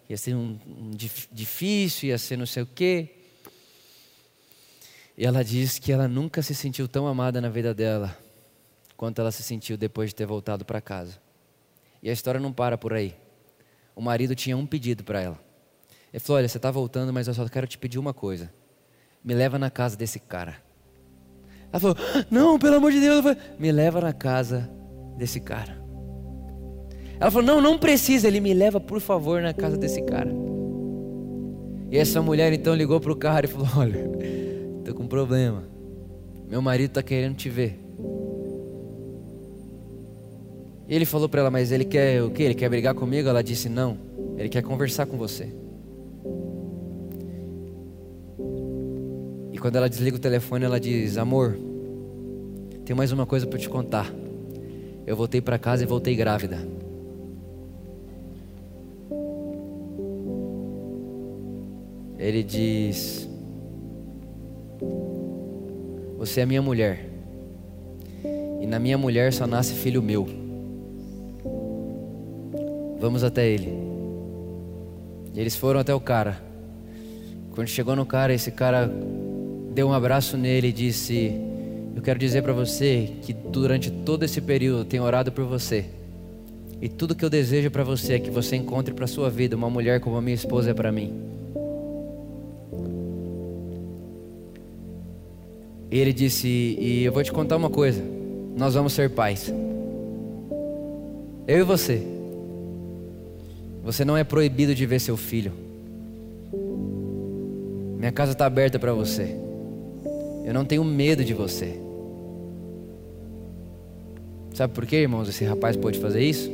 ia 0.10 0.18
ser 0.18 0.36
um, 0.36 0.60
um 0.68 0.91
difícil, 1.32 2.10
ia 2.10 2.18
ser 2.18 2.38
não 2.38 2.46
sei 2.48 2.64
o 2.64 2.68
quê. 2.68 3.10
E 5.16 5.24
ela 5.24 5.43
diz 5.43 5.78
que 5.78 5.91
ela 5.91 6.08
nunca 6.08 6.41
se 6.41 6.56
sentiu 6.56 6.88
tão 6.88 7.06
amada 7.06 7.39
na 7.39 7.50
vida 7.50 7.74
dela 7.74 8.24
quanto 8.98 9.20
ela 9.20 9.32
se 9.32 9.43
sentiu 9.43 9.78
depois 9.78 10.10
de 10.10 10.16
ter 10.16 10.26
voltado 10.26 10.66
para 10.66 10.82
casa. 10.82 11.20
E 12.02 12.10
a 12.10 12.14
história 12.14 12.39
não 12.39 12.52
para 12.52 12.78
por 12.78 12.93
aí. 12.93 13.16
O 13.96 14.02
marido 14.02 14.36
tinha 14.36 14.58
um 14.58 14.66
pedido 14.66 15.04
para 15.04 15.22
ela. 15.22 15.39
Ele 16.14 16.20
falou: 16.20 16.38
Olha, 16.38 16.48
você 16.48 16.58
está 16.58 16.72
voltando, 16.72 17.12
mas 17.12 17.28
eu 17.28 17.34
só 17.34 17.48
quero 17.48 17.68
te 17.68 17.78
pedir 17.78 17.98
uma 17.98 18.14
coisa. 18.14 18.52
Me 19.24 19.34
leva 19.34 19.58
na 19.58 19.70
casa 19.70 19.98
desse 19.98 20.20
cara. 20.20 20.58
Ela 21.72 21.80
falou: 21.80 21.96
Não, 22.30 22.60
pelo 22.60 22.76
amor 22.76 22.91
de 22.91 23.00
Deus, 23.00 23.24
me 23.58 23.72
leva 23.72 24.00
na 24.02 24.14
casa 24.14 24.70
desse 25.18 25.39
cara. 25.39 25.84
Ela 27.20 27.32
falou: 27.32 27.46
Não, 27.46 27.62
não 27.62 27.78
precisa, 27.78 28.28
ele 28.28 28.39
me 28.39 28.54
leva, 28.54 28.80
por 28.80 29.00
favor, 29.00 29.41
na 29.41 29.54
casa 29.54 29.78
desse 29.78 30.02
cara. 30.04 30.32
E 31.89 31.98
essa 31.98 32.22
mulher 32.22 32.52
então 32.54 32.74
ligou 32.76 33.00
para 33.00 33.12
o 33.12 33.16
cara 33.16 33.46
e 33.46 33.50
falou: 33.50 33.68
Olha, 33.78 34.10
estou 34.80 34.93
com 34.93 35.04
um 35.04 35.08
problema. 35.08 35.64
Meu 36.48 36.62
marido 36.62 36.89
está 36.89 37.02
querendo 37.02 37.36
te 37.36 37.50
ver. 37.50 37.84
Ele 40.88 41.05
falou 41.05 41.27
para 41.27 41.41
ela: 41.41 41.51
Mas 41.51 41.71
ele 41.71 41.86
quer 41.86 42.21
o 42.21 42.29
quê? 42.29 42.43
Ele 42.43 42.53
quer 42.53 42.69
brigar 42.69 42.93
comigo? 42.93 43.27
Ela 43.27 43.43
disse: 43.43 43.67
Não, 43.67 43.97
ele 44.38 44.49
quer 44.49 44.61
conversar 44.61 45.05
com 45.05 45.17
você. 45.17 45.49
E 49.51 49.57
quando 49.57 49.77
ela 49.77 49.89
desliga 49.89 50.17
o 50.17 50.19
telefone, 50.19 50.65
ela 50.65 50.79
diz: 50.79 51.17
Amor, 51.17 51.57
tem 52.86 52.95
mais 52.95 53.11
uma 53.11 53.25
coisa 53.25 53.47
para 53.47 53.57
te 53.57 53.67
contar. 53.67 54.13
Eu 55.07 55.15
voltei 55.15 55.41
para 55.41 55.57
casa 55.57 55.83
e 55.83 55.88
voltei 55.88 56.15
grávida. 56.15 56.59
Ele 62.19 62.43
diz: 62.43 63.27
Você 66.17 66.41
é 66.41 66.45
minha 66.45 66.61
mulher, 66.61 67.09
e 68.61 68.67
na 68.67 68.77
minha 68.77 68.97
mulher 68.97 69.33
só 69.33 69.47
nasce 69.47 69.73
filho 69.73 70.01
meu. 70.01 70.45
Vamos 73.06 73.24
até 73.24 73.47
ele. 73.47 73.72
E 75.32 75.39
eles 75.39 75.56
foram 75.56 75.80
até 75.80 75.93
o 75.93 75.99
cara. 75.99 76.41
Quando 77.51 77.68
chegou 77.68 77.95
no 77.95 78.03
cara, 78.03 78.34
esse 78.34 78.49
cara 78.49 78.91
deu 79.76 79.89
um 79.89 79.93
abraço 79.93 80.36
nele 80.36 80.70
e 80.70 80.72
disse: 80.72 81.32
Eu 81.95 82.01
quero 82.01 82.18
dizer 82.18 82.41
para 82.41 82.51
você 82.51 83.12
que 83.22 83.32
durante 83.32 83.91
todo 83.91 84.24
esse 84.24 84.41
período 84.41 84.80
eu 84.80 84.86
tenho 84.86 85.03
orado 85.03 85.32
por 85.32 85.45
você. 85.45 85.86
E 86.82 86.89
tudo 86.89 87.14
que 87.14 87.24
eu 87.24 87.30
desejo 87.30 87.70
para 87.70 87.84
você 87.84 88.14
é 88.14 88.20
que 88.20 88.32
você 88.32 88.56
encontre 88.56 88.91
para 88.91 89.06
sua 89.06 89.30
vida 89.30 89.56
uma 89.56 89.70
mulher 89.70 89.99
como 89.99 90.18
a 90.18 90.22
minha 90.22 90.34
esposa 90.34 90.72
é 90.72 90.74
para 90.74 90.91
mim. 90.91 91.14
E 95.91 95.99
ele 95.99 96.12
disse: 96.12 96.47
E 96.47 97.03
eu 97.03 97.14
vou 97.14 97.22
te 97.22 97.32
contar 97.32 97.56
uma 97.56 97.70
coisa. 97.70 98.01
Nós 98.58 98.74
vamos 98.74 98.93
ser 98.93 99.12
pais. 99.12 99.53
Eu 101.47 101.60
e 101.60 101.64
você. 101.64 102.14
Você 103.86 104.03
não 104.03 104.17
é 104.17 104.23
proibido 104.23 104.73
de 104.73 104.83
ver 104.83 104.99
seu 104.99 105.15
filho. 105.15 105.51
Minha 107.99 108.11
casa 108.11 108.31
está 108.31 108.47
aberta 108.47 108.79
para 108.79 108.91
você. 108.91 109.38
Eu 110.43 110.55
não 110.55 110.65
tenho 110.65 110.83
medo 110.83 111.23
de 111.23 111.36
você. 111.36 111.79
Sabe 114.55 114.73
por 114.73 114.88
quê, 114.88 114.97
irmãos? 114.97 115.29
Esse 115.29 115.45
rapaz 115.45 115.77
pode 115.77 115.99
fazer 115.99 116.23
isso? 116.23 116.49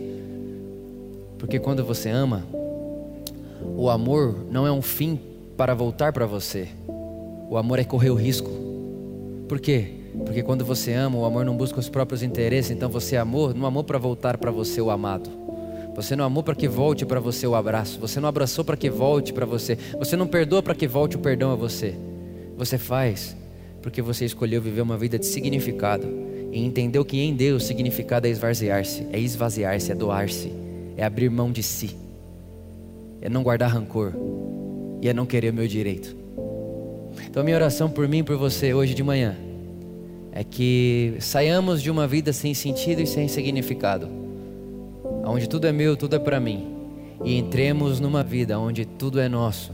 Porque 1.37 1.57
quando 1.57 1.85
você 1.85 2.09
ama, 2.09 2.45
o 3.77 3.89
amor 3.89 4.35
não 4.51 4.67
é 4.67 4.71
um 4.71 4.81
fim 4.81 5.17
para 5.55 5.73
voltar 5.73 6.11
para 6.11 6.25
você. 6.25 6.67
O 7.49 7.55
amor 7.55 7.79
é 7.79 7.85
correr 7.85 8.09
o 8.09 8.15
risco. 8.15 8.49
Por 9.47 9.61
quê? 9.61 9.87
Porque 10.25 10.43
quando 10.43 10.65
você 10.65 10.91
ama, 10.93 11.17
o 11.17 11.23
amor 11.23 11.45
não 11.45 11.55
busca 11.55 11.79
os 11.79 11.87
próprios 11.87 12.23
interesses, 12.23 12.71
então 12.71 12.89
você 12.89 13.15
amou, 13.15 13.53
não 13.53 13.65
amou 13.65 13.85
para 13.85 13.97
voltar 13.97 14.37
para 14.37 14.51
você 14.51 14.81
o 14.81 14.89
amado. 14.89 15.29
Você 15.95 16.15
não 16.15 16.25
amou 16.25 16.41
para 16.41 16.55
que 16.55 16.67
volte 16.67 17.05
para 17.05 17.19
você 17.19 17.45
o 17.45 17.55
abraço. 17.55 17.99
Você 17.99 18.19
não 18.19 18.29
abraçou 18.29 18.63
para 18.63 18.77
que 18.77 18.89
volte 18.89 19.33
para 19.33 19.45
você. 19.45 19.77
Você 19.99 20.15
não 20.15 20.27
perdoa 20.27 20.63
para 20.63 20.75
que 20.75 20.87
volte 20.87 21.17
o 21.17 21.19
perdão 21.19 21.51
a 21.51 21.55
você. 21.55 21.95
Você 22.57 22.77
faz 22.77 23.35
porque 23.81 24.01
você 24.01 24.25
escolheu 24.25 24.61
viver 24.61 24.81
uma 24.81 24.97
vida 24.97 25.17
de 25.17 25.25
significado 25.25 26.07
e 26.51 26.63
entendeu 26.63 27.03
que 27.03 27.19
em 27.19 27.33
Deus 27.33 27.65
significado 27.65 28.27
é 28.27 28.29
esvaziar-se, 28.29 29.07
é 29.11 29.19
esvaziar-se, 29.19 29.91
é 29.91 29.95
doar-se, 29.95 30.51
é 30.95 31.03
abrir 31.03 31.29
mão 31.29 31.51
de 31.51 31.63
si, 31.63 31.95
é 33.21 33.29
não 33.29 33.41
guardar 33.41 33.71
rancor 33.71 34.13
e 35.01 35.09
é 35.09 35.13
não 35.13 35.25
querer 35.25 35.51
o 35.51 35.53
meu 35.53 35.67
direito. 35.67 36.15
Então, 37.27 37.41
a 37.41 37.43
minha 37.43 37.55
oração 37.55 37.89
por 37.89 38.07
mim 38.07 38.19
e 38.19 38.23
por 38.23 38.37
você 38.37 38.73
hoje 38.73 38.93
de 38.93 39.03
manhã 39.03 39.35
é 40.31 40.43
que 40.43 41.15
saiamos 41.19 41.81
de 41.81 41.89
uma 41.89 42.07
vida 42.07 42.31
sem 42.31 42.53
sentido 42.53 43.01
e 43.01 43.07
sem 43.07 43.27
significado, 43.27 44.07
onde 45.31 45.47
tudo 45.47 45.65
é 45.65 45.71
meu, 45.71 45.95
tudo 45.95 46.15
é 46.15 46.19
para 46.19 46.39
mim, 46.39 46.67
e 47.23 47.37
entremos 47.37 47.99
numa 47.99 48.21
vida 48.21 48.59
onde 48.59 48.85
tudo 48.85 49.19
é 49.19 49.29
nosso, 49.29 49.71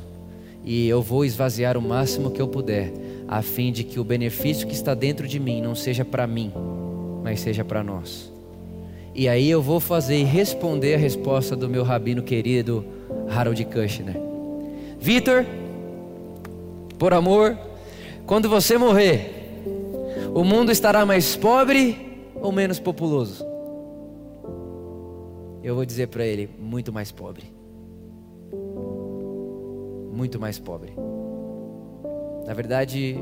e 0.63 0.87
eu 0.87 1.01
vou 1.01 1.25
esvaziar 1.25 1.77
o 1.77 1.81
máximo 1.81 2.29
que 2.29 2.41
eu 2.41 2.47
puder 2.47 2.93
a 3.27 3.41
fim 3.41 3.71
de 3.71 3.83
que 3.83 3.99
o 3.99 4.03
benefício 4.03 4.67
que 4.67 4.73
está 4.73 4.93
dentro 4.93 5.27
de 5.27 5.39
mim 5.39 5.61
não 5.61 5.73
seja 5.73 6.05
para 6.05 6.27
mim, 6.27 6.51
mas 7.23 7.39
seja 7.39 7.65
para 7.65 7.83
nós. 7.83 8.31
E 9.15 9.27
aí 9.27 9.49
eu 9.49 9.61
vou 9.61 9.79
fazer 9.79 10.17
e 10.17 10.23
responder 10.23 10.93
a 10.93 10.99
resposta 10.99 11.55
do 11.55 11.67
meu 11.67 11.83
rabino 11.83 12.21
querido 12.21 12.85
Harold 13.27 13.65
Kushner. 13.65 14.15
Vitor, 14.99 15.43
por 16.99 17.13
amor, 17.13 17.57
quando 18.25 18.47
você 18.47 18.77
morrer, 18.77 19.61
o 20.35 20.43
mundo 20.43 20.71
estará 20.71 21.05
mais 21.05 21.35
pobre 21.35 22.29
ou 22.35 22.51
menos 22.51 22.79
populoso? 22.79 23.56
Eu 25.67 25.75
vou 25.75 25.83
dizer 25.83 26.07
para 26.07 26.25
ele, 26.25 26.49
muito 26.57 26.93
mais 26.93 27.11
pobre. 27.11 27.43
Muito 30.13 30.39
mais 30.39 30.57
pobre. 30.57 30.93
Na 32.45 32.53
verdade, 32.53 33.17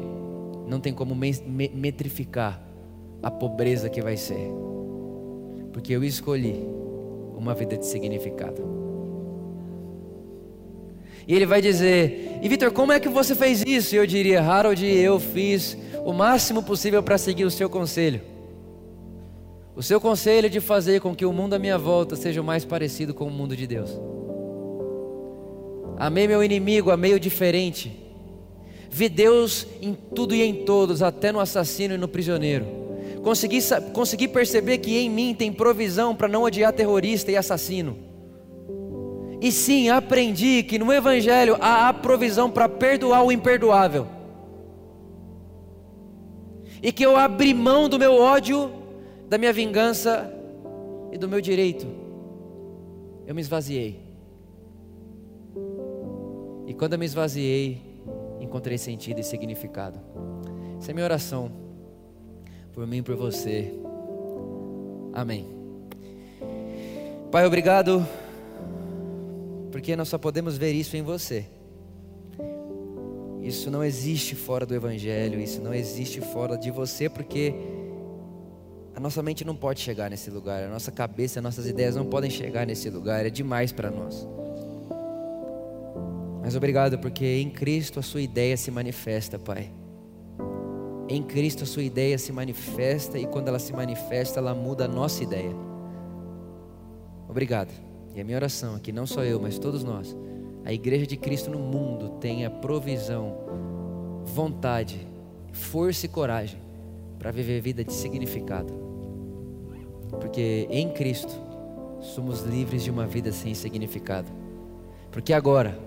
não 0.68 0.80
tem 0.80 0.94
como 0.94 1.16
metrificar 1.16 2.62
a 3.24 3.32
pobreza 3.32 3.90
que 3.90 4.00
vai 4.00 4.16
ser, 4.16 4.52
porque 5.74 5.92
eu 5.92 6.04
escolhi 6.04 6.64
uma 7.36 7.56
vida 7.56 7.76
de 7.78 7.88
significado. 7.88 8.62
E 11.28 11.34
ele 11.34 11.48
vai 11.48 11.64
dizer: 11.64 12.38
E 12.44 12.48
Vitor, 12.48 12.72
como 12.72 12.92
é 12.92 13.00
que 13.00 13.10
você 13.10 13.34
fez 13.34 13.64
isso? 13.66 13.96
E 13.96 13.98
eu 13.98 14.06
diria: 14.06 14.44
Harold, 14.44 14.86
eu 14.86 15.20
fiz 15.20 15.76
o 16.06 16.14
máximo 16.14 16.62
possível 16.62 17.02
para 17.02 17.18
seguir 17.18 17.46
o 17.46 17.50
seu 17.50 17.68
conselho. 17.68 18.35
O 19.76 19.84
seu 19.84 20.00
conselho 20.00 20.50
de 20.50 20.62
fazer 20.62 21.02
com 21.02 21.14
que 21.14 21.26
o 21.26 21.34
mundo 21.34 21.54
à 21.54 21.60
minha 21.60 21.78
volta 21.78 22.16
seja 22.16 22.42
mais 22.42 22.64
parecido 22.64 23.14
com 23.14 23.26
o 23.26 23.32
mundo 23.32 23.58
de 23.58 23.68
Deus. 23.68 23.92
Amei 25.98 26.28
meu 26.28 26.42
inimigo, 26.42 26.92
amei 26.92 27.14
o 27.14 27.20
diferente. 27.20 28.02
Vi 28.90 29.10
Deus 29.10 29.68
em 29.82 29.94
tudo 29.94 30.34
e 30.34 30.42
em 30.42 30.64
todos, 30.64 31.02
até 31.02 31.32
no 31.32 31.42
assassino 31.42 31.96
e 31.96 31.98
no 31.98 32.08
prisioneiro. 32.08 32.66
Consegui, 33.22 33.60
consegui 33.92 34.28
perceber 34.30 34.78
que 34.78 34.98
em 34.98 35.10
mim 35.10 35.34
tem 35.34 35.52
provisão 35.52 36.16
para 36.16 36.30
não 36.30 36.44
odiar 36.44 36.72
terrorista 36.72 37.30
e 37.30 37.36
assassino. 37.36 37.98
E 39.42 39.52
sim, 39.52 39.90
aprendi 39.90 40.64
que 40.64 40.80
no 40.80 40.94
Evangelho 40.94 41.58
há 41.60 41.90
a 41.90 41.94
provisão 41.94 42.50
para 42.50 42.70
perdoar 42.70 43.26
o 43.26 43.32
imperdoável. 43.32 44.08
E 46.82 46.92
que 46.94 47.06
eu 47.06 47.18
abri 47.18 47.54
mão 47.54 47.90
do 47.90 48.00
meu 48.00 48.16
ódio, 48.16 48.72
da 49.30 49.38
minha 49.38 49.52
vingança 49.54 50.32
e 51.12 51.18
do 51.18 51.28
meu 51.28 51.42
direito. 51.42 51.88
Eu 53.26 53.34
me 53.34 53.42
esvaziei. 53.42 54.00
E 56.68 56.74
quando 56.74 56.94
eu 56.94 57.00
me 57.00 57.06
esvaziei, 57.06 57.82
encontrei 58.40 58.78
sentido 58.78 59.20
e 59.20 59.24
significado. 59.24 60.00
Essa 60.80 60.92
é 60.92 60.94
minha 60.94 61.06
oração 61.06 61.52
por 62.74 62.86
mim 62.86 62.98
e 62.98 63.02
por 63.02 63.16
você. 63.16 63.74
Amém. 65.14 65.48
Pai, 67.32 67.46
obrigado, 67.46 68.06
porque 69.72 69.96
nós 69.96 70.10
só 70.10 70.18
podemos 70.18 70.58
ver 70.58 70.74
isso 70.74 70.98
em 70.98 71.02
você. 71.02 71.46
Isso 73.42 73.70
não 73.70 73.84
existe 73.84 74.36
fora 74.36 74.66
do 74.66 74.74
Evangelho, 74.74 75.40
isso 75.40 75.62
não 75.62 75.74
existe 75.74 76.20
fora 76.20 76.58
de 76.58 76.72
você, 76.72 77.08
porque 77.08 77.54
A 78.96 79.00
nossa 79.00 79.22
mente 79.22 79.44
não 79.44 79.56
pode 79.56 79.82
chegar 79.82 80.10
nesse 80.10 80.30
lugar, 80.32 80.64
a 80.64 80.70
nossa 80.70 80.90
cabeça, 80.90 81.40
as 81.40 81.44
nossas 81.44 81.68
ideias 81.68 81.98
não 81.98 82.06
podem 82.06 82.32
chegar 82.32 82.66
nesse 82.66 82.90
lugar, 82.90 83.26
é 83.26 83.30
demais 83.30 83.74
para 83.74 83.92
nós. 83.92 84.26
Mas 86.42 86.56
obrigado 86.56 86.98
porque 87.00 87.26
em 87.26 87.50
Cristo 87.50 88.00
a 88.00 88.04
sua 88.04 88.22
ideia 88.22 88.56
se 88.56 88.72
manifesta, 88.72 89.38
Pai. 89.38 89.70
Em 91.10 91.22
Cristo 91.22 91.64
a 91.64 91.66
sua 91.66 91.84
ideia 91.84 92.18
se 92.18 92.32
manifesta 92.32 93.20
e 93.20 93.28
quando 93.28 93.50
ela 93.50 93.60
se 93.60 93.74
manifesta, 93.74 94.40
ela 94.40 94.56
muda 94.56 94.86
a 94.86 94.88
nossa 94.88 95.24
ideia. 95.24 95.54
Obrigado. 97.28 97.74
E 98.16 98.22
a 98.22 98.24
minha 98.24 98.38
oração 98.38 98.76
aqui, 98.76 98.94
não 98.94 99.06
só 99.06 99.26
eu, 99.26 99.42
mas 99.42 99.60
todos 99.60 99.84
nós, 99.84 100.16
a 100.64 100.72
igreja 100.72 101.06
de 101.06 101.18
Cristo 101.18 101.50
no 101.50 101.60
mundo 101.60 102.12
tenha 102.22 102.50
provisão, 102.50 103.40
vontade, 104.24 105.06
força 105.52 106.06
e 106.06 106.10
coragem 106.10 106.62
para 107.20 107.32
viver 107.32 107.60
vida 107.60 107.84
de 107.84 107.92
significado. 107.92 108.85
Porque 110.20 110.68
em 110.70 110.90
Cristo 110.90 111.34
somos 112.00 112.42
livres 112.42 112.84
de 112.84 112.92
uma 112.92 113.06
vida 113.06 113.32
sem 113.32 113.54
significado. 113.54 114.30
Porque 115.12 115.34
agora, 115.34 115.78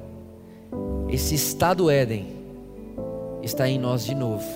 esse 1.09 1.35
estado 1.35 1.91
Éden 1.91 2.27
está 3.43 3.69
em 3.69 3.79
nós 3.79 4.05
de 4.05 4.15
novo. 4.15 4.47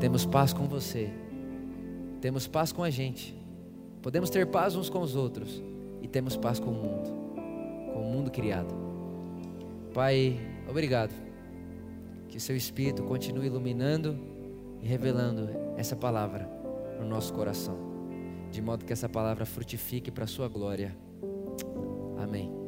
Temos 0.00 0.26
paz 0.26 0.52
com 0.52 0.66
você, 0.66 1.10
temos 2.20 2.46
paz 2.46 2.72
com 2.72 2.82
a 2.82 2.90
gente, 2.90 3.34
podemos 4.02 4.28
ter 4.28 4.46
paz 4.46 4.74
uns 4.76 4.90
com 4.90 5.00
os 5.00 5.14
outros 5.16 5.62
e 6.02 6.08
temos 6.08 6.36
paz 6.36 6.58
com 6.58 6.70
o 6.70 6.74
mundo, 6.74 7.10
com 7.92 8.00
o 8.00 8.04
mundo 8.04 8.30
criado. 8.30 8.74
Pai, 9.94 10.38
obrigado. 10.68 11.12
Que 12.28 12.40
seu 12.40 12.56
Espírito 12.56 13.02
continue 13.04 13.46
iluminando 13.46 14.18
e 14.82 14.86
revelando 14.86 15.48
essa 15.76 15.94
palavra 15.94 16.48
no 17.00 17.06
nosso 17.06 17.32
coração, 17.32 17.76
de 18.54 18.62
modo 18.62 18.84
que 18.84 18.92
essa 18.92 19.08
palavra 19.08 19.44
frutifique 19.44 20.12
para 20.12 20.24
a 20.24 20.28
sua 20.28 20.46
glória. 20.46 20.96
Amém. 22.16 22.63